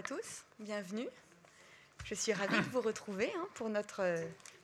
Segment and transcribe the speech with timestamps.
[0.00, 1.06] à tous, bienvenue.
[2.06, 4.02] Je suis ravie de vous retrouver hein, pour, notre,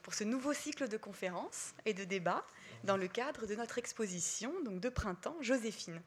[0.01, 2.43] pour ce nouveau cycle de conférences et de débats
[2.85, 6.01] dans le cadre de notre exposition donc de printemps Joséphine.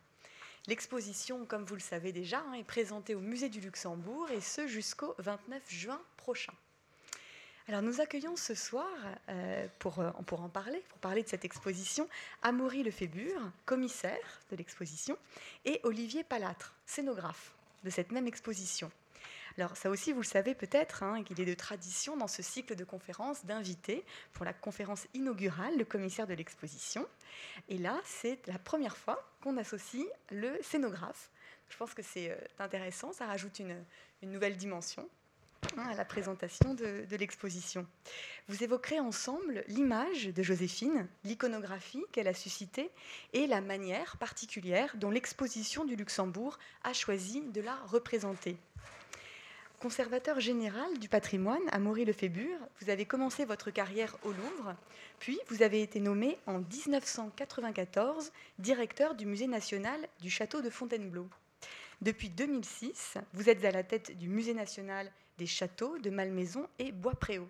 [0.67, 4.67] L'exposition, comme vous le savez déjà, hein, est présentée au Musée du Luxembourg et ce
[4.67, 6.53] jusqu'au 29 juin prochain.
[7.69, 8.91] Alors nous accueillons ce soir,
[9.29, 12.09] euh, pour, euh, pour en parler, pour parler de cette exposition,
[12.43, 15.17] Amaury Lefébure, commissaire de l'exposition,
[15.65, 17.55] et Olivier Palatre, scénographe
[17.85, 18.91] de cette même exposition.
[19.59, 22.77] Alors ça aussi, vous le savez peut-être, hein, qu'il est de tradition dans ce cycle
[22.77, 27.07] de conférences d'inviter pour la conférence inaugurale le commissaire de l'exposition.
[27.69, 31.31] Et là, c'est la première fois qu'on associe le scénographe.
[31.69, 33.85] Je pense que c'est euh, intéressant, ça rajoute une,
[34.23, 35.09] nouvelle dimension
[35.79, 37.87] hein, à la présentation de, de l'exposition.
[38.49, 42.91] Vous évoquerez ensemble l'image de Joséphine, l'iconographie qu'elle a suscitée
[43.33, 48.59] et la manière particulière dont l'exposition du Luxembourg a choisi de la représenter.
[49.81, 54.77] Conservateur général du patrimoine à Maury-le-Fébure, vous avez commencé votre carrière au Louvre,
[55.19, 61.27] puis vous avez été nommé en 1994 directeur du Musée national du château de Fontainebleau.
[62.03, 66.93] Depuis 2006, vous êtes à la tête du Musée national des châteaux de Malmaison et
[66.93, 67.49] Bois-Préau.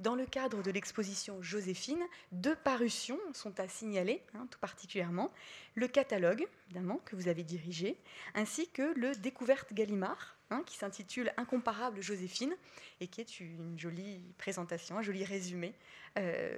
[0.00, 5.30] Dans le cadre de l'exposition Joséphine, deux parutions sont à signaler, hein, tout particulièrement.
[5.74, 7.98] Le catalogue, évidemment, que vous avez dirigé,
[8.34, 12.54] ainsi que le Découverte Gallimard, qui s'intitule Incomparable Joséphine,
[13.00, 15.74] et qui est une jolie présentation, un joli résumé,
[16.18, 16.54] euh,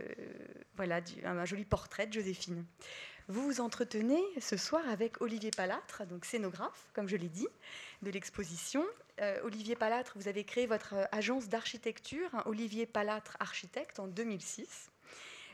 [0.77, 2.65] voilà, un joli portrait de Joséphine.
[3.29, 7.49] Vous vous entretenez ce soir avec Olivier Palatre, donc scénographe, comme je l'ai dit,
[8.03, 8.85] de l'exposition.
[9.21, 14.91] Euh, Olivier Palatre, vous avez créé votre agence d'architecture, hein, Olivier Palatre Architecte, en 2006.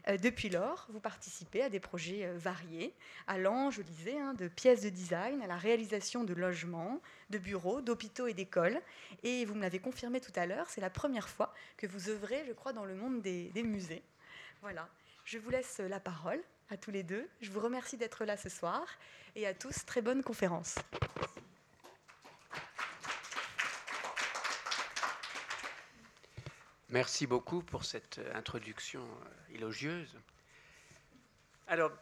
[0.09, 2.95] Euh, depuis lors, vous participez à des projets variés,
[3.27, 7.81] allant, je disais, hein, de pièces de design à la réalisation de logements, de bureaux,
[7.81, 8.81] d'hôpitaux et d'écoles.
[9.23, 12.45] Et vous me l'avez confirmé tout à l'heure, c'est la première fois que vous œuvrez,
[12.47, 14.03] je crois, dans le monde des, des musées.
[14.63, 14.89] Voilà.
[15.25, 17.29] Je vous laisse la parole à tous les deux.
[17.41, 18.87] Je vous remercie d'être là ce soir
[19.37, 20.77] et à tous, très bonne conférence.
[26.91, 30.19] Merci beaucoup pour cette introduction euh, élogieuse.
[31.67, 31.93] Alors,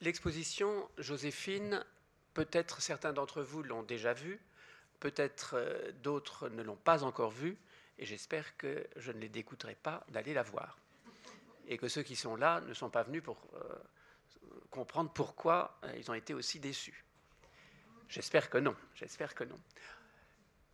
[0.00, 1.84] l'exposition Joséphine,
[2.34, 4.40] peut-être certains d'entre vous l'ont déjà vue,
[5.00, 7.56] peut-être euh, d'autres ne l'ont pas encore vue,
[7.98, 10.78] et j'espère que je ne les dégoûterai pas d'aller la voir
[11.68, 13.74] et que ceux qui sont là ne sont pas venus pour euh,
[14.70, 17.04] comprendre pourquoi euh, ils ont été aussi déçus.
[18.08, 19.58] J'espère que non, j'espère que non.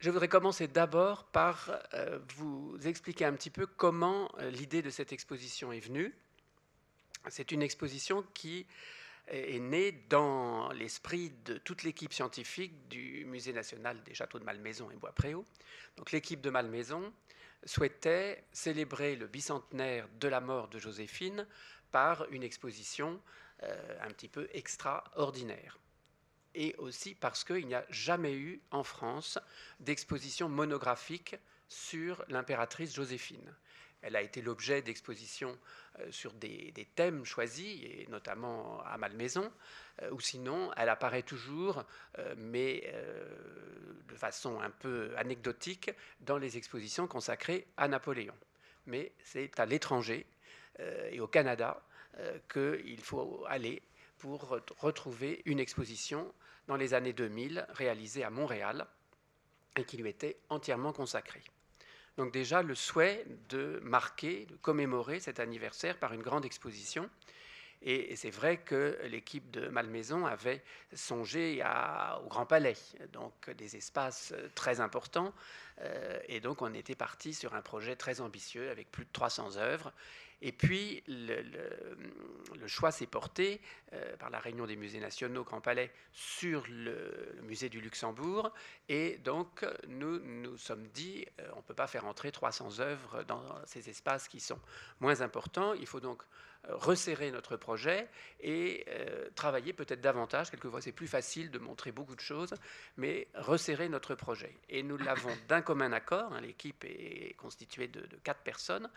[0.00, 5.12] Je voudrais commencer d'abord par euh, vous expliquer un petit peu comment l'idée de cette
[5.12, 6.15] exposition est venue.
[7.28, 8.66] C'est une exposition qui
[9.28, 14.91] est née dans l'esprit de toute l'équipe scientifique du Musée national des châteaux de Malmaison
[14.91, 15.44] et Bois-Préau.
[15.99, 17.12] Donc l'équipe de Malmaison
[17.66, 21.47] souhaitait célébrer le bicentenaire de la mort de Joséphine
[21.93, 23.21] par une exposition
[23.65, 25.78] euh, un petit peu extraordinaire.
[26.55, 29.38] Et aussi parce qu'il n'y a jamais eu en France
[29.78, 31.37] d'exposition monographique
[31.69, 33.55] sur l'impératrice Joséphine.
[34.03, 35.59] Elle a été l'objet d'expositions
[36.00, 39.53] euh, sur des, thèmes choisis, et notamment à Malmaison,
[40.03, 41.84] euh, ou sinon elle apparaît toujours,
[42.19, 42.93] euh, mais
[44.09, 45.91] de façon un peu anecdotique,
[46.21, 48.34] dans les expositions consacrées à Napoléon.
[48.87, 50.27] Mais c'est à l'étranger
[51.10, 51.83] et au Canada
[52.50, 53.83] qu'il faut aller
[54.19, 56.33] pour retrouver une exposition
[56.70, 58.86] dans les années 2000 réalisée à Montréal
[59.76, 61.42] et qui lui était entièrement consacrée.
[62.16, 67.10] Donc déjà le souhait de marquer, de commémorer cet anniversaire par une grande exposition.
[67.82, 70.62] Et, c'est vrai que l'équipe de Malmaison avait
[70.94, 71.60] songé
[72.22, 72.76] au Grand Palais,
[73.12, 75.34] donc des espaces très importants.
[75.80, 79.56] Euh, et donc on était parti sur un projet très ambitieux avec plus de 300
[79.56, 79.92] œuvres.
[80.43, 83.61] Et puis, le, choix s'est porté
[83.93, 88.53] euh, par la réunion des musées nationaux Grand Palais sur le, musée du Luxembourg.
[88.89, 93.22] Et donc, nous nous sommes dit, euh, on ne peut pas faire entrer 300 œuvres
[93.25, 94.60] dans ces espaces qui sont
[95.01, 95.75] moins importants.
[95.75, 96.22] Il faut donc
[96.69, 98.09] euh, resserrer notre projet
[98.41, 98.86] et
[99.34, 100.51] travailler peut-être davantage.
[100.51, 102.54] Quelquefois, c'est plus facile de montrer beaucoup de choses,
[102.97, 104.54] mais resserrer notre projet.
[104.71, 106.33] Et nous l'avons d'un commun accord.
[106.33, 108.89] Hein, l'équipe est constituée de, de quatre personnes.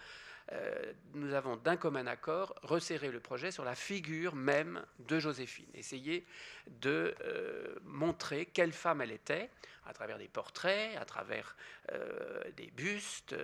[1.13, 6.25] Nous avons d'un commun accord resserré le projet sur la figure même de Joséphine, essayer
[6.81, 7.15] de
[7.85, 9.49] montrer quelle femme elle était
[9.85, 11.55] à travers des portraits, à travers
[12.57, 13.35] des bustes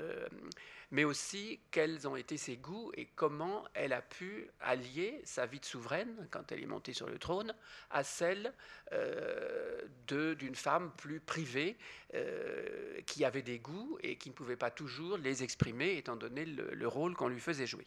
[0.91, 5.59] mais aussi quels ont été ses goûts et comment elle a pu allier sa vie
[5.59, 7.53] de souveraine, quand elle est montée sur le trône,
[7.91, 8.53] à celle
[8.91, 11.77] euh, d'une femme plus privée,
[12.15, 16.45] euh, qui avait des goûts et qui ne pouvait pas toujours les exprimer, étant donné
[16.45, 17.85] le rôle qu'on lui faisait jouer.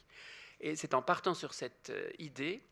[0.61, 2.63] Et c'est en partant sur cette euh, idée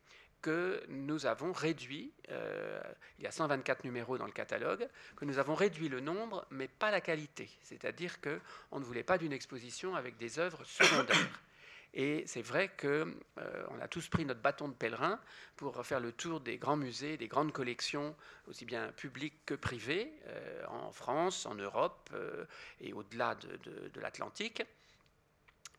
[0.41, 2.81] que nous avons réduit, euh,
[3.19, 6.69] il y a 124 numéros dans le catalogue, que nous avons réduit le nombre, mais
[6.69, 7.51] pas la qualité.
[7.63, 11.41] C'est-à-dire qu'on ne voulait pas d'une exposition avec des œuvres secondaires.
[11.93, 12.87] Et c'est vrai qu'on
[13.39, 15.19] euh, a tous pris notre bâton de pèlerin
[15.57, 18.15] pour faire le tour des grands musées, des grandes collections,
[18.47, 22.11] aussi bien publiques que privées, euh, en France, en Europe
[22.81, 24.63] et au-delà de l'Atlantique.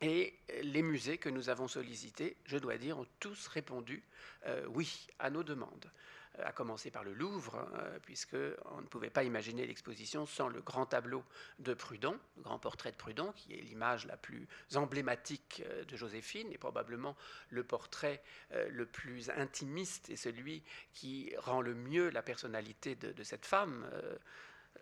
[0.01, 0.33] Et
[0.63, 4.03] les musées que nous avons sollicités, je dois dire, ont tous répondu
[4.47, 5.91] euh, oui à nos demandes.
[6.39, 10.61] Euh, à commencer par le Louvre, euh, puisqu'on ne pouvait pas imaginer l'exposition sans le
[10.61, 11.23] grand tableau
[11.59, 16.51] de Prudhon, le grand portrait de Prudhon, qui est l'image la plus emblématique de Joséphine
[16.51, 17.15] et probablement
[17.49, 18.23] le portrait
[18.69, 20.63] le plus intimiste et celui
[20.93, 23.85] qui rend le mieux la personnalité de cette femme.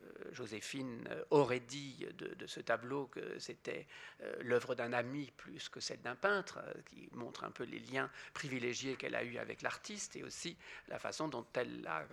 [0.04, 3.88] Euh, Joséphine euh, aurait dit de, ce tableau que c'était
[4.22, 8.10] euh, l'œuvre d'un ami plus que celle d'un peintre, qui montre un peu les liens
[8.34, 10.58] privilégiés qu'elle a eus avec l'artiste et aussi
[10.88, 12.06] la façon dont elle a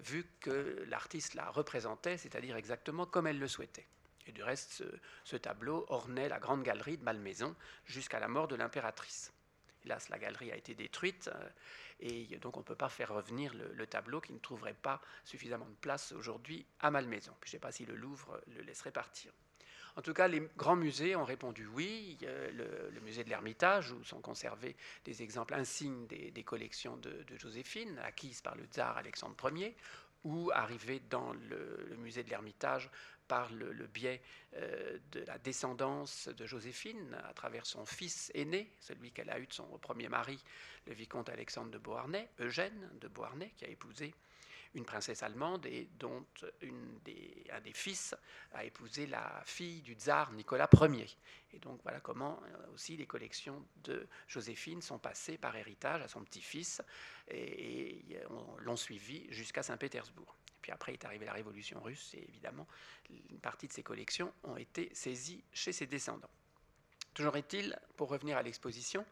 [0.00, 3.86] vu que l'artiste la représentait, c'est-à-dire exactement comme elle le souhaitait.
[4.26, 4.84] Et du reste,
[5.24, 7.54] ce tableau ornait la grande galerie de Malmaison
[7.86, 9.32] jusqu'à la mort de l'impératrice.
[9.84, 11.48] Hélas, la galerie a été détruite euh,
[12.00, 15.66] et donc on ne peut pas faire revenir le, tableau qui ne trouverait pas suffisamment
[15.66, 17.32] de place aujourd'hui à Malmaison.
[17.42, 19.32] je ne sais pas si le Louvre le laisserait partir.
[19.96, 22.16] En tout cas, les grands musées ont répondu oui.
[22.22, 28.40] Le, musée de l'Ermitage, où sont conservés des exemples insignes des, collections de, Joséphine, acquises
[28.40, 29.76] par le tsar Alexandre Ier,
[30.22, 32.90] ou arrivés dans le musée de l'Ermitage
[33.30, 34.20] par le, biais
[34.56, 39.46] euh, de la descendance de Joséphine à travers son fils aîné, celui qu'elle a eu
[39.46, 40.42] de son premier mari,
[40.88, 44.12] le vicomte Alexandre de Beauharnais, Eugène de Beauharnais, qui a épousé
[44.74, 46.26] une princesse allemande et dont
[46.64, 48.16] un des fils
[48.52, 51.06] a épousé la fille du tsar Nicolas Ier.
[51.52, 56.08] Et donc voilà comment euh, aussi les collections de Joséphine sont passées par héritage à
[56.08, 56.82] son petit-fils
[57.28, 58.22] et, et
[58.58, 60.36] l'ont suivi jusqu'à Saint-Pétersbourg.
[60.62, 62.66] Puis après est arrivée la révolution russe et évidemment,
[63.30, 66.30] une partie de ces collections ont été saisies chez ses descendants.
[67.14, 69.04] Toujours est-il, pour revenir à l'exposition,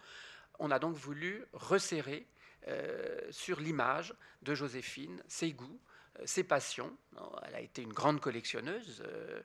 [0.58, 2.26] on a donc voulu resserrer
[2.66, 5.80] euh, sur l'image de Joséphine ses goûts,
[6.18, 6.96] euh, ses passions.
[7.44, 9.02] Elle a été une grande collectionneuse.
[9.06, 9.40] Euh,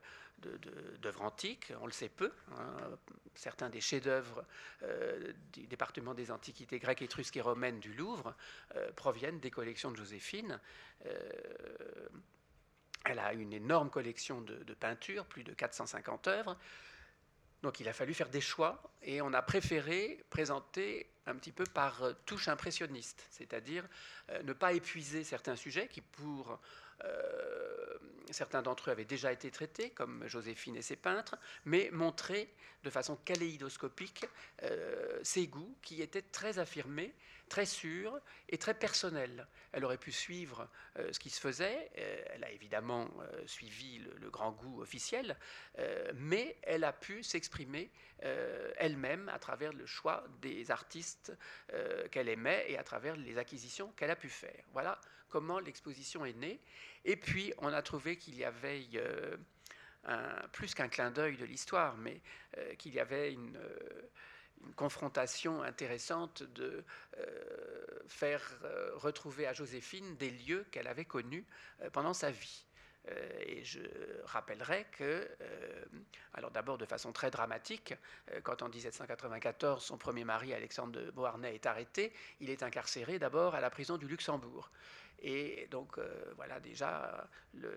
[1.01, 2.31] d'œuvres antiques, on le sait peu.
[2.57, 2.97] Hein.
[3.35, 4.45] Certains des chefs-d'œuvre
[4.83, 8.35] euh, du département des antiquités grecques, étrusques et romaines du Louvre
[8.75, 10.59] euh, proviennent des collections de Joséphine.
[11.05, 12.09] Euh,
[13.05, 16.57] elle a une énorme collection de, de, peintures, plus de 450 œuvres.
[17.61, 21.63] Donc il a fallu faire des choix et on a préféré présenter un petit peu
[21.63, 23.87] par touche impressionniste, c'est-à-dire
[24.43, 26.59] ne pas épuiser certains sujets qui, pour
[28.33, 32.49] certains d'entre eux avaient déjà été traités, comme Joséphine et ses peintres, mais montrer
[32.83, 34.25] de façon kaléidoscopique
[34.63, 37.13] euh, ses goûts qui étaient très affirmés,
[37.47, 38.19] très sûrs
[38.49, 39.47] et très personnels.
[39.71, 40.67] Elle aurait pu suivre
[40.97, 43.07] euh, ce qui se faisait, elle a évidemment
[43.45, 45.37] suivi le, grand goût officiel,
[46.15, 47.91] mais elle a pu s'exprimer
[48.77, 51.31] elle-même à travers le choix des artistes
[52.09, 54.63] qu'elle aimait et à travers les acquisitions qu'elle a pu faire.
[54.71, 54.99] Voilà
[55.29, 56.59] comment l'exposition est née.
[57.05, 58.87] Et puis, on a trouvé qu'il y avait
[60.09, 62.21] euh, plus qu'un clin d'œil de l'histoire, mais
[62.57, 64.01] euh, qu'il y avait une, euh,
[64.75, 66.83] confrontation intéressante de
[68.07, 68.41] faire
[68.95, 71.45] retrouver à Joséphine des lieux qu'elle avait connus
[71.91, 72.65] pendant sa vie.
[73.45, 73.81] et je
[74.25, 75.27] rappellerai que,
[76.33, 77.93] alors d'abord de façon très dramatique,
[78.43, 83.55] quand en 1794 son premier mari Alexandre de Beauharnais est arrêté, il est incarcéré d'abord
[83.55, 84.69] à la prison du Luxembourg.
[85.19, 87.73] Et donc, euh, voilà déjà le,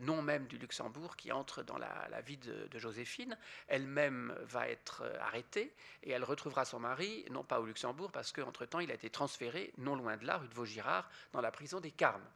[0.00, 3.36] nom même du Luxembourg qui entre dans la, vie de, Joséphine.
[3.68, 8.32] Elle-même va être euh, arrêtée et elle retrouvera son mari, non pas au Luxembourg, parce
[8.32, 11.80] qu'entre-temps, il a été transféré, non loin de là, rue de Vaugirard, dans la prison
[11.80, 12.28] des Carmes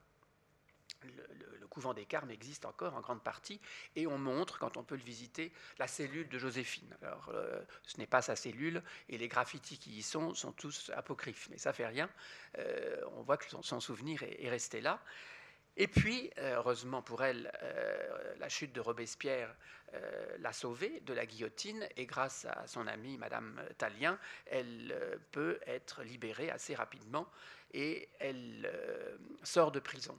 [1.05, 3.61] le, couvent des Carmes existe encore en grande partie,
[3.97, 6.97] et on montre, quand on peut le visiter, la cellule de Joséphine.
[7.03, 10.91] Alors, euh, ce n'est pas sa cellule, et les graffitis qui y sont sont tous
[10.95, 12.09] apocryphes, mais ça fait rien.
[12.59, 15.01] Euh, on voit que son, souvenir est, resté là.
[15.77, 17.51] Et puis, heureusement pour elle,
[18.39, 19.53] la chute de Robespierre
[20.39, 26.05] l'a sauvée de la guillotine et grâce à son amie Madame Talien, elle peut être
[26.05, 27.29] libérée assez rapidement
[27.73, 28.71] et elle
[29.43, 30.17] sort de prison.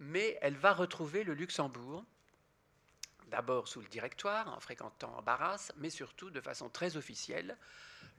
[0.00, 2.04] Mais elle va retrouver le Luxembourg
[3.30, 7.56] d'abord sous le directoire, en fréquentant Barras, mais surtout de façon très officielle,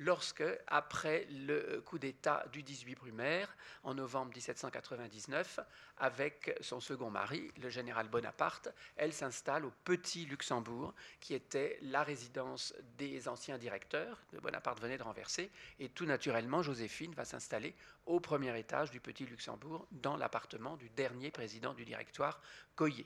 [0.01, 5.60] lorsque, après le coup d'État du 18 Brumaire, en novembre 1799,
[5.98, 12.03] avec son second mari, le général Bonaparte, elle s'installe au Petit Luxembourg, qui était la
[12.03, 14.17] résidence des anciens directeurs.
[14.34, 17.75] De Bonaparte venait de renverser, et tout naturellement, Joséphine va s'installer
[18.08, 22.41] au premier étage du Petit Luxembourg, dans l'appartement du dernier président du directoire,
[22.75, 23.05] Coyer.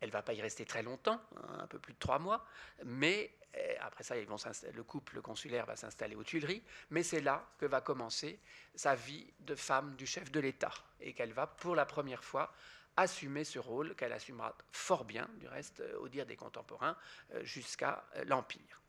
[0.00, 2.44] Elle ne va pas y rester très longtemps, hein, un peu plus de trois mois,
[2.84, 3.30] mais
[3.80, 8.38] après ça, le couple consulaire va s'installer aux Tuileries, mais c'est là que va commencer
[8.74, 12.52] sa vie de femme du chef de l'État, et qu'elle va pour la première fois
[12.96, 16.96] assumer ce rôle qu'elle assumera fort bien, du reste, euh, au dire des contemporains,
[17.34, 18.80] euh, jusqu'à euh, l'Empire.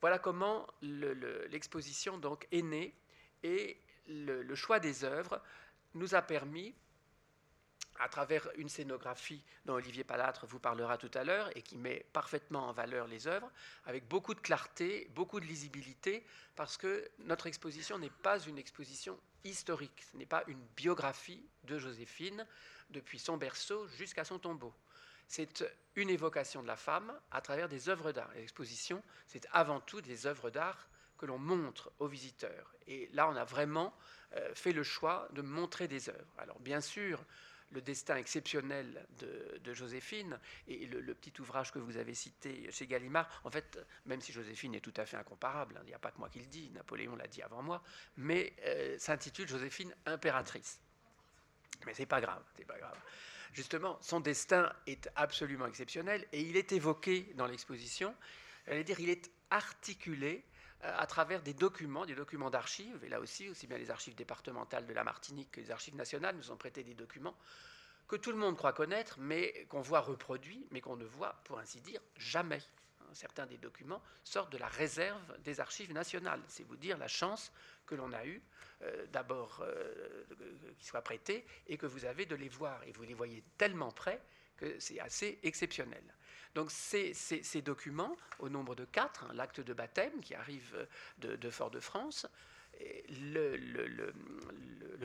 [0.00, 2.94] Voilà comment l'exposition donc est née,
[3.42, 5.40] et le choix des œuvres
[5.94, 6.74] nous a permis
[8.00, 12.06] à travers une scénographie dont Olivier Palatre vous parlera tout à l'heure et qui met
[12.12, 13.50] parfaitement en valeur les œuvres,
[13.86, 16.24] avec beaucoup de clarté, beaucoup de lisibilité,
[16.56, 21.78] parce que notre exposition n'est pas une exposition historique, ce n'est pas une biographie de
[21.78, 22.46] Joséphine
[22.90, 24.74] depuis son berceau jusqu'à son tombeau.
[25.26, 25.64] C'est
[25.96, 28.30] une évocation de la femme à travers des œuvres d'art.
[28.34, 32.74] L'exposition, c'est avant tout des œuvres d'art que l'on montre aux visiteurs.
[32.86, 33.94] Et là, on a vraiment
[34.34, 36.34] euh, fait le choix de montrer des œuvres.
[36.38, 37.24] Alors bien sûr,
[37.74, 40.38] le destin exceptionnel de, Joséphine
[40.68, 44.74] et le, petit ouvrage que vous avez cité chez Gallimard, en fait, même si Joséphine
[44.74, 46.70] est tout à fait incomparable, hein, il n'y a pas que moi qui le dis,
[46.70, 47.82] Napoléon l'a dit avant moi,
[48.16, 50.80] mais euh, s'intitule Joséphine impératrice.
[51.86, 52.96] Mais c'est pas grave, c'est pas grave.
[53.52, 58.14] Justement, son destin est absolument exceptionnel et il est évoqué dans l'exposition.
[58.66, 60.44] J'allais dire, il est articulé
[60.84, 64.86] à travers des documents, des documents d'archives, et là aussi, aussi bien les archives départementales
[64.86, 67.34] de la Martinique que les archives nationales nous ont prêté des documents
[68.08, 71.58] que tout le monde croit connaître, mais qu'on voit reproduits, mais qu'on ne voit, pour
[71.58, 72.62] ainsi dire, jamais.
[73.00, 76.42] Hein, certains des documents sortent de la réserve des archives nationales.
[76.48, 77.52] C'est vous dire la chance
[77.86, 78.42] que l'on a eue,
[78.82, 80.24] euh, d'abord euh,
[80.78, 82.82] qu'ils soient prêtés, et que vous avez de les voir.
[82.84, 84.20] Et vous les voyez tellement près
[84.56, 86.02] que c'est assez exceptionnel.
[86.54, 87.14] Donc ces,
[87.62, 90.86] documents, au nombre de quatre, hein, l'acte de baptême qui arrive
[91.18, 92.26] de, Fort-de-France,
[93.10, 93.56] le,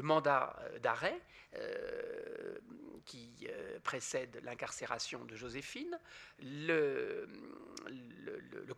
[0.02, 1.20] mandat d'arrêt
[1.56, 2.58] euh,
[3.06, 6.00] qui euh, précède l'incarcération de Joséphine,
[6.44, 7.28] le,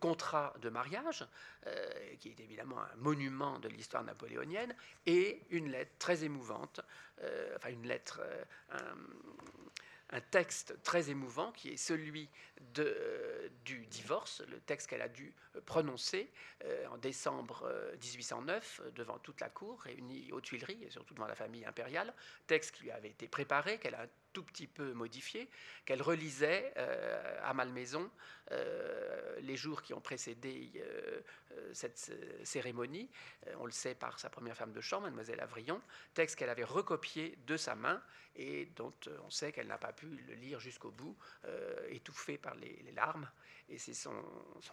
[0.00, 1.26] contrat de mariage,
[1.66, 4.74] euh, qui est évidemment un monument de l'histoire napoléonienne,
[5.06, 6.80] et une lettre très émouvante,
[7.56, 8.20] enfin une lettre,
[10.20, 12.28] texte très émouvant qui est celui
[12.78, 16.30] euh, du divorce, le texte qu'elle a dû euh, prononcer
[16.64, 17.70] euh, en décembre
[18.02, 22.12] 1809 devant toute la cour réunie aux Tuileries et surtout devant la famille impériale,
[22.46, 25.48] texte qui lui avait été préparé, qu'elle a tout petit peu modifié,
[25.84, 26.72] qu'elle relisait
[27.42, 28.10] à Malmaison
[29.40, 30.70] les jours qui ont précédé
[31.72, 32.12] cette
[32.44, 33.08] cérémonie.
[33.58, 35.80] on le sait par sa première femme de chambre, mademoiselle Avrion,
[36.14, 38.02] texte qu'elle avait recopié de sa main
[38.36, 38.92] et dont
[39.24, 41.16] on sait qu'elle n'a pas pu le lire jusqu'au bout,
[41.88, 43.28] étouffé par les, larmes,
[43.68, 44.12] et c'est son,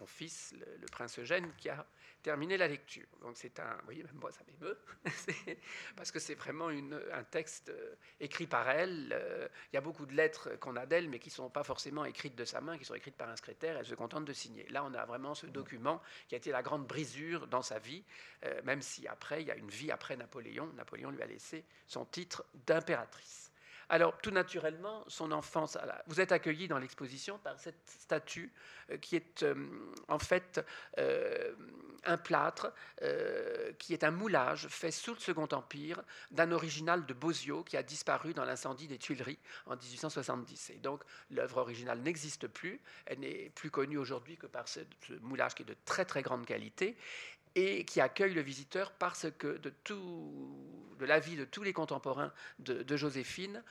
[0.06, 1.86] fils, le, prince Eugène, qui a
[2.22, 3.06] terminé la lecture.
[3.22, 4.78] Donc c'est un, vous voyez, même moi ça m'émeut,
[5.96, 9.12] parce que c'est vraiment un texte euh, écrit par elle.
[9.12, 11.64] Euh, il y a beaucoup de lettres qu'on a d'elle, mais qui ne sont pas
[11.64, 14.32] forcément écrites de sa main, qui sont écrites par un secrétaire, elle se contente de
[14.32, 14.66] signer.
[14.68, 18.04] Là, on a vraiment ce document qui a été la grande brisure dans sa vie,
[18.44, 20.72] euh, même si après, il y a une vie après Napoléon.
[20.74, 23.39] Napoléon lui a laissé son titre d'impératrice.
[23.92, 28.52] Alors, tout naturellement, son enfance, vous êtes accueilli dans l'exposition par cette statue
[28.90, 29.54] euh, qui est euh,
[30.06, 30.64] en fait
[30.98, 31.52] euh,
[32.04, 32.72] un plâtre,
[33.78, 37.82] qui est un moulage fait sous le Second Empire d'un original de Bozio qui a
[37.82, 40.70] disparu dans l'incendie des Tuileries en 1870.
[40.70, 42.80] Et donc, l'œuvre originale n'existe plus.
[43.04, 44.80] Elle n'est plus connue aujourd'hui que par ce,
[45.20, 46.96] moulage qui est de très très grande qualité
[47.54, 52.32] et qui accueille le visiteur parce que de, tout, de l'avis de tous les contemporains
[52.58, 53.62] de, Joséphine,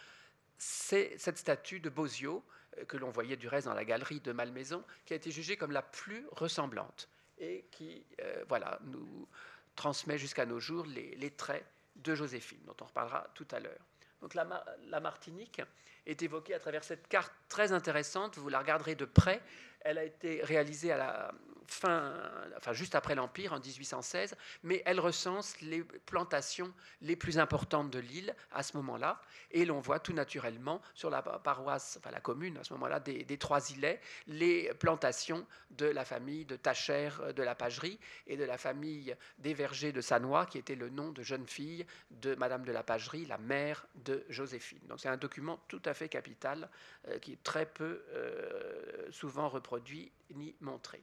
[0.57, 2.43] c'est cette statue de Bozio,
[2.77, 5.55] euh, que l'on voyait du reste dans la galerie de Malmaison, qui a été jugée
[5.55, 9.27] comme la plus ressemblante et qui euh, voilà, nous
[9.75, 13.85] transmet jusqu'à nos jours les, traits de Joséphine, dont on reparlera tout à l'heure.
[14.19, 15.61] Donc la, Martinique
[16.05, 19.41] est évoquée à travers cette carte très intéressante, vous la regarderez de près,
[19.79, 21.31] Elle a été réalisée à la
[21.69, 22.13] fin,
[22.57, 27.99] enfin juste après l'Empire, en 1816, mais elle recense les plantations les plus importantes de
[27.99, 29.21] l'île à ce moment-là.
[29.51, 33.37] Et l'on voit tout naturellement sur la paroisse, enfin la commune à ce moment-là, des,
[33.39, 38.57] Trois Îlets, les plantations de la famille de Tachère de la Pagerie et de la
[38.57, 42.71] famille des Vergers de Sanois, qui était le nom de jeune fille de Madame de
[42.71, 44.79] la Pagerie, la mère de Joséphine.
[44.87, 46.69] Donc c'est un document tout à fait capital
[47.07, 51.01] euh, qui est très peu euh, souvent reproduit ni montré.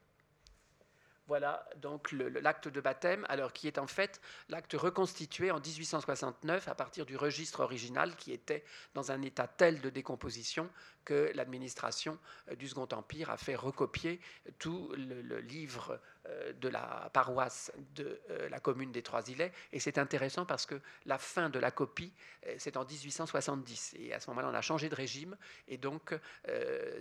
[1.28, 6.75] Voilà donc l'acte de baptême, alors qui est en fait l'acte reconstitué en 1869 à
[6.76, 8.64] partir du registre original qui était
[8.95, 10.71] dans un état tel de décomposition
[11.06, 12.18] que l'administration
[12.50, 14.21] euh, du Second Empire a fait recopier
[14.59, 19.52] tout le, livre euh, de la paroisse de euh, la commune des Trois-Îlets.
[19.73, 22.12] Et c'est intéressant parce que la fin de la copie,
[22.59, 23.95] c'est en 1870.
[23.99, 25.37] Et à ce moment-là, on a changé de régime.
[25.68, 26.14] Et donc,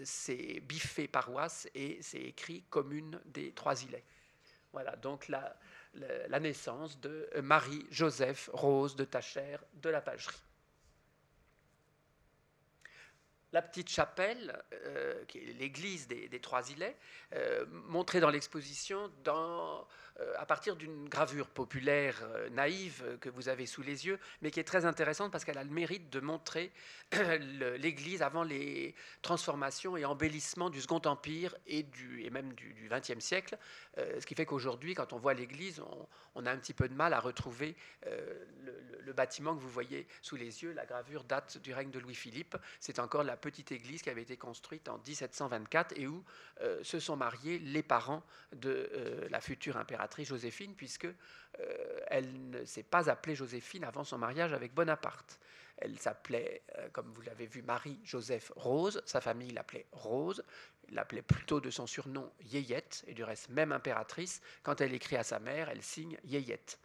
[0.04, 4.04] c'est biffé paroisse et c'est écrit commune des Trois-Îlets.
[4.76, 5.56] Voilà, donc la,
[6.42, 10.36] naissance de Marie-Joseph Rose de Tachère de la Pagerie.
[13.54, 16.98] La petite chapelle, euh, qui est l'église des, Trois Îlets,
[17.34, 22.22] euh, montrée dans l'exposition euh, à partir d'une gravure populaire
[22.52, 25.64] naïve que vous avez sous les yeux, mais qui est très intéressante parce qu'elle a
[25.64, 26.72] le mérite de montrer
[27.78, 31.86] l'Église avant les transformations et embellissements du Second Empire et,
[32.32, 33.58] même du XXe siècle.
[33.98, 35.82] ce qui fait qu'aujourd'hui, quand on voit l'Église,
[36.36, 37.76] on, a un petit peu de mal à retrouver
[38.06, 40.74] le, bâtiment que vous voyez sous les yeux.
[40.74, 42.58] La gravure date du règne de Louis-Philippe.
[42.80, 46.24] C'est encore la petite église qui avait été construite en 1724 et où
[46.84, 48.24] se sont mariés les parents
[48.54, 48.90] de
[49.30, 51.08] la future impératrice Joséphine, puisque
[51.60, 55.40] euh, elle ne s'est pas appelée Joséphine avant son mariage avec Bonaparte.
[55.78, 59.02] Elle s'appelait, euh, comme vous l'avez vu, Marie-Joseph Rose.
[59.06, 60.44] Sa famille l'appelait Rose.
[60.88, 64.42] Il l'appelait plutôt de son surnom Yeyette, et du reste, même impératrice.
[64.64, 66.80] Quand elle écrit à sa mère, elle signe Yeyette.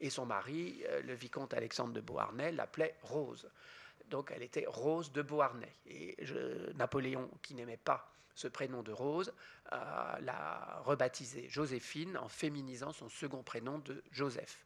[0.00, 3.50] Et son mari, euh, le vicomte Alexandre de Beauharnais, l'appelait Rose.
[4.08, 5.74] Donc elle était Rose de Beauharnais.
[5.86, 6.16] Et
[6.74, 9.32] Napoléon, qui n'aimait pas ce prénom de Rose,
[9.72, 14.64] euh, l'a rebaptisé Joséphine en féminisant son second prénom de Joseph.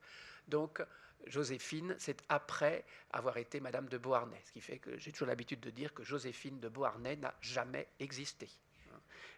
[0.49, 0.83] Donc
[1.27, 5.61] Joséphine, c'est après avoir été Madame de Beauharnais, ce qui fait que j'ai toujours l'habitude
[5.61, 8.49] de dire que Joséphine de Beauharnais n'a jamais existé.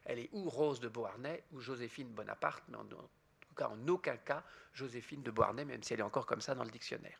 [0.04, 2.96] Elle est ou Rose de Beauharnais ou Joséphine Bonaparte, mais en, tout
[3.56, 4.42] cas en aucun cas
[4.72, 7.18] Joséphine de Beauharnais, même si elle est encore comme ça dans le dictionnaire.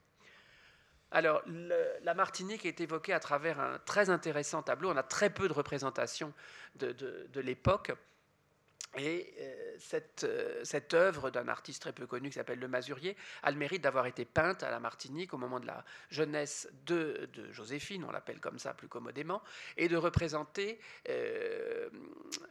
[1.13, 4.91] Alors, la Martinique est évoquée à travers un très intéressant tableau.
[4.91, 6.33] On a très peu de représentations
[6.77, 7.93] de l'époque.
[8.99, 13.17] Et euh, cette, euh, cette, œuvre d'un artiste très peu connu qui s'appelle Le Masurier
[13.43, 17.31] a le mérite d'avoir été peinte à la Martinique au moment de la jeunesse de,
[17.53, 19.43] Joséphine, on l'appelle comme ça plus commodément,
[19.79, 21.89] et de représenter euh,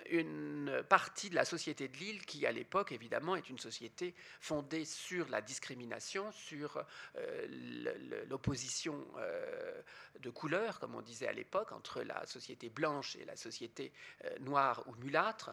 [0.10, 4.86] une partie de la société de l'île qui, à l'époque, évidemment, est une société fondée
[4.86, 6.84] sur la discrimination, sur
[8.30, 9.06] l'opposition
[10.20, 13.92] de couleur, comme on disait à l'époque, entre la société blanche et la société
[14.40, 15.52] noire ou mulâtre,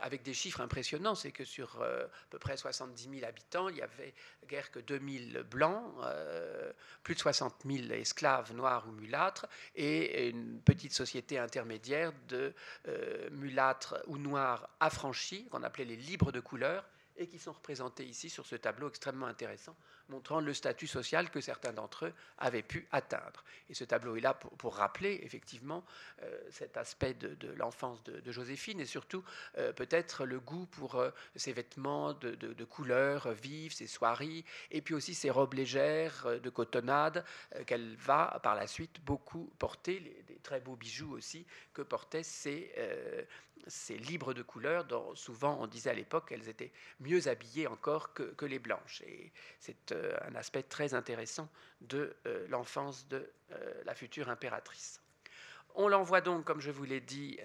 [0.00, 3.76] avec des chiffres impressionnants, c'est que sur euh, à peu près 70 000 habitants, il
[3.76, 4.14] y avait
[4.48, 10.60] guère que 2000 blancs, euh, plus de 60 000 esclaves noirs ou mulâtres, et une
[10.60, 12.52] petite société intermédiaire de
[12.88, 16.84] euh, mulâtres ou noirs affranchis, qu'on appelait les libres de couleur,
[17.20, 19.76] et qui sont représentés ici sur ce tableau extrêmement intéressant
[20.10, 23.44] montrant le statut social que certains d'entre eux avaient pu atteindre.
[23.68, 25.84] Et ce tableau est là pour, rappeler effectivement
[26.22, 29.22] euh, cet aspect de, l'enfance de, Joséphine et surtout
[29.58, 34.94] euh, peut-être le goût pour euh, ses vêtements de, couleurs vives, ses soieries, et puis
[34.94, 37.24] aussi ses robes légères de cotonnade
[37.66, 42.72] qu'elle va par la suite beaucoup porter, très beaux bijoux aussi que portaient ces,
[43.66, 48.12] ces libres de couleurs, dont souvent on disait à l'époque qu'elles étaient mieux habillées encore
[48.12, 49.02] que, les blanches.
[49.02, 51.48] Et c'est euh, un aspect très intéressant
[51.80, 55.00] de euh, l'enfance de euh, la future impératrice.
[55.76, 57.38] On l'envoie donc, comme je vous l'ai dit,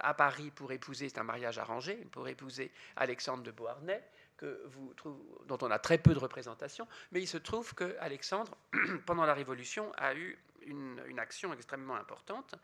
[0.00, 4.02] à Paris pour épouser, c'est un mariage arrangé, pour épouser Alexandre de Beauharnais,
[4.40, 8.56] dont on a très peu de représentation, mais il se trouve que Alexandre,
[9.06, 12.54] pendant la Révolution, a eu une, action extrêmement importante.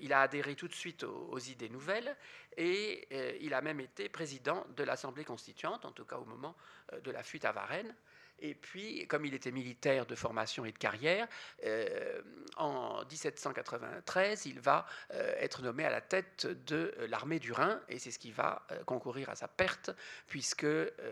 [0.00, 2.16] il a adhéré tout de suite aux, idées nouvelles
[2.56, 6.56] et il a même été président de l'Assemblée constituante, en tout cas au moment
[7.02, 7.94] de la fuite à Varennes.
[8.44, 11.26] Et puis, comme il était militaire de formation et de carrière,
[11.64, 12.20] euh,
[12.58, 17.80] en 1793, il va euh, être nommé à la tête de euh, l'armée du Rhin,
[17.88, 19.90] et c'est ce qui va concourir à sa perte,
[20.26, 20.66] puisque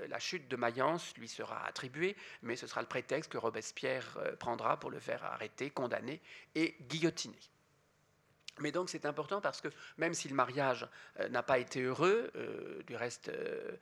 [0.09, 4.79] la chute de Mayence lui sera attribuée, mais ce sera le prétexte que Robespierre prendra
[4.79, 6.21] pour le faire arrêter, condamner
[6.55, 7.39] et guillotiner.
[8.61, 10.87] Mais donc c'est important parce que même si le mariage
[11.21, 13.79] euh, n'a pas été heureux, euh, du reste euh,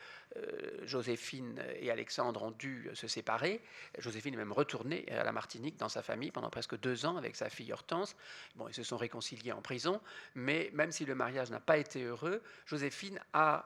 [0.84, 3.60] Joséphine et Alexandre ont dû se séparer.
[3.98, 7.34] Joséphine est même retournée à la Martinique dans sa famille pendant presque deux ans avec
[7.34, 8.14] sa fille Hortense.
[8.54, 10.00] Bon, ils se sont réconciliés en prison,
[10.36, 13.64] mais même si le mariage n'a pas été heureux, Joséphine a,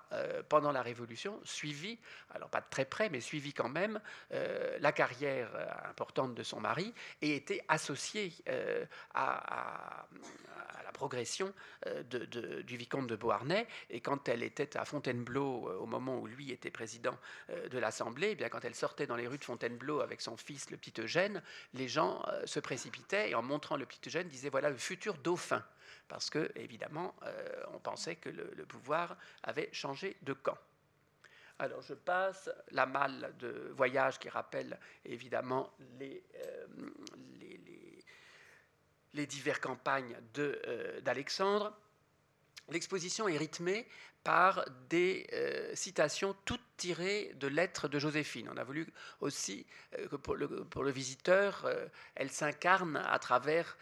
[0.48, 1.98] pendant la Révolution, suivi,
[2.34, 5.50] alors pas de très près, mais suivi quand même la carrière
[5.86, 8.32] importante de son mari et était associée
[9.12, 10.06] à,
[10.78, 11.52] à la progression
[11.86, 12.02] euh,
[12.62, 13.66] du vicomte de Beauharnais.
[13.90, 17.18] Et quand elle était à Fontainebleau, euh, au moment où lui était président
[17.50, 20.38] euh, de l'Assemblée, eh bien quand elle sortait dans les rues de Fontainebleau avec son
[20.38, 21.42] fils, le petit Eugène,
[21.74, 25.62] les gens se précipitaient et en montrant le petit Eugène, disaient voilà le futur dauphin.
[26.08, 27.14] Parce que, évidemment,
[27.72, 30.58] on pensait que le, pouvoir avait changé de camp.
[31.58, 36.22] Alors je passe la malle de voyage qui rappelle évidemment les,
[39.14, 41.72] les diverses campagnes euh, d'Alexandre.
[42.68, 43.86] L'exposition est rythmée
[44.22, 48.48] par des euh, citations toutes tirées de lettres de Joséphine.
[48.52, 48.86] On a voulu
[49.20, 49.66] aussi
[49.98, 51.70] euh, que pour le, visiteur,
[52.14, 53.76] elle s'incarne à travers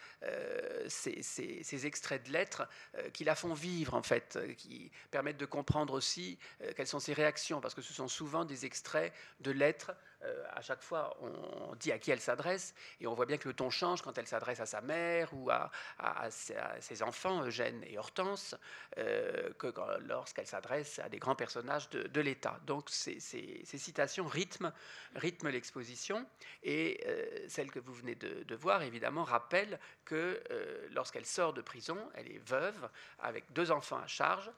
[0.87, 2.67] ces, ces, extraits de lettres
[3.13, 6.37] qui la font vivre, en fait, qui permettent de comprendre aussi
[6.75, 9.91] quelles sont ses réactions, parce que ce sont souvent des extraits de lettres
[10.23, 13.47] euh, à chaque fois, on dit à qui elle s'adresse, et on voit bien que
[13.47, 15.71] le ton change quand elle s'adresse à sa mère ou à,
[16.79, 18.55] ses enfants, Eugène et Hortense,
[18.97, 22.59] euh, que lorsqu'elle s'adresse à des grands personnages de, l'État.
[22.65, 24.71] Donc ces, citations rythment,
[25.49, 26.25] l'exposition,
[26.63, 30.41] et euh, celle que vous venez de, voir, évidemment, rappelle que
[30.91, 34.51] lorsqu'elle sort de prison, elle est veuve, avec deux enfants à charge.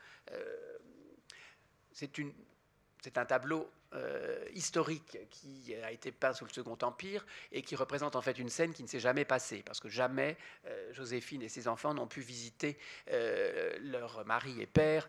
[1.91, 7.75] c'est un tableau euh, historique qui a été peint sous le Second Empire et qui
[7.75, 11.41] représente en fait une scène qui ne s'est jamais passée, parce que jamais euh, Joséphine
[11.41, 12.77] et ses enfants n'ont pu visiter
[13.11, 15.07] euh, leur mari et père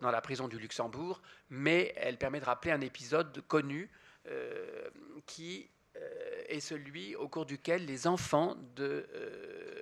[0.00, 1.20] dans la prison du Luxembourg,
[1.50, 3.90] mais elle permet de rappeler un épisode connu
[5.26, 5.68] qui
[6.48, 8.56] est celui au cours duquel les enfants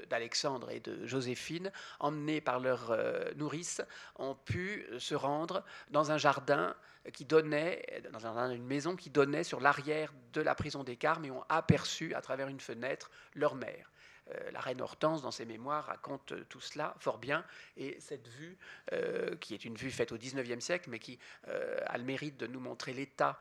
[0.09, 3.83] d'Alexandre et de Joséphine, emmenés par leur euh, nourrice,
[4.17, 6.75] ont pu se rendre dans un jardin
[7.13, 11.31] qui donnait, dans une maison qui donnait sur l'arrière de la prison des Carmes et
[11.31, 13.91] ont aperçu à travers une fenêtre leur mère.
[14.31, 17.45] Euh, la reine Hortense, dans ses mémoires, raconte tout cela fort bien.
[17.77, 18.57] Et cette vue,
[18.93, 22.37] euh, qui est une vue faite au XIXe siècle, mais qui euh, a le mérite
[22.39, 23.39] de nous montrer l'état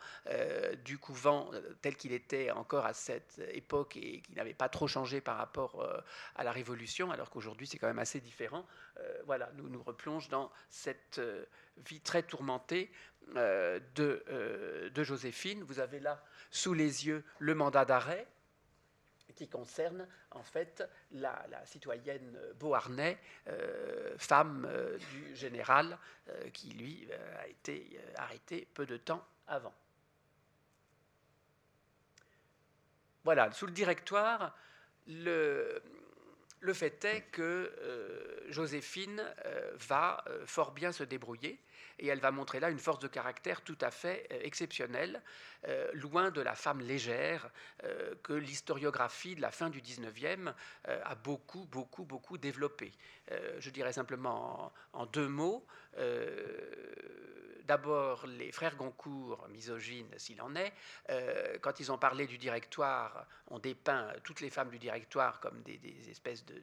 [0.84, 5.22] du couvent tel qu'il était encore à cette époque et qui n'avait pas trop changé
[5.22, 5.86] par rapport
[6.36, 8.66] à la Révolution, alors qu'aujourd'hui c'est quand même assez différent,
[9.26, 11.22] voilà, nous nous replonge dans cette
[11.86, 12.92] vie très tourmentée
[13.36, 15.64] de Joséphine.
[15.64, 18.28] Vous avez là sous les yeux le mandat d'arrêt
[19.36, 23.18] qui concerne en fait la, citoyenne Beauharnais,
[23.48, 25.98] euh, femme euh, du général,
[26.30, 29.74] euh, qui lui a été arrêté peu de temps avant.
[33.24, 34.56] Voilà, sous le directoire,
[35.08, 35.82] le,
[36.60, 37.72] le fait est que
[38.50, 39.24] Joséphine
[39.76, 41.58] va fort bien se débrouiller
[42.00, 45.22] et elle va montrer là une force de caractère tout à fait euh, exceptionnelle,
[45.68, 47.50] euh, loin de la femme légère
[47.84, 50.54] euh, que l'historiographie de la fin du 19e
[50.86, 52.92] a beaucoup, beaucoup, beaucoup développée.
[53.60, 55.66] je dirais simplement en deux mots
[57.66, 60.74] d'abord les frères Goncourt, misogynes s'il en est,
[61.10, 65.62] euh, quand ils ont parlé du directoire, ont dépeint toutes les femmes du directoire comme
[65.64, 65.80] des,
[66.10, 66.62] espèces de,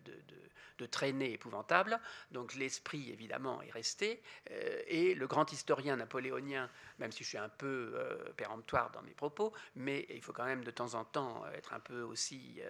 [0.79, 2.01] de, traînées épouvantables.
[2.31, 4.23] Donc l'esprit, évidemment, est resté.
[4.51, 9.03] Euh, et le grand historien napoléonien, même si je suis un peu euh, péremptoire dans
[9.03, 12.61] mes propos, mais il faut quand même de temps en temps être un peu aussi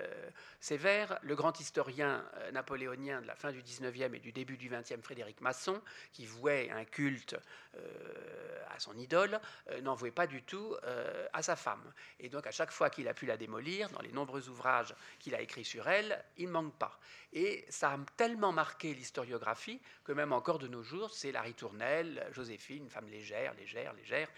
[0.60, 5.02] sévère, le grand historien napoléonien de la fin du 19e et du début du 20e,
[5.02, 5.80] Frédéric Masson,
[6.12, 7.36] qui vouait un culte
[7.76, 9.40] euh, à son idole,
[9.70, 11.92] euh, n'en vouait pas du tout euh, à sa femme.
[12.18, 15.34] Et donc à chaque fois qu'il a pu la démolir, dans les nombreux ouvrages qu'il
[15.34, 16.98] a écrits sur elle, il ne manque pas.
[17.32, 22.26] Et ça a tellement marqué l'historiographie que même encore de nos jours, c'est la ritournelle,
[22.32, 24.28] Joséphine, une femme légère, légère, légère.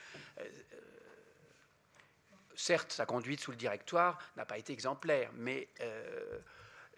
[2.55, 5.68] certes, sa conduite sous le directoire n'a pas été exemplaire, mais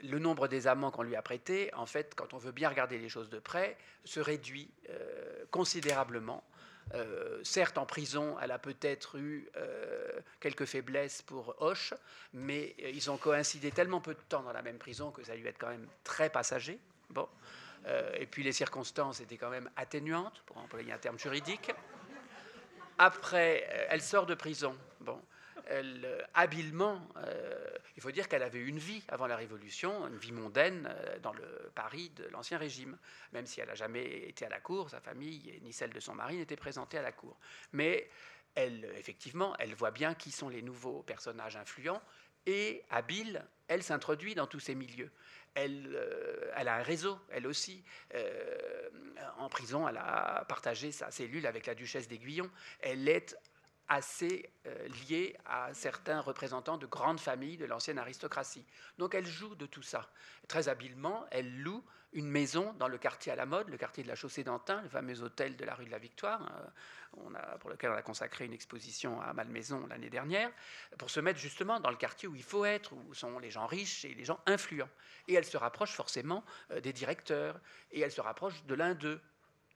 [0.00, 2.98] le nombre des amants qu'on lui a prêtés, en fait, quand on veut bien regarder
[2.98, 6.44] les choses de près, se réduit euh, considérablement.
[6.92, 11.94] Euh, certes, en prison, elle a peut-être eu euh, quelques faiblesses pour Hoche,
[12.32, 15.36] mais ils ont coïncidé tellement peu de temps dans la même prison que ça a
[15.36, 16.78] dû être quand même très passager.
[17.10, 17.28] Bon.
[18.18, 21.70] et puis les circonstances étaient quand même atténuantes, pour employer un terme juridique.
[22.98, 24.76] Après, elle sort de prison.
[25.00, 25.20] Bon.
[25.68, 27.06] Elle, habilement,
[27.96, 31.70] il faut dire qu'elle avait une vie avant la Révolution, une vie mondaine dans le
[31.74, 32.98] Paris de l'Ancien Régime,
[33.32, 36.14] même si elle n'a jamais été à la cour, sa famille ni celle de son
[36.14, 37.38] mari n'étaient présentées à la cour.
[37.72, 38.08] Mais
[38.54, 42.02] elle, effectivement, elle voit bien qui sont les nouveaux personnages influents
[42.46, 45.10] et habile, elle s'introduit dans tous ces milieux.
[45.54, 47.84] Elle, euh, a un réseau, elle aussi.
[48.14, 48.90] Euh,
[49.38, 52.50] en prison, elle a partagé sa cellule avec la duchesse d'Aiguillon.
[52.80, 53.36] Elle est
[53.88, 58.64] assez euh, liée à certains représentants de grandes familles de l'ancienne aristocratie.
[58.98, 60.10] Donc elle joue de tout ça.
[60.48, 64.08] Très habilement, elle loue une maison dans le quartier à la mode, le quartier de
[64.08, 66.72] la Chaussée d'Antin, le fameux hôtel de la rue de la Victoire, hein,
[67.16, 70.50] on a, pour lequel on a consacré une exposition à Malmaison l'année dernière,
[70.96, 73.66] pour se mettre justement dans le quartier où il faut être, où sont les gens
[73.66, 74.88] riches et les gens influents.
[75.26, 79.20] Et elle se rapproche forcément euh, des directeurs, et elle se rapproche de l'un d'eux,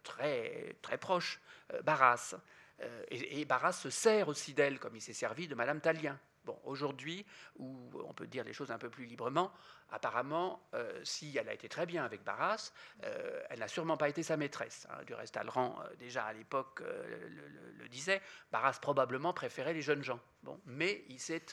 [0.04, 1.40] très, très proche,
[1.72, 2.36] euh, Barras.
[2.80, 6.18] Euh, et, Barras se sert aussi d'elle, comme il s'est servi de Madame Talien.
[6.44, 9.52] Bon, aujourd'hui, où on peut dire les choses un peu plus librement,
[9.90, 12.72] apparemment, euh, si elle a été très bien avec Barras,
[13.04, 14.86] euh, elle n'a sûrement pas été sa maîtresse.
[14.90, 15.04] Hein.
[15.04, 20.20] Du reste, euh, déjà à l'époque, le, disait, Barras probablement préférait les jeunes gens.
[20.42, 21.44] Bon, mais il s'est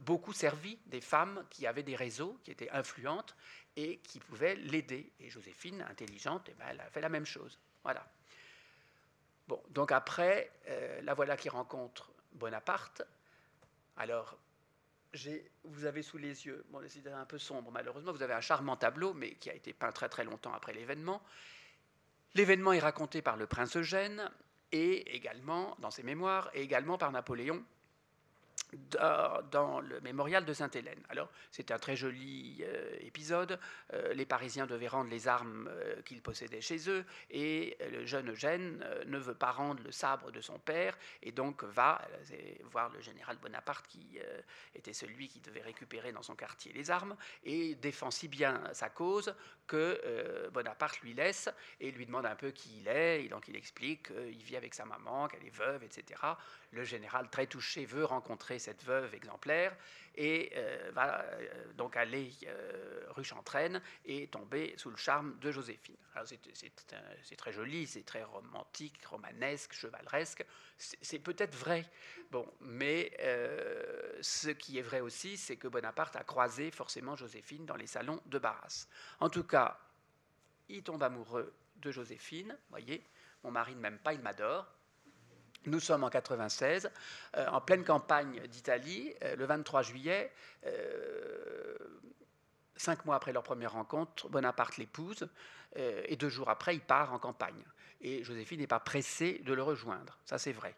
[0.00, 3.36] beaucoup servi des femmes qui avaient des réseaux, qui étaient influentes
[3.76, 5.12] et qui pouvaient l'aider.
[5.20, 7.58] Et Joséphine, intelligente, eh ben, elle a fait la même chose.
[7.84, 8.06] Voilà.
[9.48, 10.50] Bon, donc après,
[11.02, 13.02] la voilà qui rencontre Bonaparte
[13.96, 14.36] alors,
[15.64, 18.76] vous avez sous les yeux, bon, c'est un peu sombre malheureusement, vous avez un charmant
[18.76, 21.22] tableau, mais qui a été peint très très longtemps après l'événement.
[22.34, 24.30] L'événement est raconté par le prince Eugène,
[24.72, 27.64] et également, dans ses mémoires, et également par Napoléon,
[29.52, 31.02] dans le mémorial de Sainte-Hélène.
[31.08, 33.58] Alors, c'est un très joli euh, épisode.
[33.92, 38.30] Euh, les Parisiens devaient rendre les armes euh, qu'ils possédaient chez eux, et le jeune
[38.30, 42.00] Eugène ne veut pas rendre le sabre de son père, et donc va
[42.64, 44.18] voir le général Bonaparte, qui
[44.74, 48.88] était celui qui devait récupérer dans son quartier les armes, et défend si bien sa
[48.88, 49.34] cause
[49.66, 51.48] que Bonaparte lui laisse
[51.80, 54.74] et lui demande un peu qui il est, et donc il explique qu'il vit avec
[54.74, 56.20] sa maman, qu'elle est veuve, etc.
[56.72, 59.76] Le général, très touché, veut rencontrer cette veuve exemplaire
[60.16, 65.50] et euh, va euh, donc aller euh, rue Chantraine et tomber sous le charme de
[65.50, 65.96] Joséphine.
[66.24, 70.44] c'est très joli, c'est très romantique, romanesque, chevaleresque.
[70.78, 71.84] C'est peut-être vrai,
[72.30, 73.12] bon, mais
[74.20, 78.20] ce qui est vrai aussi, c'est que Bonaparte a croisé forcément Joséphine dans les salons
[78.26, 78.86] de Barras.
[79.20, 79.78] En tout cas,
[80.68, 83.02] il tombe amoureux de Joséphine, voyez,
[83.42, 84.75] mon mari ne m'aime pas, il m'adore.
[85.66, 86.90] Nous sommes en 96,
[87.36, 90.32] euh, en pleine campagne d'Italie, euh, le 23 juillet,
[90.64, 91.76] euh,
[92.76, 95.28] cinq mois après leur première rencontre, Bonaparte l'épouse,
[95.74, 97.62] et deux jours après, il part en campagne.
[98.00, 100.74] Et Joséphine n'est pas pressée de le rejoindre, ça c'est vrai.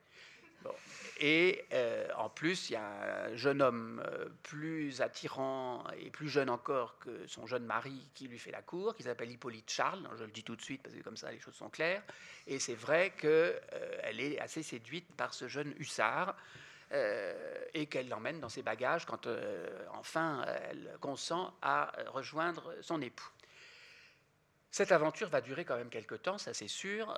[1.21, 6.29] Et euh, en plus, il y a un jeune homme euh, plus attirant et plus
[6.29, 10.09] jeune encore que son jeune mari qui lui fait la cour, qui s'appelle Hippolyte Charles.
[10.17, 12.03] Je le dis tout de suite parce que comme ça les choses sont claires.
[12.47, 16.37] Et c'est vrai qu'elle euh, est assez séduite par ce jeune hussard.
[17.75, 19.29] et qu'elle l'emmène dans ses bagages quand
[19.93, 23.31] enfin elle consent à rejoindre son époux.
[24.71, 27.13] Cette aventure va durer quand même quelques temps, ça c'est sûr.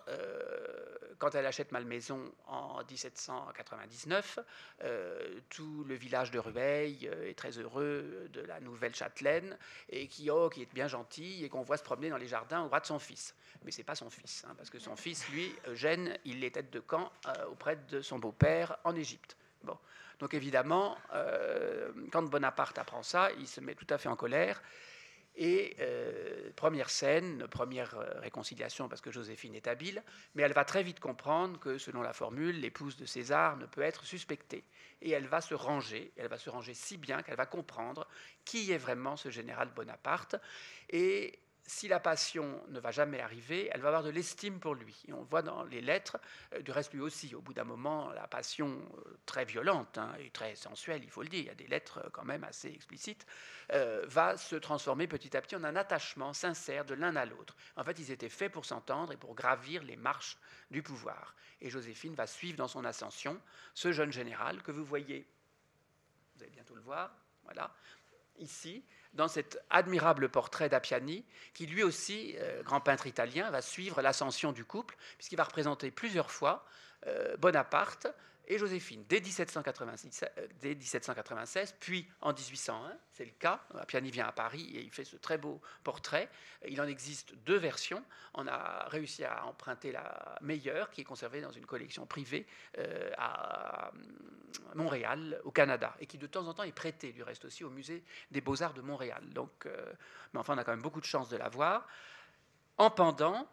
[1.21, 4.41] Quand elle achète Malmaison en 1799,
[4.83, 9.57] euh, tout le village de Rueil euh, est très heureux de la nouvelle châtelaine
[9.91, 12.63] et qui, oh, qui est bien gentille et qu'on voit se promener dans les jardins
[12.63, 13.35] au bras de son fils.
[13.65, 16.71] Mais c'est pas son fils, hein, parce que son fils, lui, Eugène, il est tête
[16.71, 17.13] de camp
[17.51, 19.37] auprès de son beau-père en Égypte.
[19.63, 19.77] Bon.
[20.19, 20.97] Donc évidemment,
[22.13, 24.63] quand Bonaparte apprend ça, il se met tout à fait en colère
[25.37, 30.03] et euh, première scène, première euh, réconciliation parce que Joséphine est habile,
[30.35, 33.83] mais elle va très vite comprendre que selon la formule, l'épouse de César ne peut
[33.83, 34.65] être suspectée.
[35.01, 38.07] Et elle va se ranger, elle va se ranger si bien qu'elle va comprendre
[38.45, 40.37] qui est vraiment ce général Bonaparte.
[40.91, 41.39] Et
[41.71, 45.05] si la passion ne va jamais arriver, elle va avoir de l'estime pour lui.
[45.07, 46.19] Et on voit dans les lettres,
[46.53, 50.13] euh, du reste lui aussi, au bout d'un moment, la passion euh, très violente hein,
[50.19, 52.43] et très sensuelle, il faut le dire, il y a des lettres euh, quand même
[52.43, 53.25] assez explicites,
[54.07, 57.57] va se transformer petit à petit en un attachement sincère de l'un à l'autre.
[57.77, 60.39] En fait, ils étaient faits pour s'entendre et pour gravir les marches
[60.73, 61.37] du pouvoir.
[61.61, 63.41] Et Joséphine va suivre dans son ascension
[63.75, 65.25] ce jeune général que vous voyez,
[66.35, 67.73] vous allez bientôt le voir, voilà,
[68.41, 74.03] ici, dans cet admirable portrait d'Appiani, qui lui aussi, euh, grand peintre italien, va suivre
[74.03, 76.65] l'ascension du couple, puisqu'il va représenter plusieurs fois
[77.07, 78.07] euh, Bonaparte
[78.51, 83.61] et Joséphine dès 1796, euh, dès 1796 puis en 1801, c'est le cas.
[83.79, 86.29] Appiani vient à Paris et il fait ce très beau portrait.
[86.69, 88.05] Il en existe deux versions.
[88.35, 92.45] On a réussi à emprunter la meilleure, qui est conservée dans une collection privée
[92.79, 93.93] euh, à
[94.75, 97.71] Montréal, au Canada, et qui de temps en temps est prêtée, du reste aussi, au
[97.71, 99.23] musée des Beaux-Arts de Montréal.
[99.31, 99.93] Donc, euh,
[100.33, 101.87] mais enfin, on a quand même beaucoup de chance de la voir.
[102.79, 103.47] En pendant,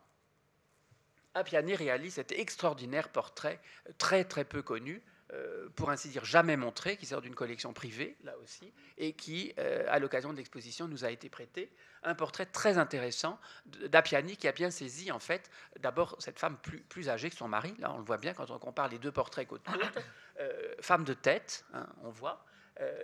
[1.38, 3.60] Appiani réalise cet extraordinaire portrait
[3.98, 5.02] très très peu connu,
[5.34, 9.54] euh, pour ainsi dire jamais montré, qui sort d'une collection privée, là aussi, et qui,
[9.60, 11.70] euh, à l'occasion de l'exposition, nous a été prêté.
[12.04, 16.80] Un portrait très intéressant d'Appiani qui a bien saisi, en fait, d'abord cette femme plus,
[16.80, 19.12] plus, âgée que son mari, là on le voit bien quand on compare les deux
[19.12, 20.04] portraits côte à côte,
[20.40, 22.44] euh, femme de tête, hein, on voit,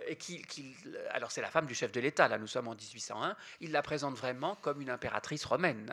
[0.06, 0.40] et qui,
[1.10, 3.82] alors c'est la femme du chef de l'État, là nous sommes en 1801, il la
[3.82, 5.92] présente vraiment comme une impératrice romaine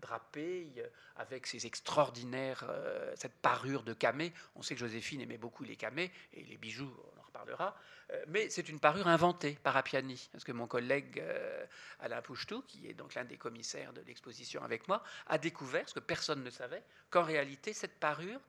[0.00, 0.72] drapée,
[1.16, 4.32] avec ses extraordinaires, euh, cette parure de camée.
[4.56, 7.76] On sait que Joséphine aimait beaucoup les camées et les bijoux, on en reparlera.
[8.12, 11.64] Euh, mais c'est une parure inventée par Appiani, parce que mon collègue euh,
[12.00, 15.94] Alain Pouchetou, qui est donc l'un des commissaires de l'exposition avec moi, a découvert, ce
[15.94, 18.40] que personne ne savait, qu'en réalité, cette parure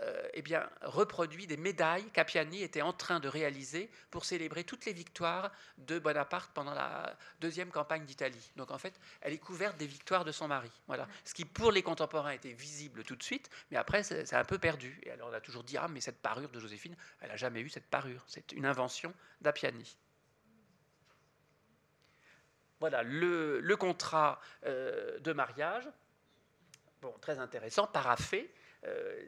[0.00, 4.84] euh, eh bien, reproduit des médailles qu'Appiani était en train de réaliser pour célébrer toutes
[4.84, 8.52] les victoires de Bonaparte pendant la deuxième campagne d'Italie.
[8.54, 10.70] Donc en fait, elle est couverte des victoires de son mari.
[10.86, 11.08] Voilà.
[11.24, 14.58] Ce qui pour les contemporains était visible tout de suite, mais après c'est un peu
[14.58, 15.00] perdu.
[15.02, 17.60] Et alors on a toujours dit ah mais cette parure de Joséphine, elle n'a jamais
[17.60, 18.22] eu cette parure.
[18.28, 19.96] C'est une invention d'Appiani.
[22.78, 25.88] Voilà le, contrat euh, de mariage.
[27.00, 28.52] Bon, très intéressant, paraffé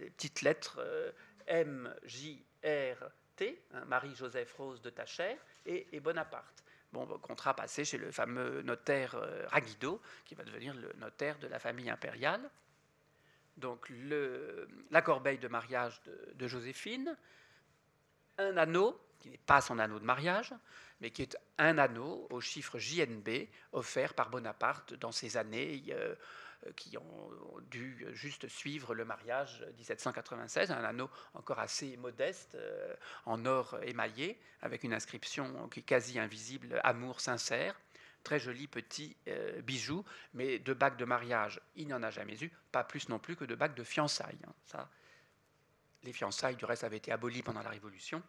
[0.00, 1.12] les petites lettres euh,
[1.46, 6.64] M, J, R, T, hein, Marie-Joseph Rose de Tachère, et, Bonaparte.
[6.92, 11.46] Bon, contrat passé chez le fameux notaire euh, Raguido, qui va devenir le notaire de
[11.46, 12.50] la famille impériale.
[13.56, 13.92] Donc
[14.90, 16.00] la corbeille de mariage
[16.34, 17.16] de, Joséphine,
[18.38, 20.54] un anneau, qui n'est pas son anneau de mariage,
[21.00, 26.14] mais qui est un anneau au chiffre JNB offert par Bonaparte dans ces années euh,
[26.76, 27.30] qui ont
[27.70, 32.94] dû juste suivre le mariage 1796, un anneau encore assez modeste, euh,
[33.26, 37.80] en or émaillé, avec une inscription qui est quasi invisible, Amour sincère.
[38.22, 42.36] Très joli petit euh, bijou, mais de bagues de mariage, il n'y en a jamais
[42.42, 44.38] eu, pas plus non plus que de bagues de fiançailles.
[44.46, 44.52] Hein.
[44.66, 44.90] Ça,
[46.02, 48.22] les fiançailles, du reste, avaient été abolies pendant la Révolution.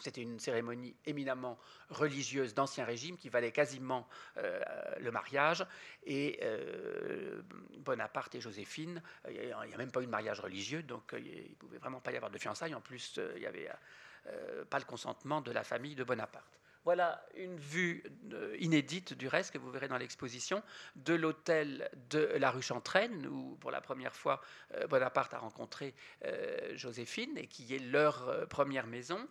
[0.00, 4.60] C'était une cérémonie éminemment religieuse d'Ancien Régime qui valait quasiment euh,
[4.98, 5.64] le mariage.
[6.04, 7.42] Et euh,
[7.78, 9.30] Bonaparte et Joséphine, euh,
[9.62, 12.12] il n'y a même pas eu de mariage religieux, donc il ne pouvait vraiment pas
[12.12, 12.74] y avoir de fiançailles.
[12.74, 13.70] En plus, il n'y avait
[14.70, 16.58] pas le consentement de la famille de Bonaparte.
[16.82, 18.02] Voilà une vue
[18.58, 20.62] inédite du reste que vous verrez dans l'exposition
[20.96, 24.40] de l'hôtel de la rue Chantraine, où pour la première fois
[24.88, 25.94] Bonaparte a rencontré
[26.72, 29.28] Joséphine et qui est leur première maison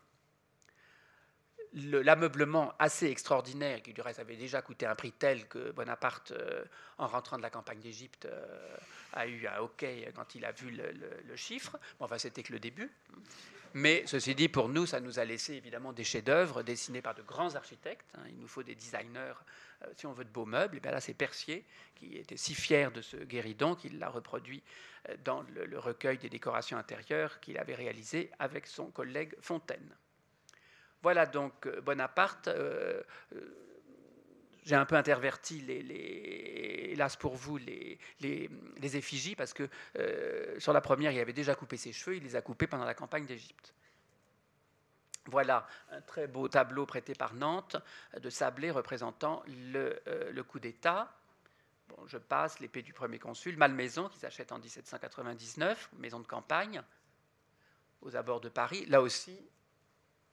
[1.73, 6.63] l'ameublement assez extraordinaire, qui du reste avait déjà coûté un prix tel que Bonaparte, euh,
[6.97, 8.77] en rentrant de la campagne d'Égypte, euh,
[9.13, 11.77] a eu un hockey quand il a vu le, chiffre.
[11.99, 12.91] Enfin, c'était que le début.
[13.73, 17.23] Mais ceci dit, pour nous, ça nous a laissé évidemment des chefs-d'œuvre dessinés par de
[17.23, 18.05] grands architectes.
[18.15, 18.23] Hein.
[18.29, 19.33] Il nous faut des designers,
[19.81, 20.77] euh, si on veut, de beaux meubles.
[20.77, 24.61] Et bien là, c'est Percier qui était si fier de ce guéridon qu'il l'a reproduit
[25.25, 29.93] dans le recueil des décorations intérieures qu'il avait réalisé avec son collègue Fontaine.
[31.03, 32.47] Voilà donc euh, Bonaparte.
[32.47, 33.03] Euh,
[33.35, 33.59] euh,
[34.63, 37.99] j'ai un peu interverti, les, hélas pour vous, les,
[38.81, 39.67] effigies, parce que
[40.57, 42.93] sur la première, il avait déjà coupé ses cheveux, il les a coupés pendant la
[42.93, 43.73] campagne d'Égypte.
[45.25, 47.75] Voilà un très beau tableau prêté par Nantes
[48.17, 51.13] de Sablé représentant le, coup d'État.
[52.07, 56.81] Je passe l'épée du premier consul, Malmaison, qui s'achète en 1799, maison de campagne,
[58.01, 58.85] aux abords de Paris.
[58.85, 59.37] Là aussi,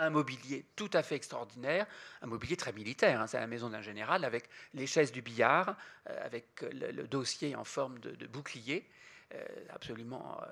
[0.01, 1.87] un mobilier tout à fait extraordinaire,
[2.23, 3.21] un mobilier très militaire.
[3.21, 3.27] Hein.
[3.27, 5.77] c'est la maison d'un général avec les chaises du billard,
[6.09, 8.89] euh, avec le, dossier en forme de bouclier.
[9.35, 10.49] Euh, absolument euh,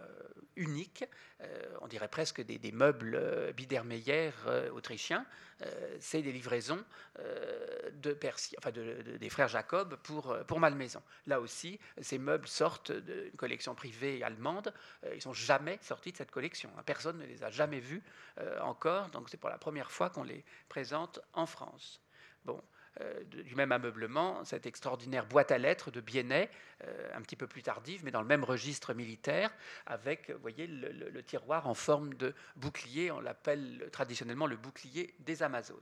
[0.55, 1.05] unique.
[1.41, 1.47] Euh,
[1.81, 4.31] on dirait presque des, meubles Biedermeier
[4.73, 5.27] autrichiens.
[6.01, 6.85] c'est des livraisons
[7.93, 11.03] de Percy, enfin des frères Jacob pour, pour Malmaison.
[11.27, 14.73] Là aussi, ces meubles sortent d'une collection privée allemande.
[15.15, 16.71] ils sont jamais sortis de cette collection.
[16.87, 18.03] Personne ne les a jamais vus
[18.61, 19.09] encore.
[19.11, 22.01] Donc c'est pour la première fois qu'on les présente en France.
[22.45, 22.63] Bon,
[23.31, 26.51] du même ameublement, cette extraordinaire boîte à lettres de Biennet,
[26.85, 29.51] euh, un petit peu plus tardive, mais dans le même registre militaire,
[29.87, 35.43] avec, vous voyez, le, tiroir en forme de bouclier, on l'appelle traditionnellement le bouclier des
[35.43, 35.77] Amazones.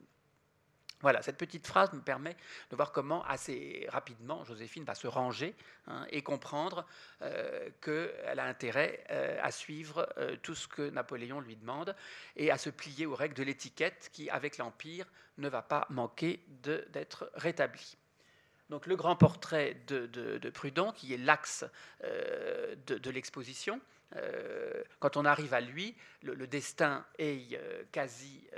[1.02, 2.36] Voilà, cette petite phrase me permet
[2.70, 5.54] de voir comment assez rapidement Joséphine va se ranger
[5.88, 6.86] hein, et comprendre
[7.20, 11.94] euh, qu'elle a intérêt euh, à suivre euh, tout ce que Napoléon lui demande
[12.34, 15.06] et à se plier aux règles de l'étiquette qui, avec l'Empire,
[15.36, 17.98] ne va pas manquer d'être rétabli.
[18.70, 21.64] Donc le grand portrait de, Prudhon, qui est l'axe
[22.02, 23.80] de, l'exposition,
[24.98, 27.60] quand on arrive à lui, le destin est
[27.92, 28.48] quasi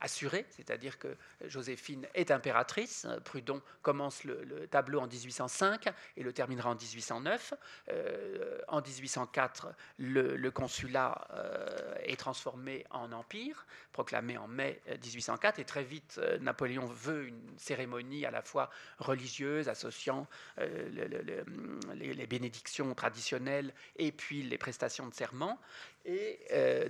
[0.00, 3.06] assuré, c'est-à-dire que Joséphine est impératrice.
[3.24, 7.54] Prudhon commence le, tableau en 1805 et le terminera en 1809.
[7.90, 9.68] Euh, en 1804,
[9.98, 16.38] le, consulat euh, est transformé en empire, proclamé en mai 1804, et très vite, euh,
[16.38, 20.26] Napoléon veut une cérémonie à la fois religieuse, associant
[20.58, 25.58] les, bénédictions traditionnelles et puis les prestations de serment.
[26.04, 26.40] Et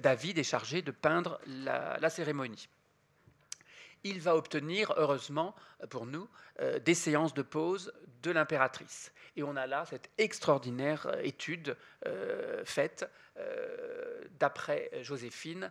[0.01, 2.69] David est chargé de peindre la cérémonie
[4.05, 5.55] il va obtenir, heureusement
[5.91, 6.29] pour nous,
[6.61, 7.93] euh, des séances de pause
[8.23, 9.13] de l'impératrice.
[9.37, 11.77] Et on a là cette extraordinaire euh, étude
[12.07, 13.09] euh, faite
[14.41, 15.71] d'après Joséphine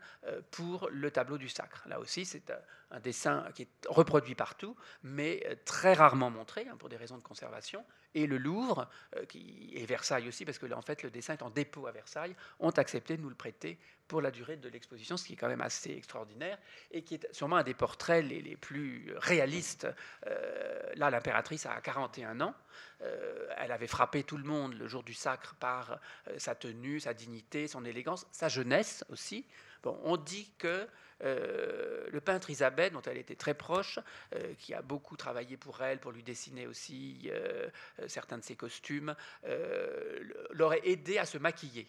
[0.52, 1.86] pour le tableau du sacre.
[1.90, 2.50] Là aussi, c'est
[2.92, 7.24] un dessin qui est reproduit partout, mais très rarement montré hein, pour des raisons de
[7.24, 7.86] conservation.
[8.16, 8.90] Et le Louvre,
[9.28, 12.36] qui, et Versailles aussi, parce que en fait le dessin est en dépôt à Versailles,
[12.60, 13.78] ont accepté de nous le prêter
[14.08, 16.58] pour la durée de l'exposition, ce qui est quand même assez extraordinaire
[16.92, 19.88] et qui est sûrement un des portraits les, plus réalistes.
[20.28, 22.56] Euh, là, l'impératrice a 41 ans.
[23.02, 27.00] Euh, elle avait frappé tout le monde le jour du sacre par euh, sa tenue,
[27.00, 29.46] sa dignité, son élégance, sa jeunesse aussi.
[29.84, 30.88] Bon, on dit que
[31.22, 34.00] le peintre Isabelle, dont elle était très proche,
[34.58, 37.30] qui a beaucoup travaillé pour elle, pour lui dessiner aussi
[38.08, 39.16] certains de ses costumes,
[40.52, 41.88] l'aurait aidé à se maquiller.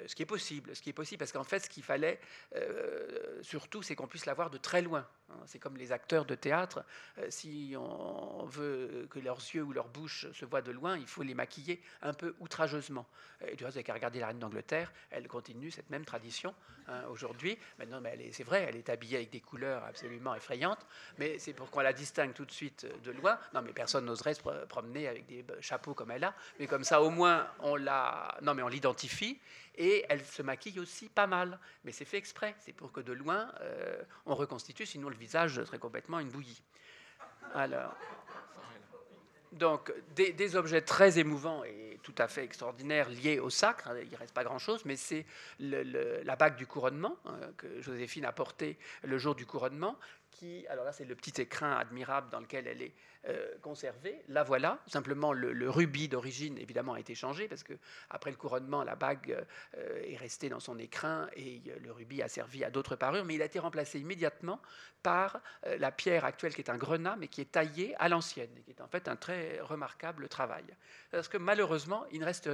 [0.00, 2.18] Euh, ce qui est possible, ce qui est possible, parce qu'en fait, ce qu'il fallait
[2.56, 5.06] euh, surtout, c'est qu'on puisse la voir de très loin.
[5.30, 5.36] Hein.
[5.46, 6.84] C'est comme les acteurs de théâtre.
[7.18, 11.06] Euh, si on veut que leurs yeux ou leur bouche se voient de loin, il
[11.06, 13.06] faut les maquiller un peu outrageusement.
[13.46, 16.54] Et du reste, vous n'avez qu'à regarder la reine d'Angleterre, elle continue cette même tradition
[16.88, 17.58] hein, aujourd'hui.
[17.78, 18.00] Maintenant,
[18.32, 20.86] c'est vrai, elle est habillée avec des couleurs absolument effrayantes,
[21.18, 23.38] mais c'est pour qu'on la distingue tout de suite de loin.
[23.52, 27.02] Non, mais personne n'oserait se promener avec des chapeaux comme elle a, mais comme ça,
[27.02, 29.40] au moins, on la, non, mais on l'identifie
[29.76, 31.58] et elle se maquille aussi pas mal.
[31.84, 35.62] Mais c'est fait exprès, c'est pour que de loin, euh, on reconstitue, sinon le visage
[35.64, 36.62] serait complètement une bouillie.
[37.54, 37.94] Alors,
[39.54, 44.16] donc, des, objets très émouvants et tout à fait extraordinaires liés au sacre, il ne
[44.16, 45.24] reste pas grand-chose, mais c'est
[45.60, 49.96] la bague du couronnement hein, que Joséphine a portée le jour du couronnement,
[50.32, 52.94] qui, alors là c'est le petit écrin admirable dans lequel elle est
[53.26, 54.22] euh, conservée.
[54.28, 54.78] La voilà.
[54.86, 57.72] Simplement le, rubis d'origine évidemment a été changé parce que
[58.10, 59.42] après le couronnement, la bague
[59.78, 63.24] euh, est restée dans son écrin et euh, le rubis a servi à d'autres parures,
[63.24, 64.60] mais il a été remplacé immédiatement
[65.02, 65.40] par
[65.78, 68.70] la pierre actuelle qui est un grenat mais qui est taillé à l'ancienne et qui
[68.70, 70.64] est en fait un très remarquable travail.
[71.10, 72.48] Parce que malheureusement, il ne reste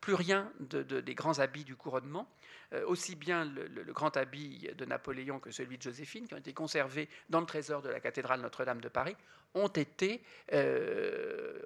[0.00, 2.26] plus rien de, des grands habits du couronnement,
[2.86, 6.54] aussi bien le, le grand habit de Napoléon que celui de Joséphine, qui ont été
[6.54, 9.16] conservés dans le trésor de la cathédrale Notre-Dame de Paris
[9.54, 10.09] ont été
[10.52, 11.60] euh,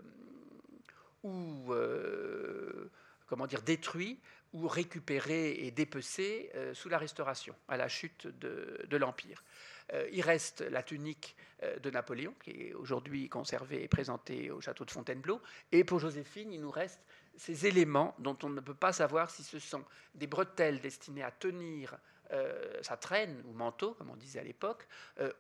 [1.22, 2.90] ou euh,
[3.26, 4.20] comment dire détruits
[4.52, 9.42] ou récupérés et dépecés euh, sous la Restauration, à la chute de, l'Empire.
[10.12, 11.36] il reste la tunique
[11.82, 15.40] de Napoléon, qui est aujourd'hui conservée et présentée au château de Fontainebleau.
[15.72, 17.00] Et pour Joséphine, il nous reste
[17.36, 19.84] ces éléments dont on ne peut pas savoir si ce sont
[20.14, 21.98] des bretelles destinées à tenir
[22.82, 24.86] sa traîne ou manteau, comme on disait à l'époque,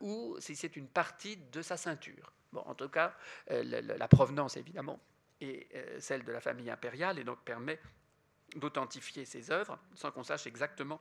[0.00, 2.32] ou si c'est une partie de sa ceinture.
[2.66, 3.14] En tout cas,
[3.50, 5.00] euh, la, provenance, évidemment,
[5.40, 7.80] est celle de la famille impériale et donc permet
[8.56, 11.00] d'authentifier ses œuvres sans qu'on sache exactement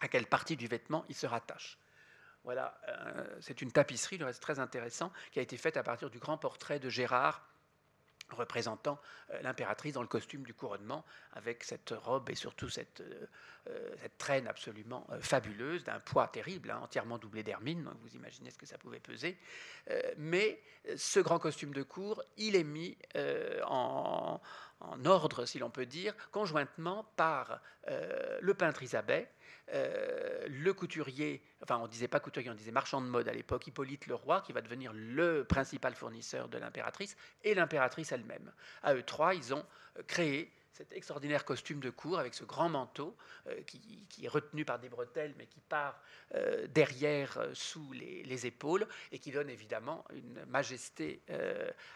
[0.00, 1.78] à quelle partie du vêtement il se rattache.
[2.42, 2.80] Voilà,
[3.40, 6.38] c'est une tapisserie, le reste très intéressant, qui a été faite à partir du grand
[6.38, 7.46] portrait de Gérard
[8.34, 9.00] représentant
[9.30, 13.26] euh, l'impératrice dans le costume du couronnement, avec cette robe et surtout cette, euh,
[13.68, 18.66] euh, traîne absolument fabuleuse, d'un poids terrible, hein, entièrement doublé d'hermine, vous imaginez ce que
[18.66, 19.38] ça pouvait peser.
[20.16, 20.60] mais
[20.96, 22.96] ce grand costume de cour, il est mis
[23.66, 24.40] en,
[24.80, 27.60] en, ordre, si l'on peut dire, conjointement par
[28.40, 29.28] le peintre Isabelle,
[29.72, 33.66] euh, le couturier, enfin on disait pas couturier, on disait marchand de mode à l'époque,
[33.68, 38.52] Hippolyte le roi, qui va devenir le principal fournisseur de l'impératrice, et l'impératrice elle-même.
[38.82, 39.64] À eux trois, ils ont
[40.08, 40.50] créé
[40.80, 43.14] cet extraordinaire costume de cour avec ce grand manteau
[43.48, 46.00] euh, qui, est retenu par des bretelles mais qui part
[46.34, 51.20] euh, derrière euh, sous les, épaules et qui donne évidemment une majesté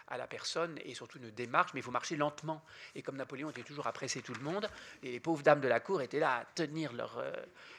[0.08, 2.62] à la personne et surtout une démarche, mais il faut marcher lentement.
[2.94, 4.68] Et comme Napoléon était toujours à presser tout le monde,
[5.02, 7.24] les pauvres dames de la cour étaient là à tenir leur...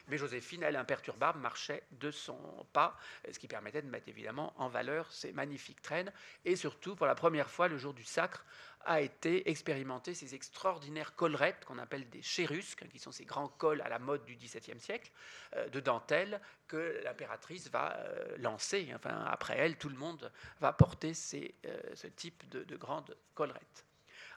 [0.08, 2.38] mais Joséphine, elle, imperturbable, marchait de son
[2.72, 2.98] pas,
[3.30, 6.12] ce qui permettait de mettre évidemment en valeur ces magnifiques traînes
[6.44, 8.44] et surtout, pour la première fois, le jour du sacre,
[8.86, 13.82] a été expérimenté ces extraordinaires collerettes qu'on appelle des chérusques, qui sont ces grands cols
[13.82, 15.10] à la mode du XVIIe siècle,
[15.56, 18.90] euh, de dentelle, que l'impératrice va euh, lancer.
[18.94, 20.30] Enfin, après elle, tout le monde
[20.60, 23.84] va porter ces, euh, ce type de, grandes collerettes.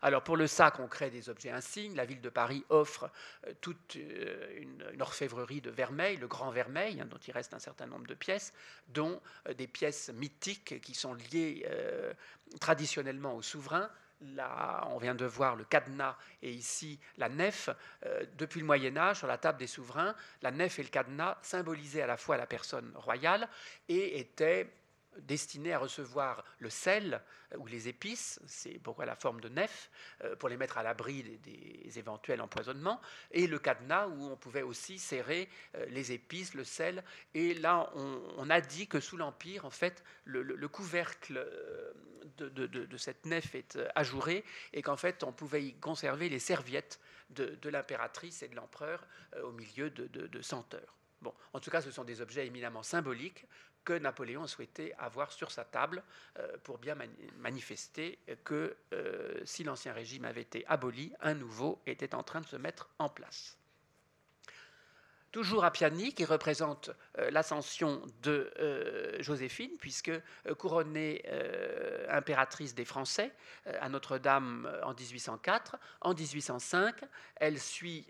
[0.02, 1.96] Alors pour le sac, on crée des objets insignes.
[1.96, 3.12] La ville de Paris offre
[3.60, 8.08] toute une, orfèvrerie de vermeil, le grand vermeil, hein, dont il reste un certain nombre
[8.08, 8.54] de pièces,
[8.88, 9.22] dont
[9.58, 11.68] des pièces mythiques qui sont liées
[12.62, 13.90] traditionnellement au souverain,
[14.22, 17.70] On vient de voir le cadenas et ici la nef.
[18.06, 21.38] Euh, depuis le Moyen Âge, sur la table des souverains, la nef et le cadenas
[21.42, 23.48] symbolisaient à la fois la personne royale
[23.88, 24.70] et étaient
[25.20, 27.22] destinés à recevoir le sel
[27.54, 29.90] euh, ou les épices, c'est pourquoi la forme de nef,
[30.24, 33.02] euh, pour les mettre à l'abri des, éventuels empoisonnements,
[33.32, 35.50] et le cadenas où on pouvait aussi serrer
[35.88, 37.04] les épices, le sel.
[37.34, 41.44] Et là, on, a dit que sous l'Empire, en fait, le, couvercle
[42.44, 47.70] de, cette nef est ajouré et qu'en fait, on pouvait y conserver les serviettes de,
[47.70, 49.06] l'impératrice et de l'empereur
[49.44, 50.96] au milieu de, senteurs.
[51.22, 53.46] Bon, en tout cas, ce sont des objets éminemment symboliques
[53.84, 56.04] que Napoléon souhaitait avoir sur sa table
[56.38, 56.96] euh, pour bien
[57.38, 62.46] manifester que euh, si l'Ancien Régime avait été aboli, un nouveau était en train de
[62.46, 63.59] se mettre en place
[65.32, 71.24] toujours à Piani, qui représente euh, l'ascension de euh, Joséphine, puisque euh, couronnée
[72.10, 73.32] impératrice des Français
[73.66, 76.96] à Notre-Dame en 1804, en 1805,
[77.36, 78.08] elle suit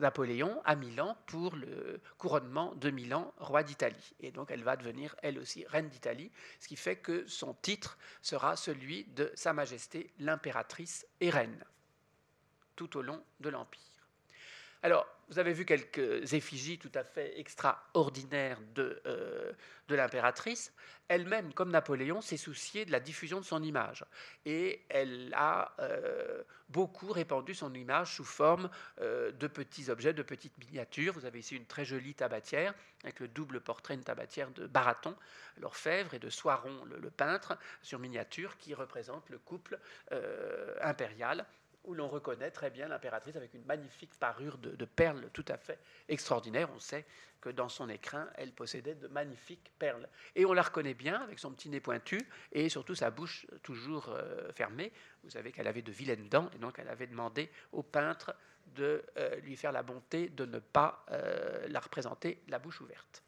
[0.00, 4.14] Napoléon à Milan pour le couronnement de Milan, roi d'Italie.
[4.20, 7.98] Et donc elle va devenir elle aussi reine d'Italie, ce qui fait que son titre
[8.22, 11.64] sera celui de Sa Majesté l'impératrice et reine,
[12.76, 13.87] tout au long de l'Empire.
[14.82, 19.52] Alors, vous avez vu quelques effigies tout à fait extraordinaires de, euh,
[19.88, 20.72] de l'impératrice.
[21.08, 24.04] Elle-même, comme Napoléon, s'est souciée de la diffusion de son image.
[24.46, 28.70] Et elle a euh, beaucoup répandu son image sous forme
[29.00, 31.12] euh, de petits objets, de petites miniatures.
[31.12, 32.72] Vous avez ici une très jolie tabatière
[33.02, 35.14] avec le double portrait, une tabatière de Baraton,
[35.58, 39.78] l'orfèvre, et de Soiron, le, peintre, sur miniature, qui représente le couple
[40.80, 41.46] impérial
[41.88, 45.78] où l'on reconnaît très bien l'impératrice avec une magnifique parure de, perles tout à fait
[46.08, 46.68] extraordinaire.
[46.74, 47.06] On sait
[47.40, 50.06] que dans son écrin, elle possédait de magnifiques perles.
[50.36, 52.20] Et on la reconnaît bien avec son petit nez pointu
[52.52, 54.92] et surtout sa bouche toujours euh, fermée.
[55.24, 58.34] Vous savez qu'elle avait de vilaines dents et donc elle avait demandé au peintre
[58.74, 63.22] de euh, lui faire la bonté de ne pas euh, la représenter la bouche ouverte.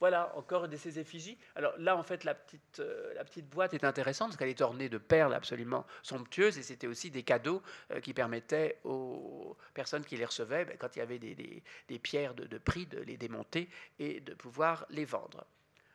[0.00, 1.36] Voilà, encore de ces effigies.
[1.54, 4.62] Alors là, en fait, la petite, euh, la petite boîte est intéressante parce qu'elle est
[4.62, 10.02] ornée de perles absolument somptueuses et c'était aussi des cadeaux euh, qui permettaient aux personnes
[10.02, 13.68] qui les recevaient, ben, quand il y avait des, pierres de, prix, de les démonter
[13.98, 15.44] et de pouvoir les vendre.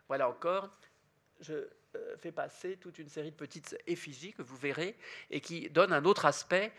[0.07, 0.69] Voilà encore,
[1.41, 4.95] je euh, fais passer toute une série de petites effigies que vous verrez
[5.31, 6.71] et qui donnent un autre aspect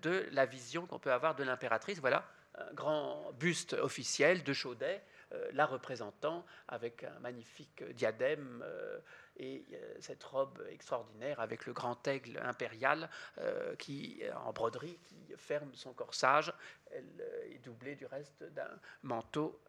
[0.00, 2.00] de la vision qu'on peut avoir de l'impératrice.
[2.00, 5.02] Voilà, un grand buste officiel de Chaudet
[5.52, 8.98] la représentant avec un magnifique diadème euh,
[9.36, 13.08] et euh, cette robe extraordinaire avec le grand aigle impérial
[13.78, 16.52] qui, en broderie qui ferme son corsage.
[16.90, 19.60] Elle est doublée du reste d'un manteau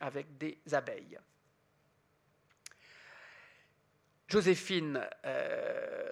[0.00, 1.18] avec des abeilles.
[4.28, 5.00] Joséphine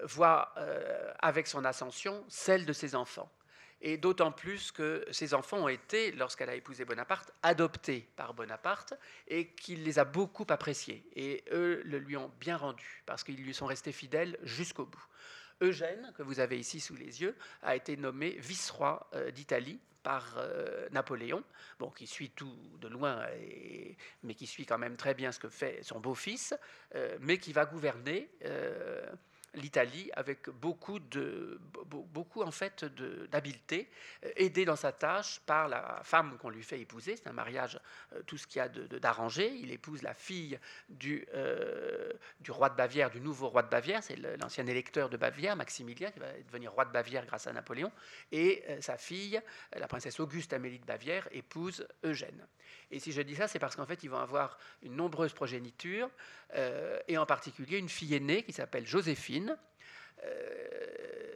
[0.03, 0.53] voit
[1.19, 3.31] avec son ascension celle de ses enfants
[3.81, 8.93] et d'autant plus que ses enfants ont été, lorsqu'elle a épousé Bonaparte, adoptés par Bonaparte
[9.27, 11.03] et qu'il les a beaucoup appréciés.
[11.15, 15.05] Et eux le lui ont bien rendu parce qu'ils lui sont restés fidèles jusqu'au bout.
[15.61, 20.35] Eugène, que vous avez ici sous les yeux, a été nommé vice-roi euh, d'Italie par
[20.37, 21.43] euh, Napoléon,
[21.79, 23.23] bon, qui suit tout de loin,
[24.23, 26.55] mais qui suit quand même très bien ce que fait son beau-fils,
[26.95, 28.29] euh, mais qui va gouverner
[29.55, 32.85] l'Italie avec beaucoup, de, beaucoup en fait
[33.31, 33.89] d'habileté,
[34.23, 37.17] euh, aidé dans sa tâche par la femme qu'on lui fait épouser.
[37.17, 37.79] C'est un mariage,
[38.13, 39.53] euh, tout ce qu'il y a d'arrangé.
[39.55, 44.01] Il épouse la fille du, euh, du roi de Bavière, du nouveau roi de Bavière.
[44.03, 47.91] C'est l'ancien électeur de Bavière, Maximilien, qui va devenir roi de Bavière grâce à Napoléon.
[48.31, 49.41] Et sa fille,
[49.75, 52.47] la princesse Auguste Amélie de Bavière, épouse Eugène.
[52.89, 56.09] Et si je dis ça, c'est parce qu'en fait, ils vont avoir une nombreuse progéniture,
[57.07, 59.40] et en particulier une fille aînée qui s'appelle Joséphine,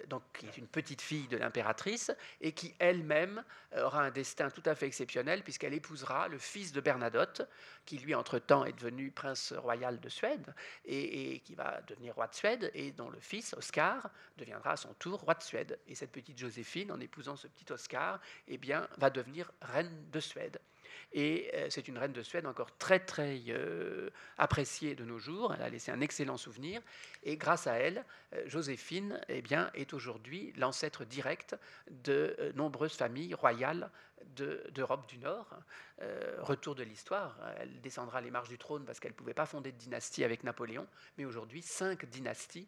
[0.08, 3.44] donc, qui est une petite fille de l'impératrice, et qui elle-même
[3.78, 7.42] aura un destin tout à fait exceptionnel, puisqu'elle épousera le fils de Bernadotte,
[7.86, 10.54] qui lui, entre-temps, est devenu prince royal de Suède,
[10.86, 14.94] et, qui va devenir roi de Suède, et dont le fils, Oscar, deviendra à son
[14.96, 15.80] tour roi de Suède.
[15.88, 20.20] Et cette petite Joséphine, en épousant ce petit Oscar, eh bien, va devenir reine de
[20.20, 20.60] Suède.
[21.14, 25.54] Et euh, c'est une reine de Suède encore très très euh, appréciée de nos jours.
[25.54, 26.82] Elle a laissé un excellent souvenir.
[27.24, 31.56] Et grâce à elle, euh, Joséphine eh bien, est aujourd'hui l'ancêtre direct
[31.90, 33.90] de nombreuses familles royales
[34.72, 35.48] d'Europe du Nord.
[36.40, 39.72] retour de l'histoire, elle descendra les marches du trône parce qu'elle ne pouvait pas fonder
[39.72, 40.88] de dynastie avec Napoléon,
[41.18, 42.68] mais aujourd'hui, cinq dynasties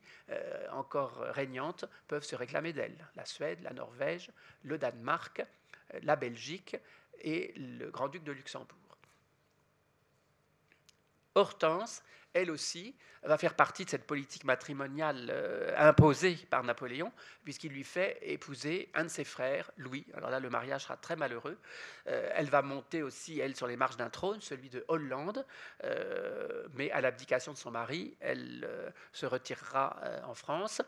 [0.71, 3.07] encore régnantes peuvent se réclamer d'elle.
[3.15, 4.29] La Suède, la Norvège,
[4.63, 5.43] le Danemark,
[6.03, 6.77] la Belgique
[7.21, 8.77] et le grand-duc de Luxembourg.
[11.35, 12.03] Hortense,
[12.33, 17.11] elle aussi, va faire partie de cette politique matrimoniale euh, imposée par Napoléon,
[17.43, 20.05] puisqu'il lui fait épouser un de ses frères, Louis.
[20.13, 21.57] Alors là, le mariage sera très malheureux.
[22.07, 25.45] Euh, elle va monter aussi, elle, sur les marches d'un trône, celui de Hollande,
[25.83, 28.67] euh, mais à l'abdication de son mari, elle
[29.13, 30.81] se retirera en France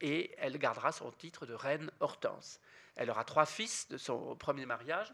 [0.00, 2.60] et elle gardera son titre de reine Hortense.
[2.96, 5.12] Elle aura trois fils de son premier mariage,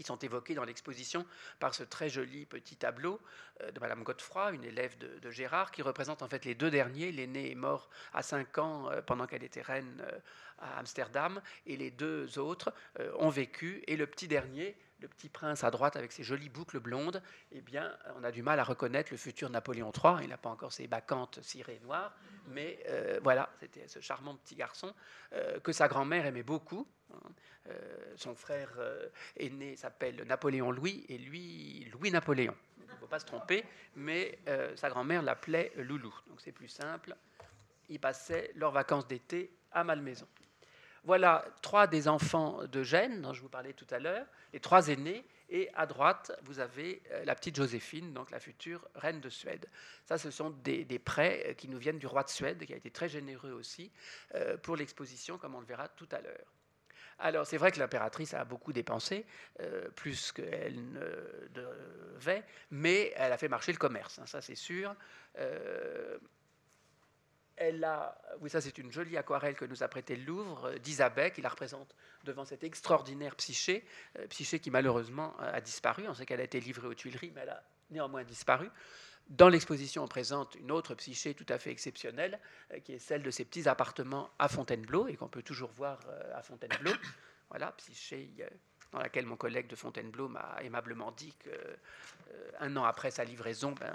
[0.00, 1.26] qui sont évoqués dans l'exposition
[1.58, 3.20] par ce très joli petit tableau
[3.60, 7.12] euh, de Madame Godefroy, une élève de, Gérard, qui représente en fait les deux derniers.
[7.12, 10.18] L'aîné est mort à 5 ans euh, pendant qu'elle était reine euh,
[10.58, 12.72] à Amsterdam, et les deux autres
[13.18, 16.80] ont vécu, et le petit dernier le petit prince à droite avec ses jolies boucles
[16.80, 17.22] blondes,
[17.52, 20.22] eh bien, on a du mal à reconnaître le futur Napoléon III.
[20.22, 22.14] Il n'a pas encore ses bacchantes cirées noires,
[22.48, 24.94] mais euh, voilà, c'était ce charmant petit garçon
[25.32, 26.86] euh, que sa grand-mère aimait beaucoup.
[27.12, 27.18] Hein.
[27.68, 28.70] Euh, son frère
[29.36, 32.54] aîné s'appelle Napoléon Louis et lui Louis Napoléon.
[32.78, 33.64] Il ne faut pas se tromper,
[33.96, 34.38] mais
[34.76, 36.14] sa grand-mère l'appelait Loulou.
[36.28, 37.14] Donc c'est plus simple.
[37.88, 40.26] Ils passaient leurs vacances d'été à Malmaison.
[41.04, 44.88] Voilà trois des enfants de Gênes, dont je vous parlais tout à l'heure, les trois
[44.88, 45.24] aînés.
[45.52, 49.66] Et à droite, vous avez euh, la petite Joséphine, donc la future reine de Suède.
[50.04, 52.76] Ça, ce sont des, prêts euh, qui nous viennent du roi de Suède, qui a
[52.76, 53.90] été très généreux aussi
[54.36, 56.46] euh, pour l'exposition, comme on le verra tout à l'heure.
[57.18, 59.26] Alors, c'est vrai que l'impératrice a beaucoup dépensé,
[59.94, 64.96] plus qu'elle ne devait, mais elle a fait marcher le commerce, hein, ça c'est sûr.
[67.62, 71.30] Elle a, oui, ça c'est une jolie aquarelle que nous a prêtée le Louvre d'Isabelle,
[71.30, 71.94] qui la représente
[72.24, 73.84] devant cette extraordinaire psyché,
[74.18, 76.08] euh, psyché qui malheureusement a disparu.
[76.08, 78.70] On sait qu'elle a été livrée aux Tuileries, mais elle a néanmoins disparu.
[79.28, 82.40] Dans l'exposition, on présente une autre psyché tout à fait exceptionnelle,
[82.72, 86.00] euh, qui est celle de ces petits appartements à Fontainebleau, et qu'on peut toujours voir
[86.08, 86.92] euh, à Fontainebleau.
[87.50, 88.30] Voilà, psyché
[88.92, 93.94] dans laquelle mon collègue de Fontainebleau m'a aimablement dit qu'un an après sa livraison, ben,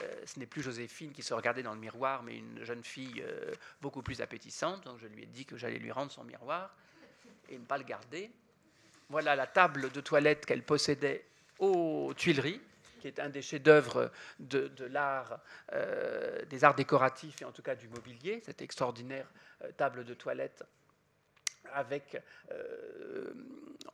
[0.00, 3.22] euh, ce n'est plus Joséphine qui se regardait dans le miroir, mais une jeune fille
[3.22, 4.84] euh, beaucoup plus appétissante.
[4.84, 6.74] Donc je lui ai dit que j'allais lui rendre son miroir
[7.50, 8.30] et ne pas le garder.
[9.10, 11.26] Voilà la table de toilette qu'elle possédait
[11.58, 12.62] aux Tuileries,
[13.00, 15.40] qui est un des chefs-d'œuvre de, l'art,
[15.72, 19.26] euh, des arts décoratifs et en tout cas du mobilier, cette extraordinaire
[19.76, 20.64] table de toilette
[21.72, 23.32] avec, euh,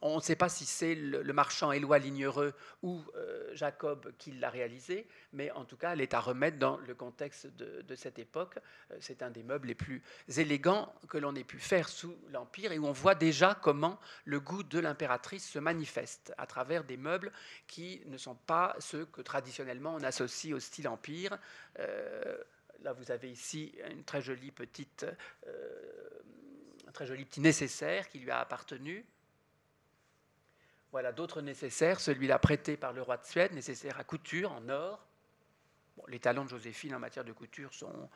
[0.02, 4.50] on ne sait pas si c'est le, marchand Éloi Lignereux ou euh, Jacob qui l'a
[4.50, 8.58] réalisé, mais en tout cas, elle est à remettre dans le contexte de, cette époque.
[8.90, 10.02] Euh, c'est un des meubles les plus
[10.36, 14.40] élégants que l'on ait pu faire sous l'Empire et où on voit déjà comment le
[14.40, 17.32] goût de l'impératrice se manifeste à travers des meubles
[17.66, 21.38] qui ne sont pas ceux que traditionnellement on associe au style Empire.
[22.82, 25.06] là, vous avez ici une très jolie petite
[26.98, 29.06] très joli petit nécessaire qui lui a appartenu.
[30.90, 35.06] Voilà d'autres nécessaires, celui-là prêté par le roi de Suède, nécessaire à couture en or.
[36.08, 38.10] les talents de Joséphine en matière de couture sont...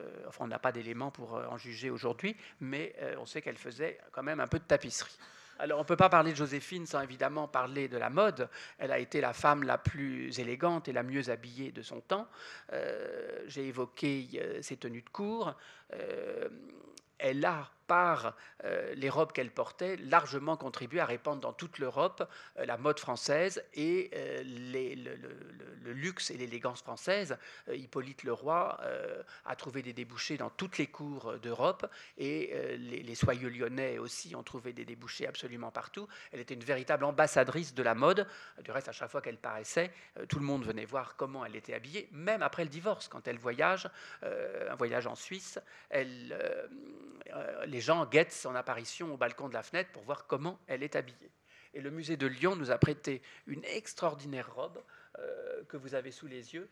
[0.00, 3.40] Euh, enfin, on n'a pas d'éléments pour euh, en juger aujourd'hui, mais euh, on sait
[3.42, 5.16] qu'elle faisait quand même un peu de tapisserie.
[5.60, 8.48] Alors, on ne peut pas parler de Joséphine sans évidemment parler de la mode.
[8.78, 12.28] Elle a été la femme la plus élégante et la mieux habillée de son temps.
[13.46, 15.56] J'ai évoqué ses tenues de cour.
[17.18, 18.34] elle a par
[18.64, 22.28] euh, les robes qu'elle portait, largement contribué à répandre dans toute l'Europe
[22.58, 27.38] euh, la mode française et euh, le, luxe et l'élégance française.
[27.72, 28.76] Hippolyte Leroy
[29.44, 34.42] a trouvé des débouchés dans toutes les cours d'Europe et les, soyeux lyonnais aussi ont
[34.42, 36.08] trouvé des débouchés absolument partout.
[36.32, 38.26] Elle était une véritable ambassadrice de la mode.
[38.64, 39.92] Du reste, à chaque fois qu'elle paraissait,
[40.28, 43.38] tout le monde venait voir comment elle était habillée, même après le divorce, quand elle
[43.38, 43.88] voyage,
[44.22, 46.36] un voyage en Suisse, elle,
[47.66, 50.96] les gens guettent son apparition au balcon de la fenêtre pour voir comment elle est
[50.96, 51.30] habillée.
[51.74, 54.82] Et le musée de Lyon nous a prêté une extraordinaire robe
[55.68, 56.68] que vous avez sous les yeux,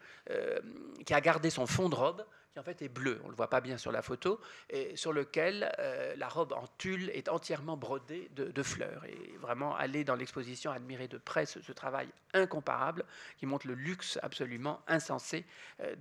[1.05, 3.37] qui a gardé son fond de robe, qui en fait est bleu, on ne le
[3.37, 4.41] voit pas bien sur la photo,
[4.71, 5.73] et sur lequel
[6.17, 9.05] la robe en tulle est entièrement brodée de, fleurs.
[9.07, 13.05] Et vraiment, aller dans l'exposition, admirer de près ce, travail incomparable
[13.37, 15.45] qui montre le luxe absolument insensé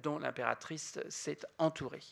[0.02, 2.04] dont l'impératrice s'est entourée.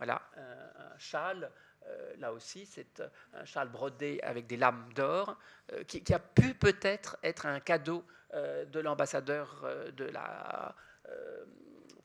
[0.00, 1.50] Voilà, un châle
[1.86, 5.38] euh, là aussi, c'est euh, un châle brodé avec des lames d'or,
[5.72, 10.72] euh, qui, a pu peut-être être un cadeau de l'ambassadeur de la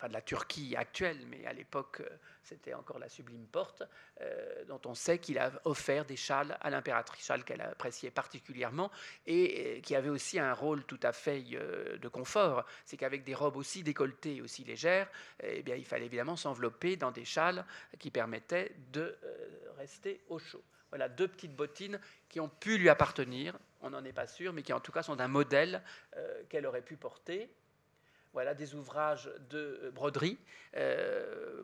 [0.08, 2.10] de la Turquie actuelle, mais à l'époque euh,
[2.44, 3.84] c'était encore la Sublime Porte,
[4.22, 8.92] euh, dont on sait qu'il a offert des châles à l'impératrice, châles qu'elle appréciait particulièrement
[9.26, 12.66] et euh, qui avait aussi un rôle tout à fait de confort.
[12.86, 15.10] C'est qu'avec des robes aussi décolletées, aussi légères,
[15.42, 17.66] eh bien, il fallait évidemment s'envelopper dans des châles
[18.00, 19.18] qui permettaient de
[19.78, 20.64] rester au chaud.
[20.90, 22.00] Voilà deux petites bottines
[22.30, 25.04] qui ont pu lui appartenir, on n'en est pas sûr, mais qui en tout cas
[25.04, 25.82] sont d'un modèle
[26.50, 27.50] qu'elle aurait pu porter
[28.36, 30.38] voilà des ouvrages de euh, broderie
[30.76, 31.64] euh,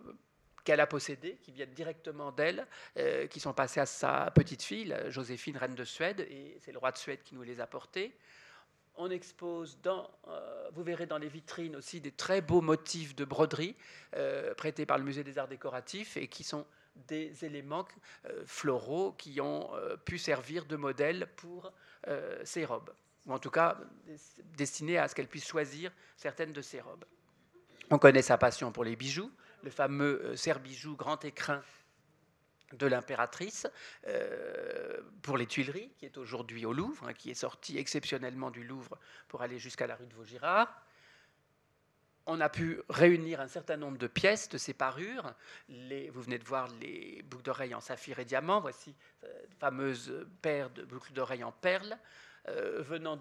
[0.63, 2.65] qu'elle a possédés, qui viennent directement d'elle,
[2.97, 6.77] euh, qui sont passés à sa petite fille, Joséphine, reine de Suède, et c'est le
[6.77, 8.15] roi de Suède qui nous les a portés.
[8.95, 10.09] On expose dans,
[10.73, 13.75] vous verrez dans les vitrines aussi des très beaux motifs de broderie
[14.57, 16.67] prêtés par le musée des arts décoratifs et qui sont
[17.07, 17.87] des éléments
[18.45, 19.71] floraux qui ont
[20.03, 21.71] pu servir de modèle pour
[22.43, 22.91] ces robes
[23.25, 23.77] ou en tout cas
[24.57, 27.05] destiné à ce qu'elle puisse choisir certaines de ses robes.
[27.89, 29.31] On connaît sa passion pour les bijoux,
[29.63, 31.61] le fameux euh, serre-bijoux grand écrin
[32.73, 33.67] de l'impératrice
[34.07, 38.63] euh, pour les Tuileries, qui est aujourd'hui au Louvre, hein, qui est sorti exceptionnellement du
[38.63, 38.97] Louvre
[39.27, 40.85] pour aller jusqu'à la rue de Vaugirard.
[42.27, 45.33] On a pu réunir un certain nombre de pièces de ces parures.
[45.67, 48.61] Vous venez de voir les boucles d'oreilles en saphir et diamant.
[48.61, 51.97] Voici la euh, fameuse paire de boucles d'oreilles en perles.
[52.49, 53.19] Euh, venant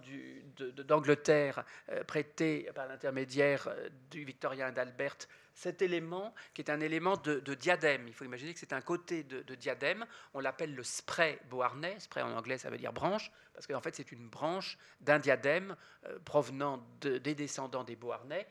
[0.57, 5.17] d'Angleterre, euh, prêté par l'intermédiaire euh, du Victorien d'Albert,
[5.53, 8.09] cet élément qui est un élément de, diadème.
[8.09, 10.07] Il faut imaginer que c'est un côté de, diadème.
[10.33, 12.01] On l'appelle le spray beauharnais.
[12.01, 13.31] Spray en anglais, ça veut dire branche,
[13.61, 15.77] parce qu'en fait, c'est une branche d'un diadème
[16.25, 18.47] provenant des descendants des beauharnais.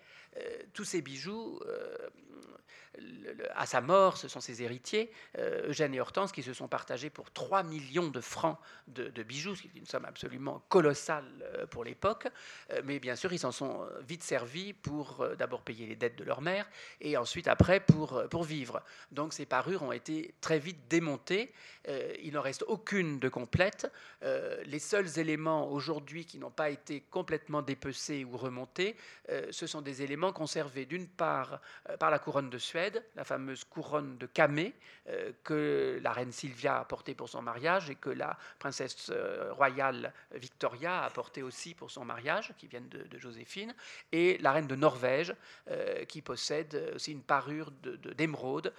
[0.73, 1.59] tous ces bijoux
[3.55, 7.09] à sa mort, ce sont ses héritiers, euh, Eugène et Hortense, qui se sont partagés
[7.09, 8.57] pour 3 millions de francs
[8.87, 12.27] de, bijoux, ce qui est une somme absolument colossale euh, pour l'époque.
[12.71, 16.23] Euh, mais bien sûr, ils s'en sont vite servis pour d'abord payer les dettes de
[16.23, 16.67] leur mère
[17.01, 18.81] et ensuite, après, pour, pour vivre.
[19.11, 21.53] Donc ces parures ont été très vite démontées.
[22.21, 23.91] il n'en reste aucune de complète.
[24.65, 28.95] les seuls éléments aujourd'hui qui n'ont pas été complètement dépecés ou remontés,
[29.49, 31.61] ce sont des éléments conservés d'une part
[31.99, 34.73] par la couronne de Suède, la fameuse couronne de Camée
[35.09, 39.51] euh, que la reine Sylvia a portée pour son mariage et que la princesse euh,
[39.53, 43.73] royale Victoria a portée aussi pour son mariage, qui viennent de, Joséphine,
[44.11, 45.33] et la reine de Norvège
[45.69, 47.71] euh, qui possède aussi une parure
[48.17, 48.73] d'émeraude,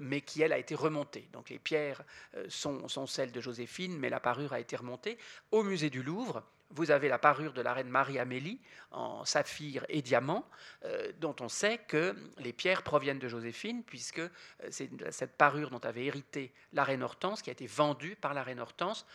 [0.00, 1.28] mais qui elle a été remontée.
[1.32, 2.02] Donc les pierres
[2.48, 5.07] sont celles de Joséphine, mais la parure a été remontée
[5.52, 10.02] au musée du Louvre vous avez la parure de la reine Marie-Amélie en saphir et
[10.02, 10.46] diamant,
[10.84, 14.28] euh, dont on sait que les pierres proviennent de Joséphine, puisque euh,
[14.70, 18.42] c'est cette parure dont avait hérité la reine Hortense, qui a été vendue par la
[18.42, 19.06] reine Hortense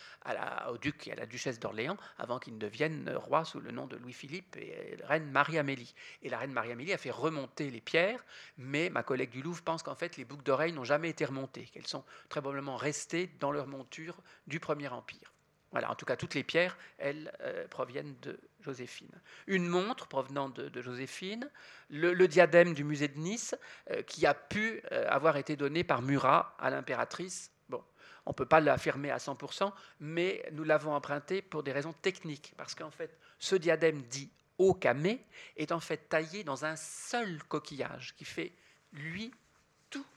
[0.70, 3.86] au duc et à la duchesse d'Orléans, avant qu'ils ne deviennent rois sous le nom
[3.88, 5.94] de Louis-Philippe et la reine Marie-Amélie.
[6.22, 8.24] Et la reine Marie-Amélie a fait remonter les pierres,
[8.58, 11.66] mais ma collègue du Louvre pense qu'en fait les boucles d'oreilles n'ont jamais été remontées,
[11.66, 14.18] qu'elles sont très probablement restées dans leur monture
[14.48, 15.33] du Premier Empire.
[15.74, 19.20] Voilà, en tout cas, toutes les pierres, elles, euh, proviennent de Joséphine.
[19.48, 21.50] Une montre provenant de, Joséphine,
[21.90, 23.56] le, diadème du musée de Nice,
[23.90, 27.52] euh, qui a pu euh, avoir été donné par Murat à l'impératrice.
[27.70, 27.84] Bon,
[28.28, 32.54] on ne peut pas l'affirmer à 100%, mais nous l'avons emprunté pour des raisons techniques,
[32.56, 35.26] parce qu'en fait, ce diadème dit haut camé
[35.58, 38.54] est en fait taillé dans un seul coquillage, qui fait,
[38.92, 39.34] lui,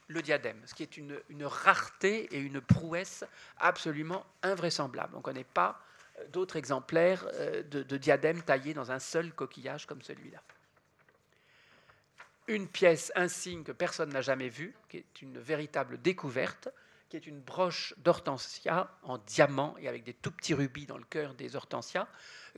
[0.07, 3.23] le diadème, ce qui est une, rareté et une prouesse
[3.57, 5.13] absolument invraisemblable.
[5.15, 5.81] On ne connaît pas
[6.19, 10.41] euh, d'autres exemplaires euh, de, de diadèmes taillés dans un seul coquillage comme celui-là.
[12.47, 16.69] Une pièce insigne que personne n'a jamais vue, qui est une véritable découverte,
[17.09, 21.05] qui est une broche d'hortensia en diamant et avec des tout petits rubis dans le
[21.05, 22.07] cœur des hortensias,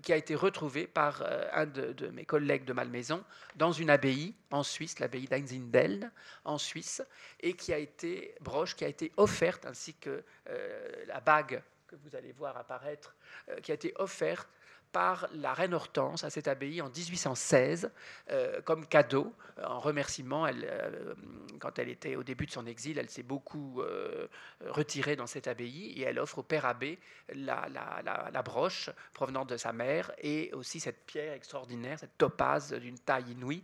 [0.02, 3.24] qui a été retrouvée par euh, un de, mes collègues de Malmaison
[3.56, 6.12] dans une abbaye en Suisse, l'abbaye d'Einsindeln
[6.46, 7.04] en Suisse,
[7.40, 11.96] et qui a été broche qui a été offerte ainsi que euh, la bague que
[11.96, 13.16] vous allez voir apparaître,
[13.64, 14.48] qui a été offert
[14.92, 17.92] par la reine Hortense à cette abbaye en 1816
[18.32, 19.34] euh, comme cadeau,
[19.64, 20.48] en remerciement.
[20.48, 21.14] Euh,
[21.60, 24.28] quand elle était au début de son exil, elle s'est beaucoup euh,
[24.68, 27.00] retirée dans cette abbaye et elle offre au père abbé
[27.34, 33.32] la, broche provenant de sa mère et aussi cette pierre extraordinaire, cette topaze d'une taille
[33.32, 33.64] inouïe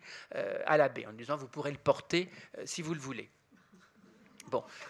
[0.65, 2.29] à l'abbé, en disant vous pourrez le porter
[2.65, 3.29] si vous le voulez.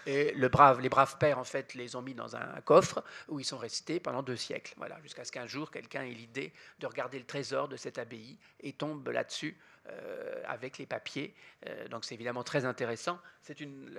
[0.06, 3.58] Et les braves pères, en fait, les ont mis dans un coffre où ils sont
[3.58, 4.74] restés pendant deux siècles.
[4.78, 8.38] Voilà, jusqu'à ce qu'un jour, quelqu'un ait l'idée de regarder le trésor de cette abbaye
[8.60, 9.58] et tombe là-dessus
[9.90, 11.36] euh, avec les papiers.
[11.68, 13.20] Euh, donc c'est évidemment très intéressant.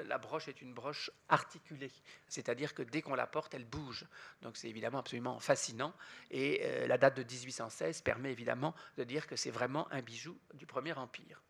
[0.08, 1.92] La broche est une broche articulée,
[2.26, 4.04] c'est-à-dire que dès qu'on la porte, elle bouge.
[4.42, 5.94] Donc c'est évidemment absolument fascinant.
[6.32, 10.36] Et euh, la date de 1816 permet évidemment de dire que c'est vraiment un bijou
[10.54, 11.40] du Premier Empire.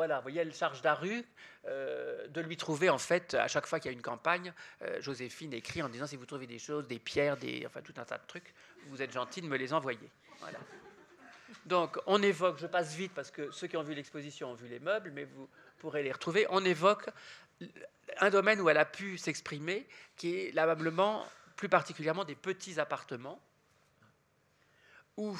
[0.00, 1.22] Voilà, vous voyez, elle charge Daru
[1.66, 4.98] euh, de lui trouver, en fait, à chaque fois qu'il y a une campagne, euh,
[5.02, 8.06] Joséphine écrit en disant si vous trouvez des choses, des pierres, des, enfin tout un
[8.06, 8.54] tas de trucs,
[8.86, 10.10] vous êtes gentil de me les envoyer.
[10.38, 10.58] Voilà.
[11.66, 14.68] Donc, on évoque, je passe vite parce que ceux qui ont vu l'exposition ont vu
[14.68, 16.46] les meubles, mais vous pourrez les retrouver.
[16.48, 17.10] On évoque
[18.20, 19.86] un domaine où elle a pu s'exprimer,
[20.16, 21.26] qui est l'ameublement,
[21.56, 23.38] plus particulièrement des petits appartements,
[25.18, 25.38] où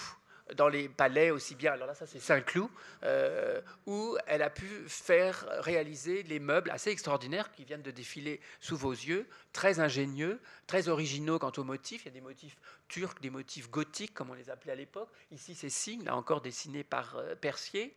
[0.57, 2.69] dans les palais aussi bien, alors là ça c'est Saint-Cloud,
[3.03, 8.41] euh, où elle a pu faire réaliser les meubles assez extraordinaires qui viennent de défiler
[8.61, 12.03] sous vos yeux, très ingénieux, très originaux quant aux motifs.
[12.05, 12.57] Il y a des motifs
[12.89, 15.11] turcs, des motifs gothiques comme on les appelait à l'époque.
[15.31, 17.97] Ici c'est Signe, là encore dessiné par euh, Percier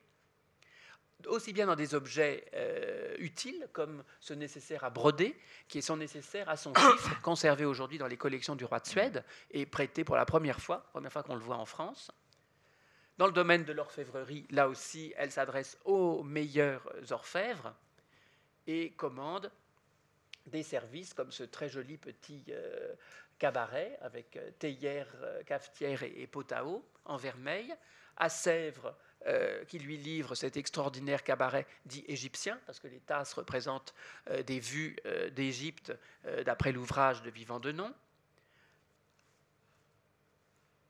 [1.27, 5.37] aussi bien dans des objets euh, utiles comme ce nécessaire à broder,
[5.67, 9.23] qui sont nécessaires à son chiffre, conservé aujourd'hui dans les collections du roi de Suède
[9.51, 12.11] et prêté pour la première fois, première fois qu'on le voit en France.
[13.18, 17.76] Dans le domaine de l'orfèvrerie, là aussi, elle s'adresse aux meilleurs orfèvres
[18.66, 19.51] et commande
[20.47, 22.93] des services comme ce très joli petit euh,
[23.38, 27.74] cabaret avec euh, théière, euh, cafetière et, potao en vermeil,
[28.18, 28.95] à Sèvres
[29.70, 33.93] qui lui livre cet extraordinaire cabaret dit égyptien, parce que les tasses représentent
[34.45, 34.97] des vues
[35.32, 35.93] d'Égypte
[36.45, 37.93] d'après l'ouvrage de Vivant de Nom.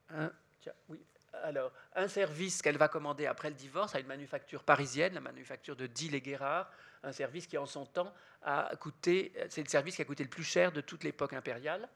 [0.09, 0.99] Hein, tiens, oui,
[1.41, 5.75] alors, un service qu'elle va commander après le divorce à une manufacture parisienne, la manufacture
[5.75, 6.69] de Dille et Guérard,
[7.03, 8.13] un service qui en son temps
[8.43, 11.89] a coûté, c'est le service qui a coûté le plus cher de toute l'époque impériale,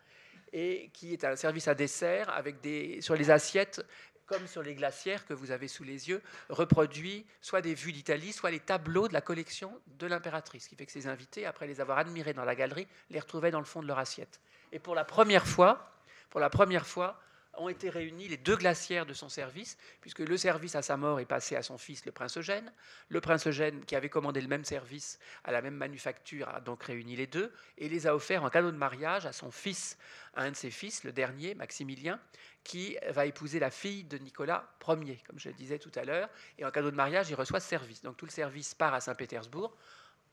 [0.54, 3.86] et qui est un service à dessert avec des, sur les assiettes,
[4.26, 8.34] comme sur les glacières que vous avez sous les yeux, reproduit soit des vues d'Italie,
[8.34, 11.68] soit les tableaux de la collection de l'impératrice, ce qui fait que ses invités, après
[11.68, 14.42] les avoir admirés dans la galerie, les retrouvaient dans le fond de leur assiette.
[14.74, 15.94] Et pour la première fois,
[16.30, 17.22] pour la première fois,
[17.58, 21.20] ont été réunis les deux glacières de son service, puisque le service à sa mort
[21.20, 22.72] est passé à son fils, le prince Eugène.
[23.10, 26.84] Le prince Eugène, qui avait commandé le même service à la même manufacture, a donc
[26.84, 29.98] réuni les deux et les a offerts en cadeau de mariage à son fils,
[30.36, 32.20] à un de ses fils, le dernier, Maximilien,
[32.64, 36.30] qui va épouser la fille de Nicolas Ier, comme je le disais tout à l'heure.
[36.58, 38.02] Et en cadeau de mariage, il reçoit ce service.
[38.02, 39.76] Donc tout le service part à Saint-Pétersbourg.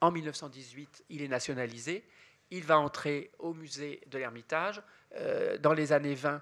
[0.00, 2.04] En 1918, il est nationalisé.
[2.50, 4.82] Il va entrer au musée de l'Ermitage.
[5.16, 6.38] Euh, dans les années 20, euh,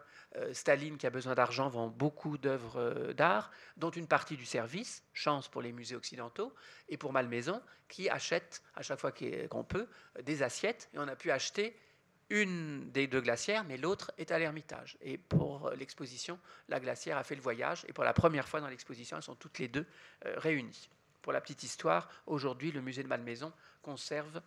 [0.53, 5.05] Staline, qui a besoin d'argent, vend beaucoup d'œuvres euh, d'art, dont une partie du service,
[5.13, 6.55] chance pour les musées occidentaux,
[6.89, 9.89] et pour Malmaison, qui achète à chaque fois qu'on peut
[10.23, 10.89] des assiettes.
[10.95, 11.77] Et on a pu acheter
[12.31, 14.97] une des deux glacières, mais l'autre est à l'Ermitage.
[15.03, 18.69] Et pour l'exposition, la glacière a fait le voyage, et pour la première fois dans
[18.69, 19.87] l'exposition, elles sont toutes les deux
[20.23, 20.89] réunies.
[21.21, 23.53] Pour la petite histoire, aujourd'hui, le musée de Malmaison
[23.83, 24.41] conserve,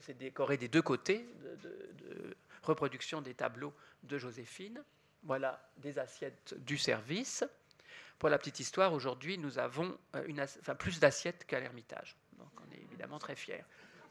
[0.00, 1.26] c'est décoré des deux côtés,
[1.62, 3.72] de reproduction des tableaux
[4.04, 4.82] de Joséphine.
[5.24, 7.44] Voilà des assiettes du service.
[8.18, 12.16] Pour la petite histoire, aujourd'hui, nous avons euh, plus d'assiettes qu'à l'Ermitage.
[12.38, 13.64] Donc on est évidemment très fiers.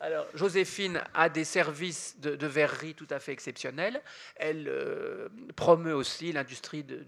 [0.04, 4.02] Alors, Joséphine a des services de, verrerie tout à fait exceptionnels.
[4.36, 7.06] Elle euh, promeut aussi l'industrie de,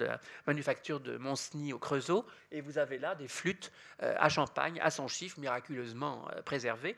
[0.00, 2.26] la manufacture de Monceny au Creusot.
[2.50, 3.70] Et vous avez là des flûtes
[4.02, 6.96] euh, à champagne, à son chiffre, miraculeusement euh, préservées,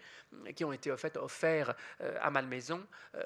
[0.57, 1.77] qui ont été en fait offertes
[2.21, 2.85] à Malmaison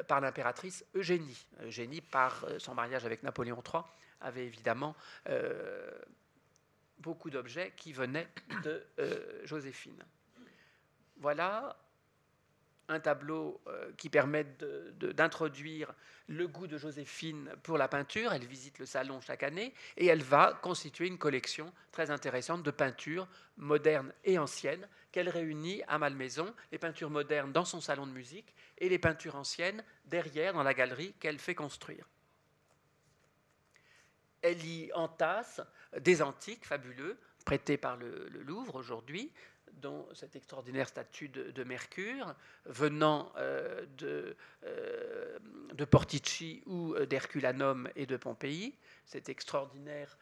[0.08, 1.46] par l'impératrice Eugénie.
[1.62, 3.82] Eugénie, par son mariage avec Napoléon III,
[4.20, 4.94] avait évidemment
[6.98, 8.28] beaucoup d'objets qui venaient
[8.62, 8.84] de
[9.44, 10.04] Joséphine.
[11.18, 11.76] Voilà
[12.88, 14.46] un tableau euh, qui permet
[14.98, 15.92] d'introduire
[16.26, 18.32] le goût de Joséphine pour la peinture.
[18.32, 22.70] Elle visite le salon chaque année et elle va constituer une collection très intéressante de
[22.70, 28.12] peintures modernes et anciennes qu'elle réunit à Malmaison, les peintures modernes dans son salon de
[28.12, 32.08] musique et les peintures anciennes derrière dans la galerie qu'elle fait construire.
[34.40, 35.60] Elle y entasse
[35.98, 39.32] des antiques fabuleux prêtés par le Louvre aujourd'hui,
[39.80, 45.38] dont cette extraordinaire statue de, Mercure, venant euh, de, euh,
[45.72, 50.18] de, Portici ou d'Herculanum et de Pompéi, cet extraordinaire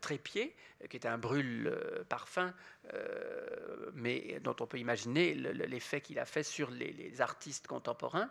[0.00, 0.54] trépied,
[0.90, 1.74] qui est un brûle
[2.08, 2.52] parfum,
[3.94, 8.30] mais dont on peut imaginer l'effet qu'il a fait sur les artistes contemporains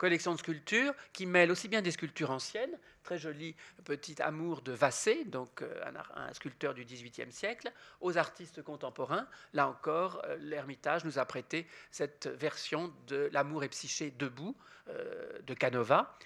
[0.00, 4.72] collection de sculptures qui mêle aussi bien des sculptures anciennes, très joli petit amour de
[4.72, 5.78] Vassé, donc euh,
[6.14, 7.70] un, sculpteur du XVIIIe siècle,
[8.00, 9.28] aux artistes contemporains.
[9.52, 14.56] Là encore, euh, l'Ermitage nous a prêté cette version de L'amour et psyché debout
[14.88, 16.16] euh, de Canova,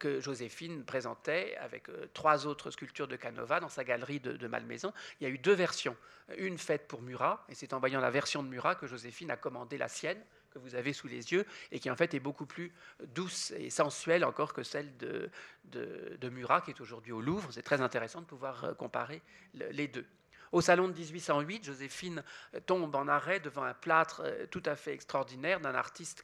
[0.00, 4.92] que Joséphine présentait avec trois autres sculptures de Canova dans sa galerie de, de, Malmaison.
[5.20, 5.96] Il y a eu deux versions,
[6.38, 9.36] une faite pour Murat, et c'est en voyant la version de Murat que Joséphine a
[9.36, 10.20] commandé la sienne,
[10.54, 12.72] que vous avez sous les yeux et qui en fait est beaucoup plus
[13.14, 15.28] douce et sensuelle encore que celle de,
[15.64, 17.48] de, Murat qui est aujourd'hui au Louvre.
[17.52, 19.20] C'est très intéressant de pouvoir euh, comparer
[19.54, 20.06] les deux.
[20.52, 22.22] Au salon de 1808, Joséphine
[22.54, 26.22] euh, tombe en arrêt devant un plâtre euh, tout à fait extraordinaire d'un artiste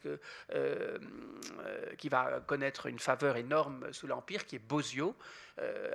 [1.97, 5.15] qui va connaître une faveur énorme sous l'Empire, qui est Bosio,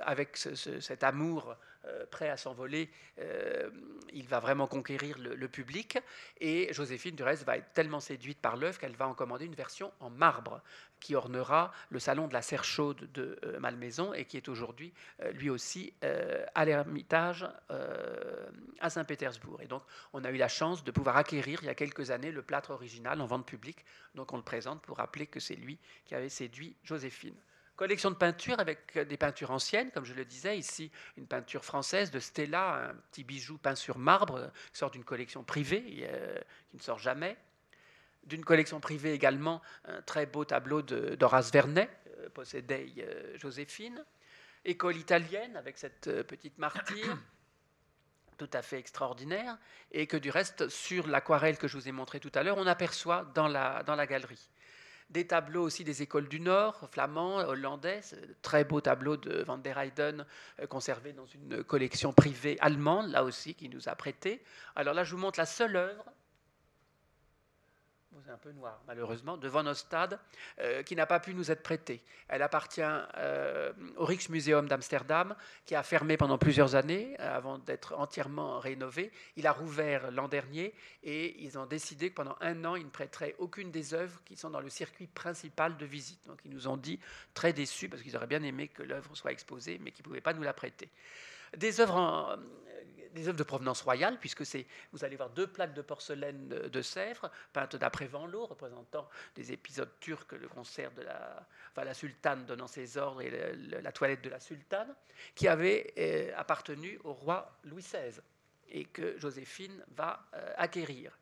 [0.03, 1.76] avec cet amour euh,
[2.09, 3.69] prêt à s'envoler, euh,
[4.13, 5.97] il va vraiment conquérir le, public.
[6.39, 9.55] Et Joséphine, du reste, va être tellement séduite par l'œuvre qu'elle va en commander une
[9.55, 10.61] version en marbre
[10.99, 14.93] qui ornera le salon de la serre chaude de euh, Malmaison et qui est aujourd'hui
[15.33, 15.93] lui aussi
[16.55, 17.47] à l'Ermitage
[18.79, 19.61] à Saint-Pétersbourg.
[19.61, 19.83] Et donc,
[20.13, 22.71] on a eu la chance de pouvoir acquérir il y a quelques années le plâtre
[22.71, 23.85] original en vente publique.
[24.15, 27.35] Donc, on le présente pour rappeler que c'est lui qui avait séduit Joséphine.
[27.77, 32.09] Collection de peintures avec des peintures anciennes, comme je le disais, ici une peinture française
[32.09, 36.39] de Stella, un petit bijou peint sur marbre, qui sort d'une collection privée, euh,
[36.71, 37.37] qui ne sort jamais.
[38.23, 42.29] D'une collection privée également, un très beau tableau d'Horace Vernet, euh,
[42.63, 44.03] euh, Joséphine.
[44.65, 47.15] École italienne avec cette petite martyre,
[48.39, 49.55] tout à fait extraordinaire,
[49.91, 52.65] et que du reste, sur l'aquarelle que je vous ai montré tout à l'heure, on
[52.65, 54.49] aperçoit dans la, dans la galerie
[55.09, 58.01] des tableaux aussi des écoles du Nord, flamands, hollandais,
[58.41, 60.25] très beau tableau de Van der Heyden
[60.59, 64.43] euh, conservé dans une collection privée allemande, là aussi, qui nous a prêté.
[64.75, 66.03] Alors là, je vous montre la seule œuvre
[68.29, 70.19] un peu noir, malheureusement, devant nos stades,
[70.59, 72.03] euh, qui n'a pas pu nous être prêtée.
[72.27, 77.93] Elle appartient euh, au Rijksmuseum d'Amsterdam, qui a fermé pendant plusieurs années euh, avant d'être
[77.97, 79.11] entièrement rénové.
[79.35, 82.89] Il a rouvert l'an dernier et ils ont décidé que pendant un an, ils ne
[82.89, 86.25] prêteraient aucune des œuvres qui sont dans le circuit principal de visite.
[86.27, 86.99] Donc ils nous ont dit,
[87.33, 90.21] très déçus, parce qu'ils auraient bien aimé que l'œuvre soit exposée, mais qu'ils ne pouvaient
[90.21, 90.89] pas nous la prêter.
[91.55, 92.35] Des œuvres en,
[93.17, 96.81] des œuvres de provenance royale, puisque c'est, vous allez voir deux plaques de porcelaine de
[96.81, 102.45] Sèvres, peintes d'après Vanloo, représentant des épisodes turcs, le concert de la, enfin, la sultane
[102.45, 103.29] donnant ses ordres et
[103.81, 104.93] la toilette de la sultane,
[105.35, 108.21] qui avaient euh, appartenu au roi Louis XVI
[108.69, 111.17] et que Joséphine va euh, acquérir.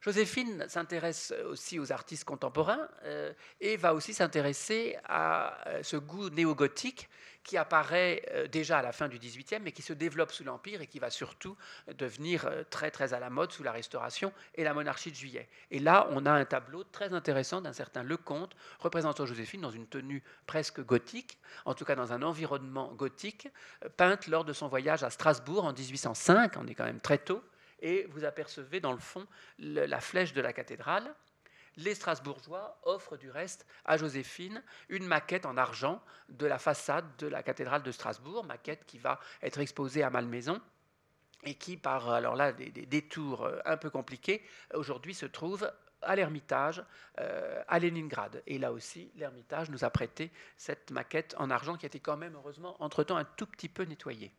[0.00, 7.08] Joséphine s'intéresse aussi aux artistes contemporains euh, et va aussi s'intéresser à ce goût néo-gothique
[7.44, 10.82] qui apparaît euh, déjà à la fin du XVIIIe, mais qui se développe sous l'Empire
[10.82, 11.56] et qui va surtout
[11.88, 15.16] euh, devenir euh, très très à la mode sous la Restauration et la monarchie de
[15.16, 15.48] Juillet.
[15.70, 19.86] Et là, on a un tableau très intéressant d'un certain Lecomte représentant Joséphine dans une
[19.86, 23.48] tenue presque gothique, en tout cas dans un environnement gothique,
[23.96, 27.42] peinte lors de son voyage à Strasbourg en 1805, on est quand même très tôt,
[27.80, 29.26] et vous apercevez dans le fond
[29.58, 31.14] la flèche de la cathédrale
[31.80, 37.26] les Strasbourgeois offrent du reste à Joséphine une maquette en argent de la façade de
[37.26, 40.60] la cathédrale de Strasbourg, maquette qui va être exposée à Malmaison
[41.44, 44.42] et qui, par alors là, des, détours euh, un peu compliqués,
[44.74, 45.70] aujourd'hui se trouve
[46.02, 46.84] à l'Ermitage,
[47.18, 48.42] euh, à Leningrad.
[48.46, 52.16] Et là aussi, l'Ermitage nous a prêté cette maquette en argent qui a été quand
[52.16, 54.32] même, heureusement, entre-temps un tout petit peu nettoyée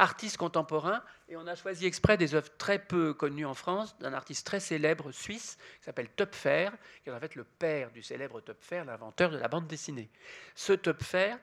[0.00, 4.14] artiste contemporain, et on a choisi exprès des œuvres très peu connues en France, d'un
[4.14, 6.70] artiste très célèbre suisse, qui s'appelle Töpfer,
[7.02, 10.10] qui est en fait le père du célèbre Töpfer, l'inventeur de la bande dessinée.
[10.54, 11.36] Ce Töpfer,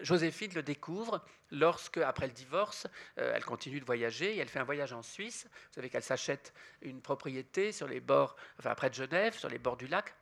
[0.00, 2.86] Joséphine le découvre lorsque, après le divorce,
[3.18, 5.46] euh, elle continue de voyager et elle fait un voyage en Suisse.
[5.52, 9.58] Vous savez qu'elle s'achète une propriété sur les bords, enfin près de Genève, sur les
[9.58, 10.14] bords du lac,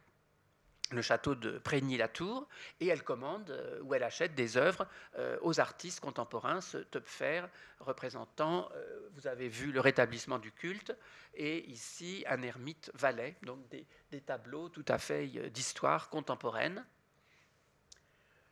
[0.94, 2.46] le château de Prégny-la-Tour,
[2.80, 4.86] et elle commande euh, ou elle achète des œuvres
[5.18, 7.42] euh, aux artistes contemporains, ce Töpfer
[7.80, 10.96] représentant, euh, vous avez vu le rétablissement du culte,
[11.34, 13.86] et ici un ermite valet, donc des,
[14.20, 16.84] tableaux tout à fait d'histoire contemporaine.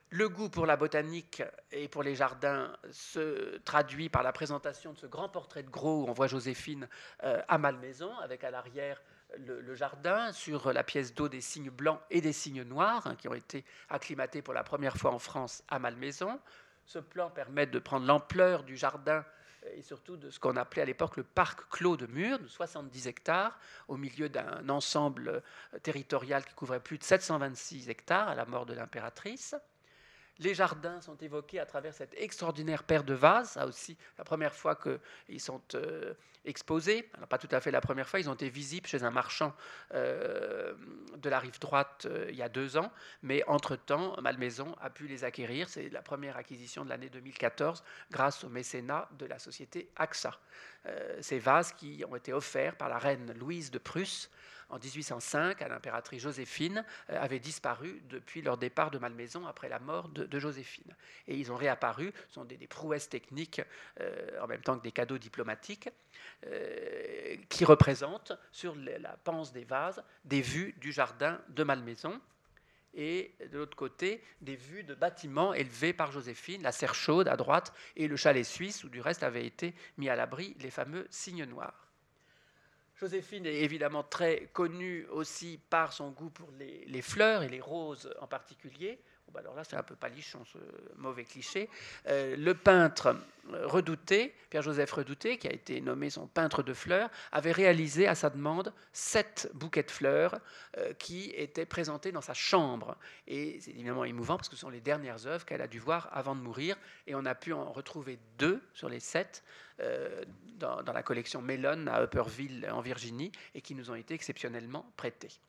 [0.09, 4.99] Le goût pour la botanique et pour les jardins se traduit par la présentation de
[4.99, 6.89] ce grand portrait de Gros où on voit Joséphine
[7.21, 9.01] à Malmaison, avec à l'arrière
[9.39, 13.29] le, jardin, sur la pièce d'eau des cygnes blancs et des cygnes noirs, hein, qui
[13.29, 16.41] ont été acclimatés pour la première fois en France à Malmaison.
[16.85, 19.25] Ce plan permet de prendre l'ampleur du jardin
[19.75, 23.07] et surtout de ce qu'on appelait à l'époque le parc clos de Mur, de 70
[23.07, 23.59] hectares,
[23.89, 25.43] au milieu d'un ensemble
[25.83, 29.55] territorial qui couvrait plus de 726 hectares à la mort de l'impératrice.
[30.41, 33.51] Les jardins sont évoqués à travers cette extraordinaire paire de vases.
[33.51, 36.15] Ça aussi, la première fois qu'ils sont euh,
[36.47, 39.55] exposés, pas tout à fait la première fois, ils ont été visibles chez un marchand
[39.93, 40.73] euh,
[41.19, 42.91] de la rive droite euh, il y a deux ans.
[43.23, 45.69] Mais entre-temps, Malmaison a pu les acquérir.
[45.69, 50.39] C'est la première acquisition de l'année 2014 grâce au mécénat de la société AXA.
[51.21, 54.31] ces vases qui ont été offerts par la reine Louise de Prusse
[54.71, 59.79] en 1805 à l'impératrice Joséphine euh, avaient disparu depuis leur départ de Malmaison après la
[59.79, 60.97] mort de, Joséphine.
[61.29, 63.61] Et ils ont réapparu, ce sont des, prouesses techniques
[64.01, 65.91] euh, en même temps que des cadeaux diplomatiques,
[66.47, 72.21] euh, qui représentent sur la panse des vases des vues du jardin de Malmaison
[72.95, 77.37] et de l'autre côté, des vues de bâtiments élevés par Joséphine, la serre chaude à
[77.37, 81.07] droite et le chalet suisse où du reste avaient été mis à l'abri les fameux
[81.11, 81.90] signes noirs.
[83.01, 88.13] Joséphine est évidemment très connue aussi par son goût pour les, fleurs et les roses
[88.21, 89.01] en particulier.
[89.33, 90.59] Bah alors là, c'est un peu palichon, ce
[90.97, 91.69] mauvais cliché.
[92.09, 93.17] Euh, le peintre
[93.53, 98.31] redouté, Pierre-Joseph Redouté, qui a été nommé son peintre de fleurs, avait réalisé à sa
[98.31, 100.41] demande sept bouquets de fleurs
[100.79, 102.97] euh, qui étaient présentés dans sa chambre.
[103.27, 106.09] Et c'est évidemment émouvant parce que ce sont les dernières œuvres qu'elle a dû voir
[106.13, 106.77] avant de mourir.
[107.07, 109.43] Et on a pu en retrouver deux sur les sept
[109.81, 110.23] euh,
[110.57, 115.41] dans, la collection Mellon à Upperville en Virginie et qui nous ont été exceptionnellement prêtés.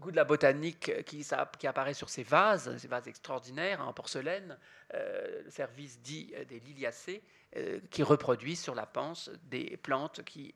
[0.00, 1.26] Goût de la botanique qui,
[1.66, 4.56] apparaît sur ces vases, ces vases extraordinaires en porcelaine,
[4.94, 7.22] euh, le service dit des liliacées,
[7.56, 10.54] euh, qui reproduisent sur la panse des plantes qui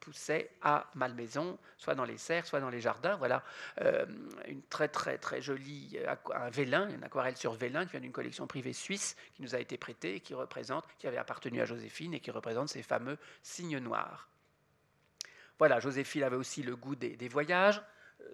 [0.00, 3.16] poussaient à Malmaison, soit dans les serres, soit dans les jardins.
[3.16, 3.44] Voilà
[4.48, 5.98] une très très très jolie
[6.34, 9.60] un vélin, une aquarelle sur vélin qui vient d'une collection privée suisse qui nous a
[9.60, 13.18] été prêtée et qui représente, qui avait appartenu à Joséphine et qui représente ces fameux
[13.42, 14.28] signes noirs.
[15.58, 17.80] Voilà, Joséphine avait aussi le goût des, voyages.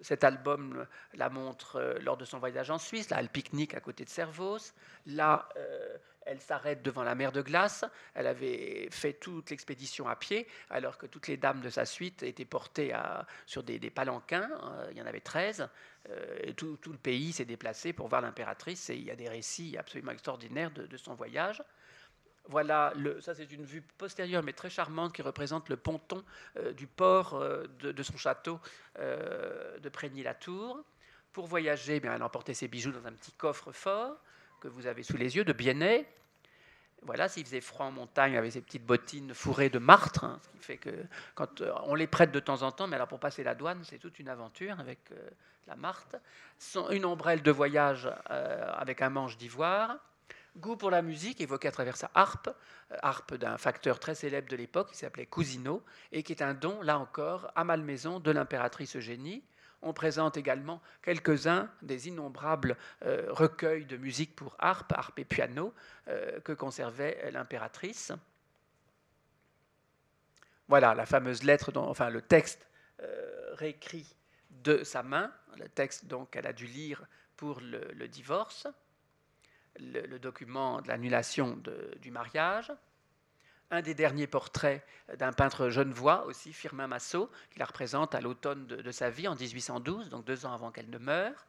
[0.01, 3.09] Cet album la montre euh, lors de son voyage en Suisse.
[3.09, 4.73] Là, elle pique-nique à côté de Servos.
[5.05, 7.85] Là, euh, elle s'arrête devant la mer de glace.
[8.13, 12.23] Elle avait fait toute l'expédition à pied, alors que toutes les dames de sa suite
[12.23, 12.93] étaient portées
[13.45, 14.49] sur des, palanquins.
[14.63, 15.67] Euh, il y en avait 13.
[16.43, 18.89] et tout, le pays s'est déplacé pour voir l'impératrice.
[18.89, 21.63] Il y a des récits absolument extraordinaires de son voyage.
[22.49, 26.23] Voilà, ça c'est une vue postérieure mais très charmante qui représente le ponton
[26.57, 28.59] euh, du port euh, de, son château
[28.97, 30.83] euh, de Prégny-la-Tour.
[31.31, 34.17] Pour voyager, eh bien, elle emportait ses bijoux dans un petit coffre-fort
[34.61, 36.11] que vous avez sous les yeux de Biennet.
[37.03, 40.49] Voilà, s'il faisait froid en montagne, avec ses petites bottines fourrées de martre, hein, ce
[40.49, 43.43] qui fait que quand on les prête de temps en temps, mais alors pour passer
[43.43, 44.99] la douane, c'est toute une aventure avec
[45.67, 46.17] la martre.
[46.89, 49.99] Une ombrelle de voyage avec un manche d'ivoire
[50.59, 52.49] Goût pour la musique évoqué à travers sa harpe,
[52.91, 56.53] euh, harpe d'un facteur très célèbre de l'époque qui s'appelait Cousino, et qui est un
[56.53, 59.43] don, là encore, à Malmaison de l'impératrice Eugénie.
[59.81, 65.73] On présente également quelques-uns des innombrables euh, recueils de musique pour harpe, harpe et piano
[66.09, 68.11] euh, que conservait l'impératrice.
[70.67, 72.67] Voilà la fameuse lettre, enfin le texte
[73.53, 74.13] réécrit
[74.51, 77.07] de sa main, le texte qu'elle a dû lire
[77.37, 78.67] pour le divorce
[79.79, 81.61] le, document de l'annulation
[82.01, 82.71] du mariage,
[83.71, 84.83] un des derniers portraits
[85.17, 89.35] d'un peintre genevois aussi, Firmin Massot, qui la représente à l'automne de, sa vie, en
[89.35, 91.45] 1812, donc deux ans avant qu'elle ne meure.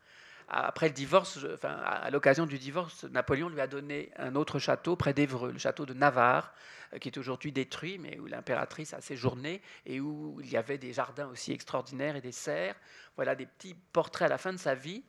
[0.53, 5.15] Après le divorce, à l'occasion du divorce, Napoléon lui a donné un autre château près
[5.15, 6.53] d'Evreux, le château de Navarre,
[6.93, 10.77] euh, qui est aujourd'hui détruit, mais où l'impératrice a séjourné et où il y avait
[10.77, 12.75] des jardins aussi extraordinaires et des serres.
[13.15, 15.05] Voilà des petits portraits à la fin de sa vie.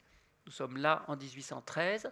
[0.45, 2.11] Nous sommes là en 1813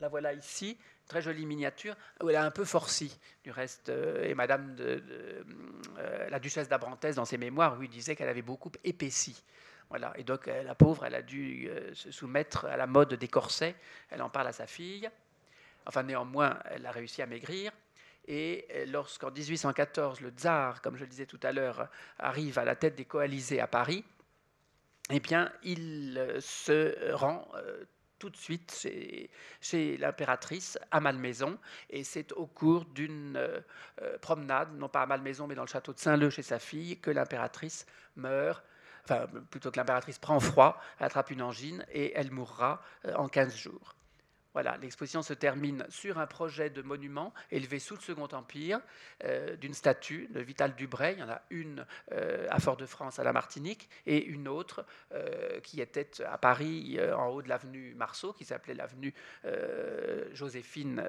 [0.00, 3.90] la voilà ici, très jolie miniature, où elle a un peu forci, du reste.
[3.90, 8.72] Euh, et Madame euh, la duchesse d'Abrantès, dans ses mémoires, lui disait qu'elle avait beaucoup
[8.84, 9.42] épaissi.
[9.90, 10.12] Voilà.
[10.16, 13.74] Et donc, euh, la pauvre, elle a dû se soumettre à la mode des corsets.
[14.08, 15.10] Elle en parle à sa fille.
[15.86, 17.72] Enfin, néanmoins, elle a réussi à maigrir.
[18.28, 21.88] Et lorsqu'en 1814, le tsar, comme je le disais tout à l'heure,
[22.18, 24.04] arrive à la tête des coalisés à Paris,
[25.10, 27.48] eh bien, il se rend
[28.20, 28.86] tout de suite
[29.60, 31.58] chez, l'impératrice à Malmaison.
[31.88, 33.60] Et c'est au cours d'une euh,
[34.02, 37.00] euh, promenade, non pas à Malmaison, mais dans le château de Saint-Leu chez sa fille,
[37.00, 38.62] que l'impératrice meurt.
[39.04, 43.56] Enfin, plutôt que l'impératrice prend froid, attrape une angine et elle mourra euh, en 15
[43.56, 43.96] jours.
[44.52, 48.80] Voilà, l'exposition se termine sur un projet de monument élevé sous le Second Empire
[49.24, 51.14] euh, d'une statue de Vital Dubray.
[51.14, 55.60] Il y en a une euh, à Fort-de-France, à la Martinique, et une autre euh,
[55.60, 59.14] qui était à Paris, en haut de l'avenue Marceau, qui s'appelait l'avenue
[60.32, 61.02] Joséphine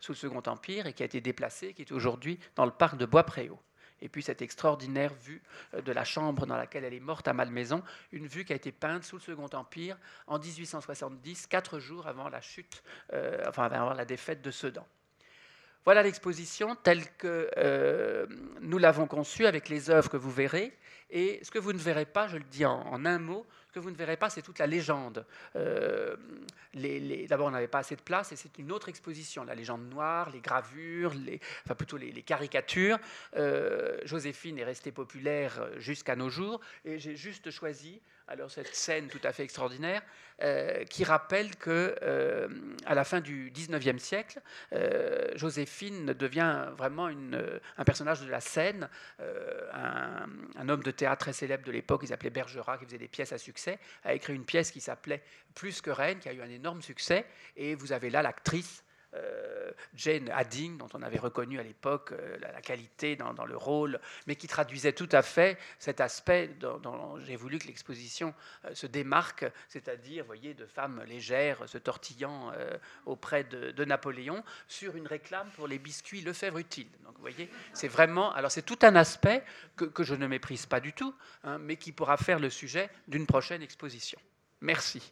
[0.00, 2.96] sous le Second Empire, et qui a été déplacée, qui est aujourd'hui dans le parc
[2.96, 3.58] de Bois-Préau
[4.02, 5.40] et puis cette extraordinaire vue
[5.74, 8.56] euh, de la chambre dans laquelle elle est morte à Malmaison, une vue qui a
[8.56, 9.96] été peinte sous le Second Empire
[10.26, 12.82] en 1870, quatre jours avant la chute,
[13.12, 14.86] euh, enfin avant la défaite de Sedan.
[15.84, 18.26] Voilà l'exposition telle que euh,
[18.60, 20.76] nous l'avons conçue avec les œuvres que vous verrez.
[21.10, 23.90] Et ce que vous ne verrez pas, je le dis en un mot, que vous
[23.90, 25.24] ne verrez pas, c'est toute la légende.
[25.56, 26.16] Euh,
[27.28, 29.44] d'abord, on n'avait pas assez de place et c'est une autre exposition.
[29.44, 32.98] La légende noire, les gravures, les, enfin plutôt les, caricatures.
[33.36, 39.08] Euh, Joséphine est restée populaire jusqu'à nos jours et j'ai juste choisi alors cette scène
[39.08, 40.02] tout à fait extraordinaire
[40.42, 42.48] euh, qui rappelle que euh,
[42.84, 44.40] à la fin du 19e siècle,
[44.72, 48.88] euh, Joséphine devient vraiment un personnage de la scène,
[49.72, 53.32] un, homme de théâtre très célèbre de l'époque, il s'appelait Bergerac, qui faisait des pièces
[53.32, 55.22] à succès, a écrit une pièce qui s'appelait
[55.54, 57.24] Plus que Reine, qui a eu un énorme succès,
[57.56, 58.82] et vous avez là l'actrice
[59.94, 64.36] Jane Hadding, dont on avait reconnu à l'époque euh, la, qualité dans, le rôle, mais
[64.36, 68.34] qui traduisait tout à fait cet aspect dont, j'ai voulu que l'exposition
[68.64, 72.52] euh, se démarque, c'est-à-dire, voyez, de femmes légères se tortillant
[73.06, 76.88] auprès de, Napoléon sur une réclame pour les biscuits Lefebvre Utile.
[77.04, 79.44] Donc, voyez, c'est vraiment, alors c'est tout un aspect
[79.76, 81.14] que, je ne méprise pas du tout,
[81.44, 84.20] hein, mais qui pourra faire le sujet d'une prochaine exposition.
[84.60, 85.02] Merci.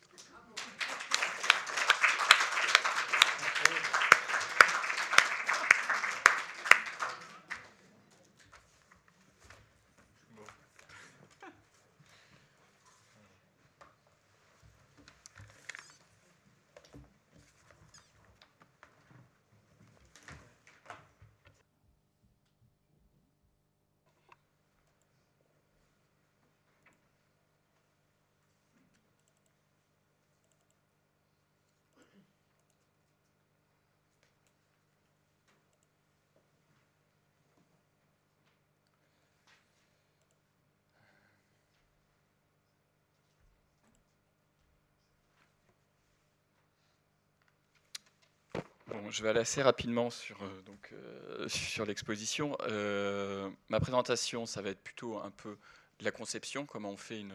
[49.10, 50.62] Je vais aller assez rapidement sur, euh,
[50.92, 52.56] euh, sur l'exposition.
[52.62, 55.58] Euh, ma présentation, ça va être plutôt un peu
[55.98, 57.34] de la conception, comment on fait une,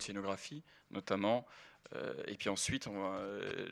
[0.00, 1.46] scénographie, notamment.
[2.26, 2.88] et puis ensuite,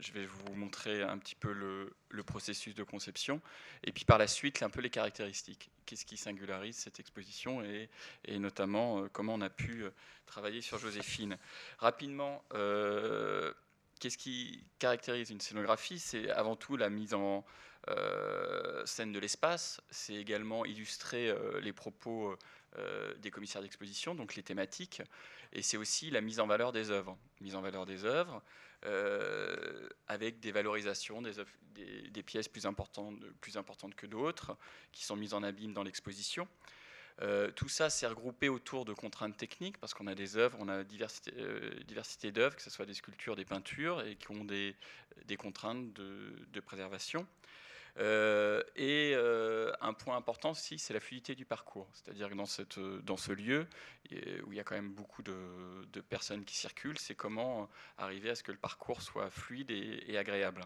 [0.00, 3.40] je vais vous montrer un petit peu le, le, processus de conception.
[3.82, 5.68] Et puis par la suite, un peu les caractéristiques.
[5.84, 7.90] Qu'est-ce qui singularise cette exposition et,
[8.24, 9.84] et notamment comment on a pu
[10.26, 11.36] travailler sur Joséphine.
[11.78, 12.44] Rapidement,
[14.04, 17.42] qu'est-ce qui caractérise une scénographie C'est avant tout la mise en
[17.88, 22.36] euh, scène de l'espace, c'est également illustrer euh, les propos
[22.76, 25.00] euh, des commissaires d'exposition, donc les thématiques,
[25.54, 27.16] et c'est aussi la mise en valeur des œuvres.
[27.40, 28.42] Mise en valeur des œuvres
[30.08, 34.58] avec des valorisations des, pièces plus importantes, plus importantes que d'autres,
[34.92, 36.46] qui sont mises en abîme dans l'exposition.
[37.22, 40.68] Euh, tout ça s'est regroupé autour de contraintes techniques parce qu'on a des œuvres, on
[40.68, 44.76] a diversité, euh, d'œuvres, que ce soit des sculptures, des peintures, et qui ont des,
[45.38, 47.26] contraintes de, préservation.
[47.98, 49.14] Euh, et
[49.80, 51.88] un point important aussi, c'est la fluidité du parcours.
[51.92, 53.68] C'est-à-dire que dans ce lieu,
[54.10, 58.34] où il y a quand même beaucoup de, personnes qui circulent, c'est comment arriver à
[58.34, 60.62] ce que le parcours soit fluide et agréable.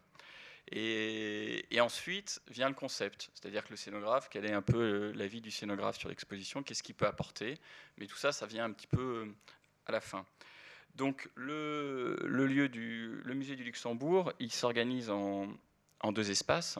[0.70, 5.40] Et, ensuite vient le concept, c'est-à-dire que le scénographe, quel est un peu euh, l'avis
[5.40, 7.58] du scénographe sur l'exposition, qu'est-ce qu'il peut apporter,
[7.96, 9.34] mais tout ça, ça vient un petit peu euh,
[9.86, 10.26] à la fin.
[10.96, 15.46] Donc le, lieu du musée du Luxembourg, il s'organise en,
[16.12, 16.78] deux espaces.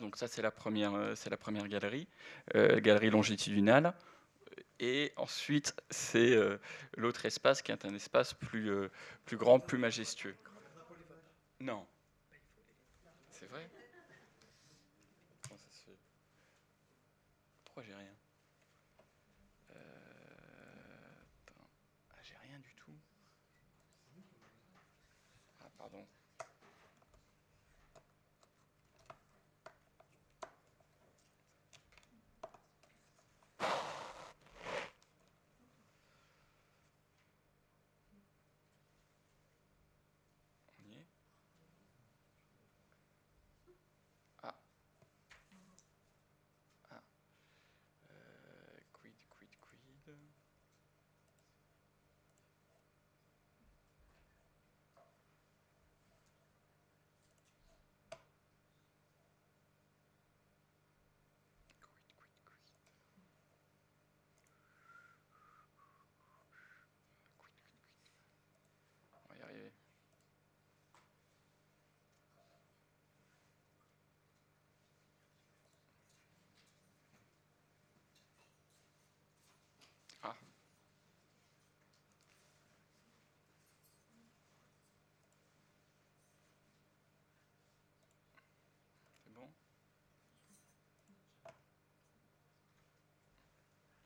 [0.00, 2.06] Donc ça c'est la première, euh, c'est la première galerie,
[2.54, 3.92] galerie longitudinale.
[4.80, 6.38] Et ensuite, c'est
[6.96, 8.90] l'autre espace qui est un espace plus
[9.32, 10.36] grand, plus majestueux.
[11.60, 11.84] Non,
[17.86, 18.07] j'ai rien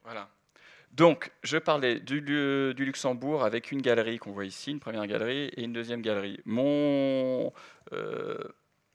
[0.05, 0.29] Voilà.
[0.93, 2.21] Donc, je parlais du,
[2.77, 6.39] Luxembourg avec une galerie qu'on voit ici, une première galerie et une deuxième galerie.
[6.45, 7.51] Mon,
[7.93, 8.37] euh,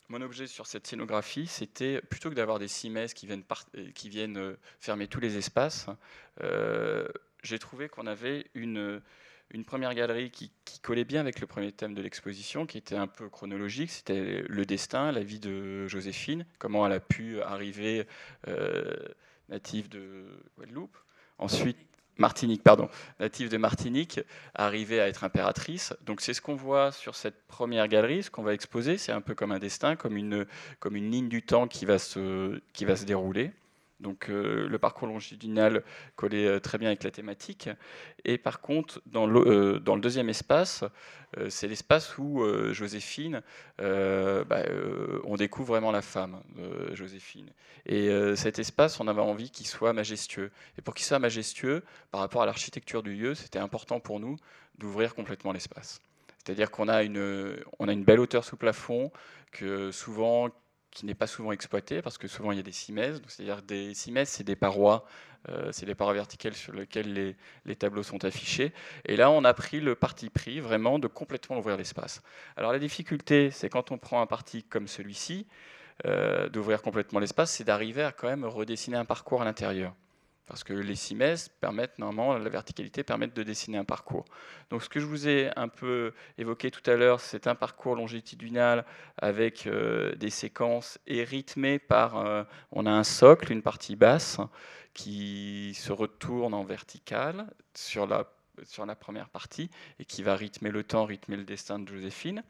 [0.09, 3.27] mon objet sur cette scénographie, c'était plutôt que d'avoir des cimaises qui
[3.95, 5.87] qui viennent euh, fermer tous les espaces,
[6.43, 7.07] euh,
[7.41, 9.01] j'ai trouvé qu'on avait une,
[9.49, 10.51] une première galerie qui,
[10.83, 13.89] collait bien avec le premier thème de l'exposition, qui était un peu chronologique.
[13.89, 18.05] C'était le destin, la vie de Joséphine, comment elle a pu arriver
[19.49, 20.25] native de
[20.57, 20.97] Guadeloupe.
[21.37, 21.77] Ensuite,
[22.17, 24.19] Martinique, pardon, native de Martinique,
[24.55, 25.93] arrivée à être impératrice.
[26.05, 29.21] Donc c'est ce qu'on voit sur cette première galerie, ce qu'on va exposer, c'est un
[29.21, 30.47] peu comme un destin, comme une,
[30.83, 32.59] ligne du temps qui va se
[33.05, 33.51] dérouler.
[33.99, 35.83] Donc euh, le parcours longitudinal
[36.15, 37.69] collait euh, très bien avec la thématique.
[38.25, 40.83] Et par contre, dans le, euh, le deuxième espace,
[41.49, 42.41] c'est l'espace où
[42.71, 43.41] Joséphine,
[43.77, 44.63] bah,
[45.25, 46.41] on découvre vraiment la femme,
[46.93, 47.49] Joséphine.
[47.85, 50.51] Et cet espace, on avait envie qu'il soit majestueux.
[50.77, 54.37] Et pour qu'il soit majestueux, par rapport à l'architecture du lieu, c'était important pour nous
[54.77, 55.99] d'ouvrir complètement l'espace.
[56.45, 59.11] C'est-à-dire qu'on a une belle hauteur sous plafond,
[59.51, 60.49] que souvent
[60.97, 63.21] qui n'est pas souvent exploité parce que souvent il y a des cimaises.
[63.27, 65.05] C'est-à-dire des c'est des parois,
[65.49, 68.73] euh, c'est des parois verticales sur lesquelles les, les, tableaux sont affichés.
[69.05, 72.23] Et là, on a pris le parti pris vraiment de complètement ouvrir l'espace.
[72.55, 75.45] Alors la difficulté, c'est quand on prend un parti comme celui-ci,
[76.05, 79.93] euh, d'ouvrir complètement l'espace, c'est d'arriver à quand même redessiner un parcours à l'intérieur.
[80.47, 84.23] Parce que les cimaises permettent, normalement, la verticalité permet de dessiner un parcours.
[84.69, 87.95] Donc ce que je vous ai un peu évoqué tout à l'heure, c'est un parcours
[87.95, 88.85] longitudinal
[89.17, 92.17] avec euh, des séquences et rythmé par...
[92.17, 94.39] Euh, on a un socle, une partie basse,
[94.93, 97.45] qui se retourne en verticale
[97.75, 98.25] sur la,
[98.63, 99.69] sur la première partie
[99.99, 102.41] et qui va rythmer le temps, rythmer le destin de Joséphine.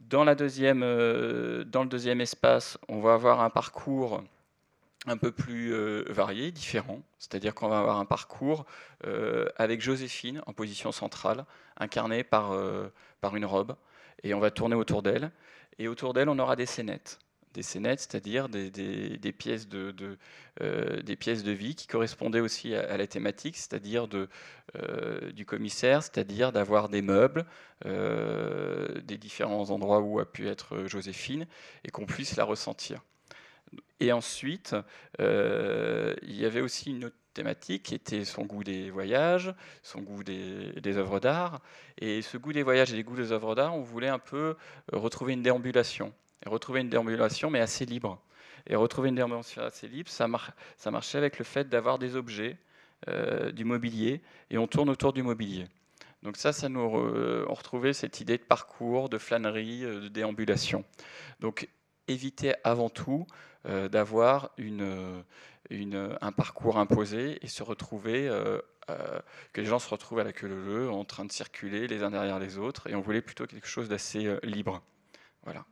[0.00, 4.24] Dans, la deuxième, euh, dans le deuxième espace, on va avoir un parcours
[5.06, 7.02] un peu plus euh, varié, différent.
[7.18, 8.66] C'est-à-dire qu'on va avoir un parcours
[9.06, 11.46] euh, avec Joséphine en position centrale,
[11.78, 12.88] incarnée par, euh,
[13.20, 13.76] par une robe,
[14.22, 15.30] et on va tourner autour d'elle.
[15.78, 17.18] Et autour d'elle, on aura des scénettes.
[17.54, 19.92] Des scénettes, c'est-à-dire des, des, pièces de,
[21.02, 26.88] des pièces de vie qui correspondaient aussi à, la thématique, c'est-à-dire du commissaire, c'est-à-dire d'avoir
[26.88, 27.44] des meubles,
[27.84, 31.48] des différents endroits où a pu être Joséphine,
[31.82, 33.02] et qu'on puisse la ressentir.
[34.00, 34.74] Et ensuite,
[35.20, 40.00] euh, il y avait aussi une autre thématique qui était son goût des voyages, son
[40.00, 41.60] goût des, œuvres d'art.
[41.98, 44.56] Et ce goût des voyages et des goûts des œuvres d'art, on voulait un peu
[44.92, 46.12] retrouver une déambulation.
[46.44, 48.20] Et retrouver une déambulation, mais assez libre.
[48.66, 50.26] Et retrouver une déambulation assez libre, ça,
[50.78, 52.56] ça marchait avec le fait d'avoir des objets,
[53.08, 55.66] euh, du mobilier, et on tourne autour du mobilier.
[56.22, 60.84] Donc ça, ça nous on retrouvait cette idée de parcours, de flânerie, euh, de déambulation.
[61.40, 61.68] Donc
[62.08, 65.22] éviter avant tout euh, d'avoir une,
[65.70, 68.58] une, un parcours imposé et se retrouver, euh,
[68.90, 69.20] euh,
[69.52, 72.10] que les gens se retrouvent à la queue leu en train de circuler les uns
[72.10, 72.88] derrière les autres.
[72.88, 74.82] Et on voulait plutôt quelque chose d'assez libre.
[75.44, 75.64] Voilà.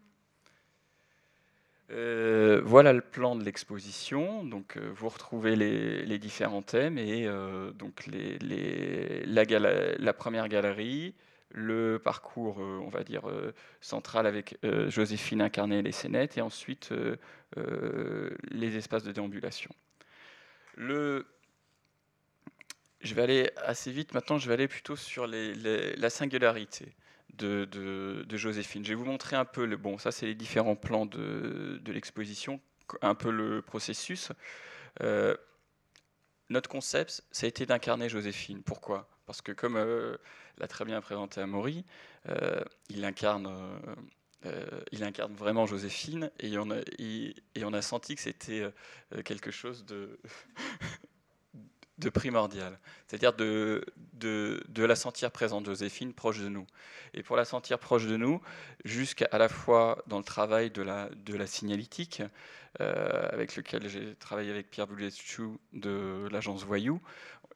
[2.64, 4.44] voilà le plan de l'exposition.
[4.44, 7.28] Donc, vous retrouvez les, différents thèmes et
[7.74, 11.14] donc la, première galerie,
[11.50, 16.36] le parcours, euh, on va dire, euh, central avec euh, Joséphine incarnée et les scénettes,
[16.38, 16.92] et ensuite
[18.50, 19.70] les espaces de déambulation.
[20.76, 21.26] Le...
[23.00, 26.94] Je vais aller assez vite maintenant, je vais aller plutôt sur la singularité
[27.34, 28.84] de, Joséphine.
[28.84, 32.60] Je vais vous montrer un peu, le, bon, ça c'est les différents plans de, l'exposition,
[33.02, 34.30] un peu le processus.
[36.50, 38.62] notre concept, ça a été d'incarner Joséphine.
[38.62, 39.08] Pourquoi?
[39.28, 39.76] Parce que comme
[40.56, 41.84] l'a très bien présenté à Maury,
[42.30, 43.46] euh, il incarne.
[43.46, 43.94] Euh,
[44.46, 48.62] euh, il incarne vraiment Joséphine et on a, et, on a senti que c'était
[49.24, 50.20] quelque chose de,
[51.98, 52.78] de primordial,
[53.08, 56.68] c'est-à-dire de, de, de, la sentir présente, Joséphine, proche de nous.
[57.14, 58.40] Et pour la sentir proche de nous,
[58.84, 62.22] jusqu'à la fois dans le travail de la, de la signalétique,
[62.78, 67.02] avec lequel j'ai travaillé avec Pierre Boulescu de l'agence Voyou,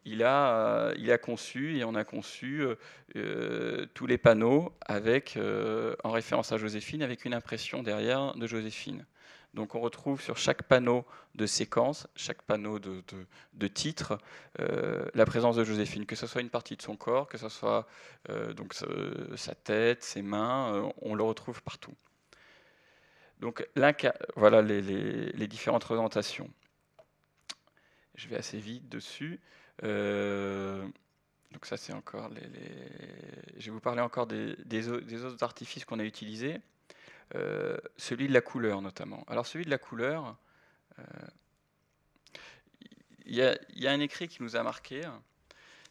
[0.05, 2.75] il a, euh, il a conçu et on a conçu euh,
[3.17, 9.07] euh, tous les panneaux en référence à Joséphine avec une impression derrière de Joséphine.
[9.55, 11.05] Donc on retrouve sur chaque panneau
[11.35, 14.19] de séquence, chaque panneau de, titre,
[14.59, 17.87] la présence de Joséphine, que ce soit une partie de son corps, que ce soit
[19.37, 21.95] sa tête, ses mains, on le retrouve partout.
[23.41, 23.69] Donc
[24.37, 26.51] voilà les, différentes représentations.
[28.15, 29.39] Je vais assez vite dessus.
[29.83, 30.87] Euh,
[31.53, 32.31] donc ça, c'est encore
[33.59, 36.61] Je vais vous parler encore des, autres artifices qu'on a utilisés.
[37.35, 39.25] Euh, celui de la couleur, notamment.
[39.27, 40.37] Alors celui de la couleur,
[40.99, 41.03] euh,
[43.25, 45.01] il y, a un écrit qui nous a marqué.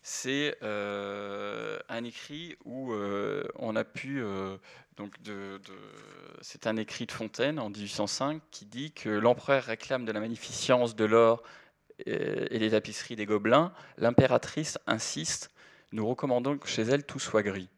[0.03, 4.23] C'est un écrit où on a pu
[4.97, 5.15] donc
[6.41, 10.95] c'est un écrit de Fontaine en 1805 qui dit que l'empereur réclame de la magnificence
[10.95, 11.43] de l'or
[12.05, 13.73] et des tapisseries des Gobelins.
[13.97, 15.51] L'impératrice insiste,
[15.91, 17.69] nous recommandons que chez elle tout soit gris.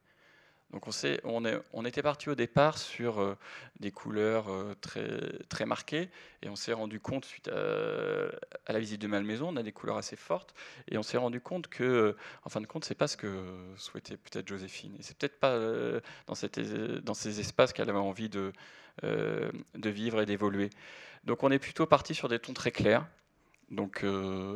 [0.74, 3.38] Donc on, sait, on, est, on était parti au départ sur euh,
[3.80, 5.08] des couleurs euh, très,
[5.48, 6.10] très marquées
[6.42, 9.98] et on s'est rendu compte suite à, la visite de Malmaison, on a des couleurs
[9.98, 10.56] assez fortes
[10.90, 14.18] et on s'est rendu compte que, en fin de compte, c'est pas ce que souhaitait
[14.18, 18.30] peut-être Joséphine et c'est peut-être pas euh, dans, cette, dans ces espaces qu'elle avait envie
[18.30, 18.52] de,
[19.04, 20.72] de vivre et d'évoluer.
[21.24, 23.06] Donc on est plutôt parti sur des tons très clairs.
[23.70, 24.06] Donc,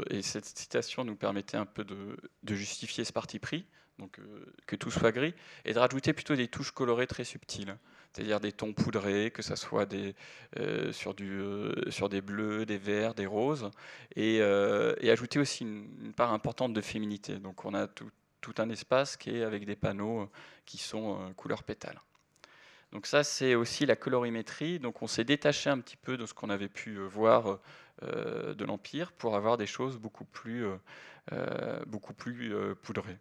[0.10, 3.66] et cette citation nous permettait un peu de, justifier ce parti pris
[4.00, 5.34] donc euh, que tout soit gris,
[5.66, 7.78] et de rajouter plutôt des touches colorées très subtiles,
[8.14, 13.26] c'est-à-dire des tons poudrés, que ce soit euh, sur, euh, des bleus, des verts, des
[13.26, 13.70] roses,
[14.16, 17.38] et, ajouter aussi une, part importante de féminité.
[17.40, 18.12] Donc on a tout,
[18.60, 20.30] un espace qui est avec des panneaux
[20.66, 22.00] qui sont couleur pétale.
[22.94, 24.80] Donc ça, c'est aussi la colorimétrie.
[24.80, 27.60] Donc on s'est détaché un petit peu de ce qu'on avait pu voir
[28.02, 30.66] de l'Empire pour avoir des choses beaucoup plus,
[31.88, 32.54] beaucoup plus
[32.84, 33.18] poudrées.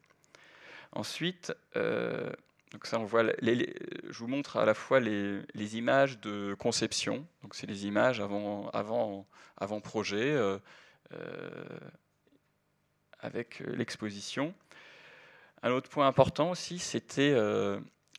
[0.97, 2.32] Ensuite, euh,
[2.73, 7.55] donc ça, on voit je vous montre à la fois les, images de conception, donc
[7.55, 9.27] c'est les images avant, avant,
[9.59, 10.59] avant projet, euh,
[11.12, 11.78] euh,
[13.20, 14.55] avec l'exposition.
[15.62, 17.35] Un autre point important aussi, c'était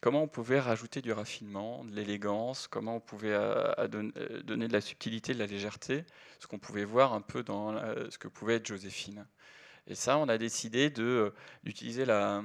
[0.02, 3.38] comment on pouvait rajouter du raffinement, de l'élégance, comment on pouvait
[3.90, 6.06] donner de la subtilité, de la légèreté,
[6.40, 7.74] ce qu'on pouvait voir un peu dans
[8.10, 9.26] ce que pouvait être Joséphine.
[9.88, 10.90] Et ça, on a décidé
[11.64, 12.44] d'utiliser la,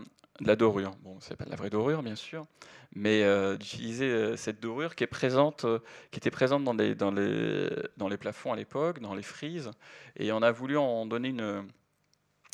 [0.56, 0.92] dorure.
[1.02, 2.46] Bon, c'est pas de la vraie dorure, bien sûr,
[2.94, 5.78] mais euh, d'utiliser euh, cette dorure qui, euh,
[6.12, 9.70] était présente dans les plafonds à l'époque, dans les frises.
[10.16, 11.66] Et on a voulu en donner une.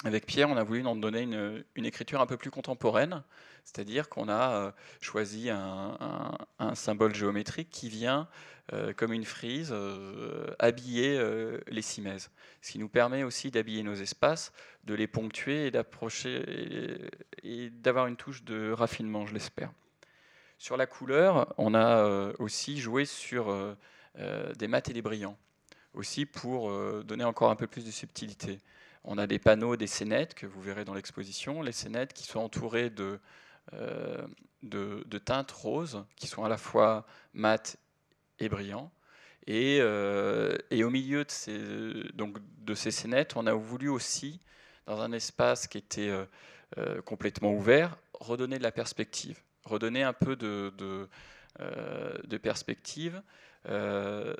[0.05, 3.25] Avec Pierre, on a voulu en donner une, écriture un peu plus contemporaine,
[3.65, 6.39] c'est-à-dire qu'on a choisi un,
[6.75, 8.29] symbole géométrique qui vient
[8.75, 12.31] euh, comme une frise, euh, habiller euh, les cimaises.
[12.61, 14.53] Ce qui nous permet aussi d'habiller nos espaces,
[14.85, 15.73] de les ponctuer et
[17.45, 19.73] et, d'avoir une touche de raffinement, je l'espère.
[20.59, 23.77] Sur la couleur, on a aussi joué sur
[24.59, 25.39] des mats et des brillants,
[25.95, 26.70] aussi pour
[27.05, 28.59] donner encore un peu plus de subtilité.
[29.11, 32.41] On a des panneaux, des scénettes que vous verrez dans l'exposition, les scénettes qui sont
[32.41, 33.19] entourées de,
[34.63, 37.79] de, teintes roses, qui sont à la fois mates
[38.39, 38.91] et brillant.
[39.47, 41.59] Et, euh, au milieu de ces,
[42.13, 42.37] donc,
[42.75, 44.41] scénettes, on a voulu aussi,
[44.87, 46.27] dans un espace qui était euh,
[46.77, 51.09] euh, complètement ouvert, redonner de la perspective, redonner un peu de, de,
[52.25, 53.23] de perspective.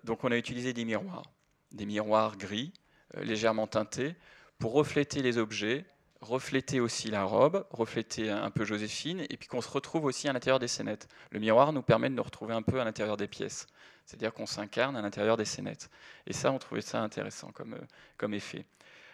[0.05, 1.24] donc on a utilisé des miroirs,
[1.73, 2.73] des miroirs gris,
[3.16, 4.15] légèrement teintés,
[4.59, 5.85] pour refléter les objets,
[6.20, 10.32] refléter aussi la robe, refléter un peu Joséphine, et puis qu'on se retrouve aussi à
[10.32, 11.09] l'intérieur des scénettes.
[11.30, 13.66] Le miroir nous permet de nous retrouver un peu à l'intérieur des pièces,
[14.05, 15.90] c'est-à-dire qu'on s'incarne à l'intérieur des scénettes.
[16.26, 17.86] Et ça, on trouvait ça intéressant comme, euh,
[18.16, 18.64] comme effet.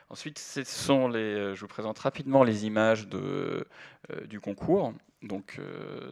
[0.09, 3.67] Ensuite, ce sont les, euh, je vous présente rapidement les images de,
[4.11, 4.95] euh, du concours.
[5.23, 5.59] Donc,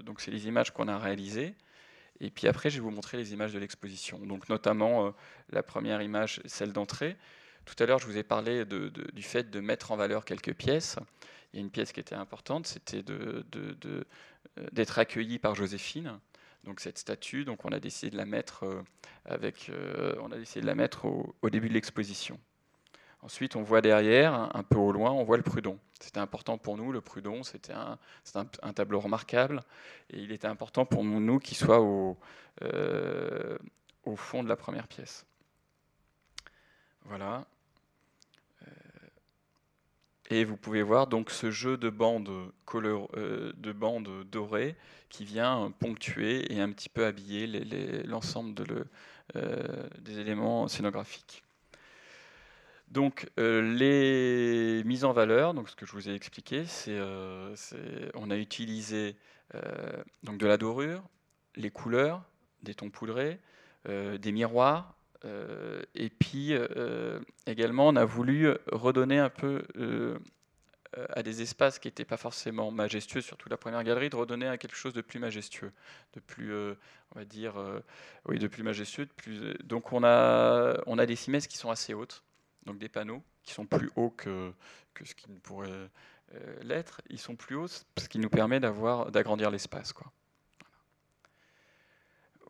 [0.04, 1.54] donc c'est les images qu'on a réalisées.
[2.20, 4.18] Et puis après, je vais vous montrer les images de l'exposition.
[4.20, 5.12] Donc notamment
[5.50, 7.18] la première image, celle d'entrée.
[7.64, 10.96] Tout à l'heure, je vous ai parlé du fait de mettre en valeur quelques pièces.
[11.52, 13.02] Il y a une pièce qui était importante, c'était
[14.72, 16.18] d'être accueilli par Joséphine.
[16.64, 18.82] Donc cette statue, donc on a décidé de la mettre euh,
[19.24, 22.38] avec, euh, on a décidé de la mettre au, début de l'exposition.
[23.20, 25.78] Ensuite, on voit derrière, un peu au loin, on voit le Prudon.
[26.00, 29.62] C'était important pour nous, le Prudon, c'était un, tableau remarquable,
[30.10, 31.80] et il était important pour nous qu'il soit
[32.62, 33.58] euh,
[34.04, 35.24] au fond de la première pièce.
[37.04, 37.46] Voilà.
[40.32, 42.30] Et vous pouvez voir donc ce jeu de bandes,
[42.74, 44.76] euh, de bandes dorées
[45.10, 47.46] qui vient ponctuer et un petit peu habiller
[48.06, 48.86] l'ensemble
[49.36, 51.44] euh, des éléments scénographiques.
[52.88, 56.98] Donc euh, les mises en valeur, donc ce que je vous ai expliqué, c'est
[58.14, 59.16] on a utilisé
[60.22, 61.02] donc de la dorure,
[61.56, 62.24] les couleurs,
[62.62, 63.38] des tons poudrés,
[63.84, 70.18] des miroirs, et puis euh, également, on a voulu redonner un peu euh,
[71.10, 74.58] à des espaces qui n'étaient pas forcément majestueux, surtout la première galerie, de redonner à
[74.58, 75.72] quelque chose de plus majestueux,
[76.14, 77.54] de plus, on va dire,
[78.26, 79.08] oui, de plus majestueux.
[79.64, 82.24] Donc on a, on a des cimaises qui sont assez hautes,
[82.66, 84.52] donc des panneaux qui sont plus hauts que,
[84.94, 85.90] que ce qui ne pourrait
[86.60, 87.00] l'être.
[87.08, 90.12] Ils sont plus hauts, ce qui nous permet d'avoir, d'agrandir l'espace, quoi.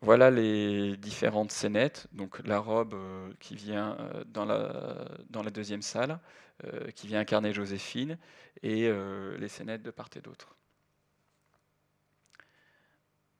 [0.03, 2.07] Voilà les différentes scénettes.
[2.11, 6.19] Donc la robe euh, qui vient euh, dans, la, deuxième salle,
[6.65, 8.17] euh, qui vient incarner Joséphine,
[8.61, 8.89] et
[9.39, 10.55] les scénettes de part et d'autre.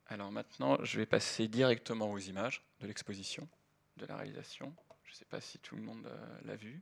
[0.07, 3.47] Alors maintenant, je vais passer directement aux images de l'exposition,
[3.97, 4.73] de la réalisation.
[5.03, 6.09] Je ne sais pas si tout le monde
[6.43, 6.81] l'a vu.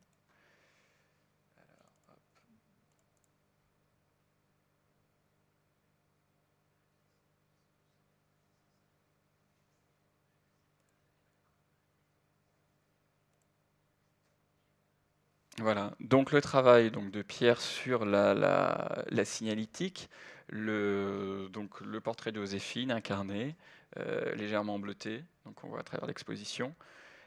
[15.62, 20.10] Voilà, donc le travail donc, de Pierre sur la, la, signalétique,
[20.50, 23.56] le, donc, le portrait de Joséphine incarné,
[23.98, 26.74] euh, légèrement bleuté, donc on voit à travers l'exposition,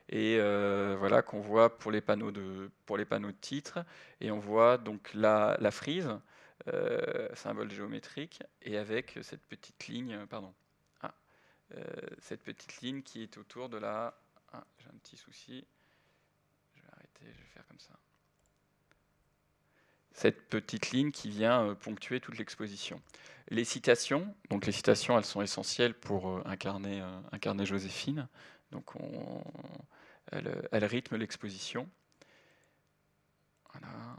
[0.09, 3.85] et euh, voilà qu'on voit pour les, panneaux de, pour les panneaux de titre,
[4.21, 6.11] et on voit donc la, frise,
[6.67, 10.53] euh, symbole géométrique, et avec cette petite ligne, pardon,
[11.03, 11.15] ah,
[12.19, 14.13] cette petite ligne qui est autour de la...
[14.53, 15.65] Ah, j'ai un petit souci,
[16.75, 17.95] je vais arrêter, je vais faire comme ça
[20.15, 23.03] cette petite ligne qui vient euh, ponctuer toute l'exposition.
[23.49, 28.29] Les citations, donc les citations, elles sont essentielles pour euh, incarner, euh, incarner Joséphine.
[28.71, 29.43] Donc on,
[30.73, 31.89] rythment l'exposition.
[33.73, 34.19] Voilà.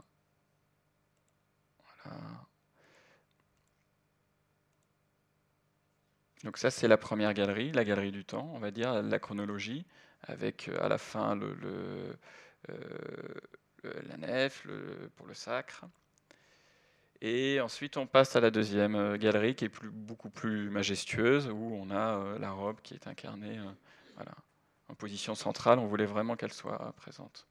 [6.44, 9.84] Donc ça, c'est la première galerie, la galerie du temps, on va dire, la chronologie,
[10.22, 12.16] avec à la fin le
[14.08, 14.66] la nef
[15.16, 15.84] pour le sacre.
[17.20, 21.74] Et ensuite, on passe à la deuxième euh, galerie qui est beaucoup plus majestueuse, où
[21.74, 24.22] on a euh, la robe qui est incarnée euh,
[24.88, 25.78] en position centrale.
[25.78, 27.46] On voulait vraiment qu'elle soit présente.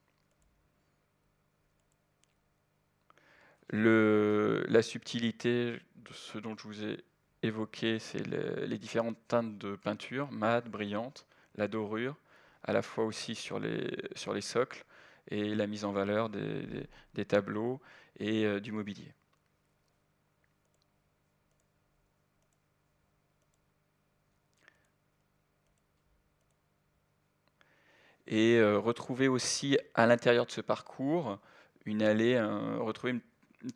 [3.70, 7.04] La subtilité de ce dont je vous ai
[7.42, 11.26] évoqué, c'est les, différentes teintes de peinture, mat, brillante,
[11.56, 12.16] la dorure,
[12.62, 14.84] à la fois aussi sur les socles,
[15.28, 17.80] et la mise en valeur des, tableaux
[18.18, 19.12] et euh, du mobilier.
[28.28, 31.38] Et euh, retrouver aussi à l'intérieur de ce parcours
[31.84, 33.20] une allée, retrouver une,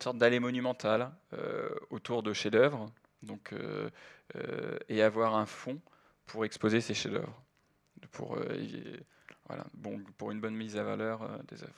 [0.01, 2.91] sorte d'allée monumentale euh, autour de chefs-d'œuvre,
[3.23, 3.53] donc
[4.89, 5.79] et avoir un fond
[6.25, 7.41] pour exposer ces chefs-d'œuvre,
[9.51, 9.65] voilà,
[10.17, 11.73] pour une bonne mise à valeur euh, des œuvres.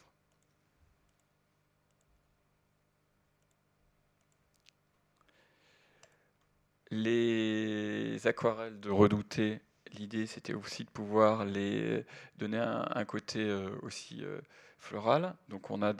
[6.91, 9.59] Les aquarelles de Redouté,
[9.93, 12.05] l'idée c'était aussi de pouvoir les
[12.37, 14.39] donner un, côté euh, aussi euh,
[14.77, 15.35] floral.
[15.49, 15.93] Donc on a,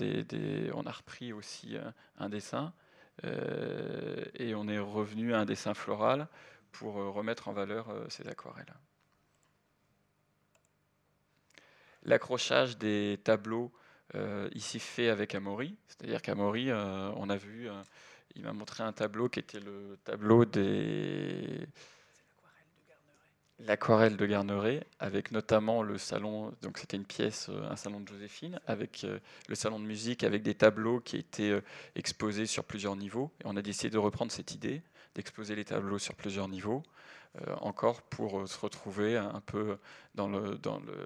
[0.75, 1.75] on a repris aussi
[2.19, 2.71] un dessin
[3.23, 6.27] et on est revenu à un dessin floral
[6.71, 8.73] pour remettre en valeur ces aquarelles.
[12.05, 13.71] L'accrochage des tableaux
[14.15, 15.75] euh, ici fait avec Amaury.
[15.87, 17.81] C'est-à-dire qu'Amaury, euh, on a vu, euh,
[18.35, 21.67] il m'a montré un tableau qui était le tableau des
[23.59, 28.59] l'aquarelle de Garneret, avec notamment le salon, donc c'était une pièce, un salon de Joséphine,
[28.67, 29.05] avec
[29.47, 31.61] le salon de musique, avec des tableaux qui étaient
[31.95, 33.31] exposés sur plusieurs niveaux.
[33.39, 34.81] Et on a décidé de reprendre cette idée,
[35.15, 36.83] d'exposer les tableaux sur plusieurs niveaux,
[37.61, 39.77] encore pour se retrouver un peu
[40.13, 41.05] dans le, dans le,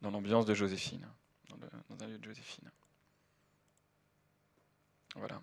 [0.00, 1.06] dans l'ambiance de Joséphine,
[1.48, 2.70] dans, dans un lieu de Joséphine.
[5.14, 5.40] Voilà.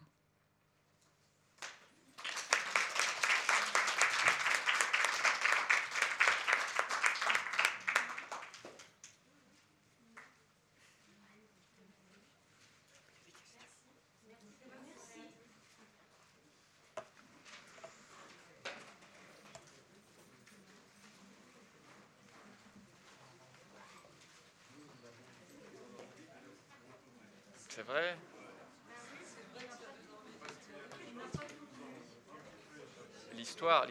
[27.75, 28.15] C'est vrai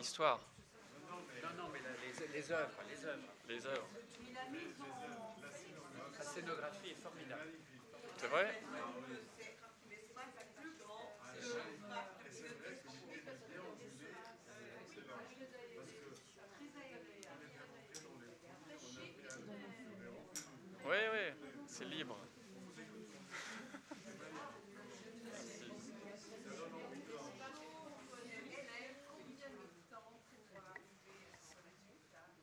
[0.03, 0.41] L'histoire,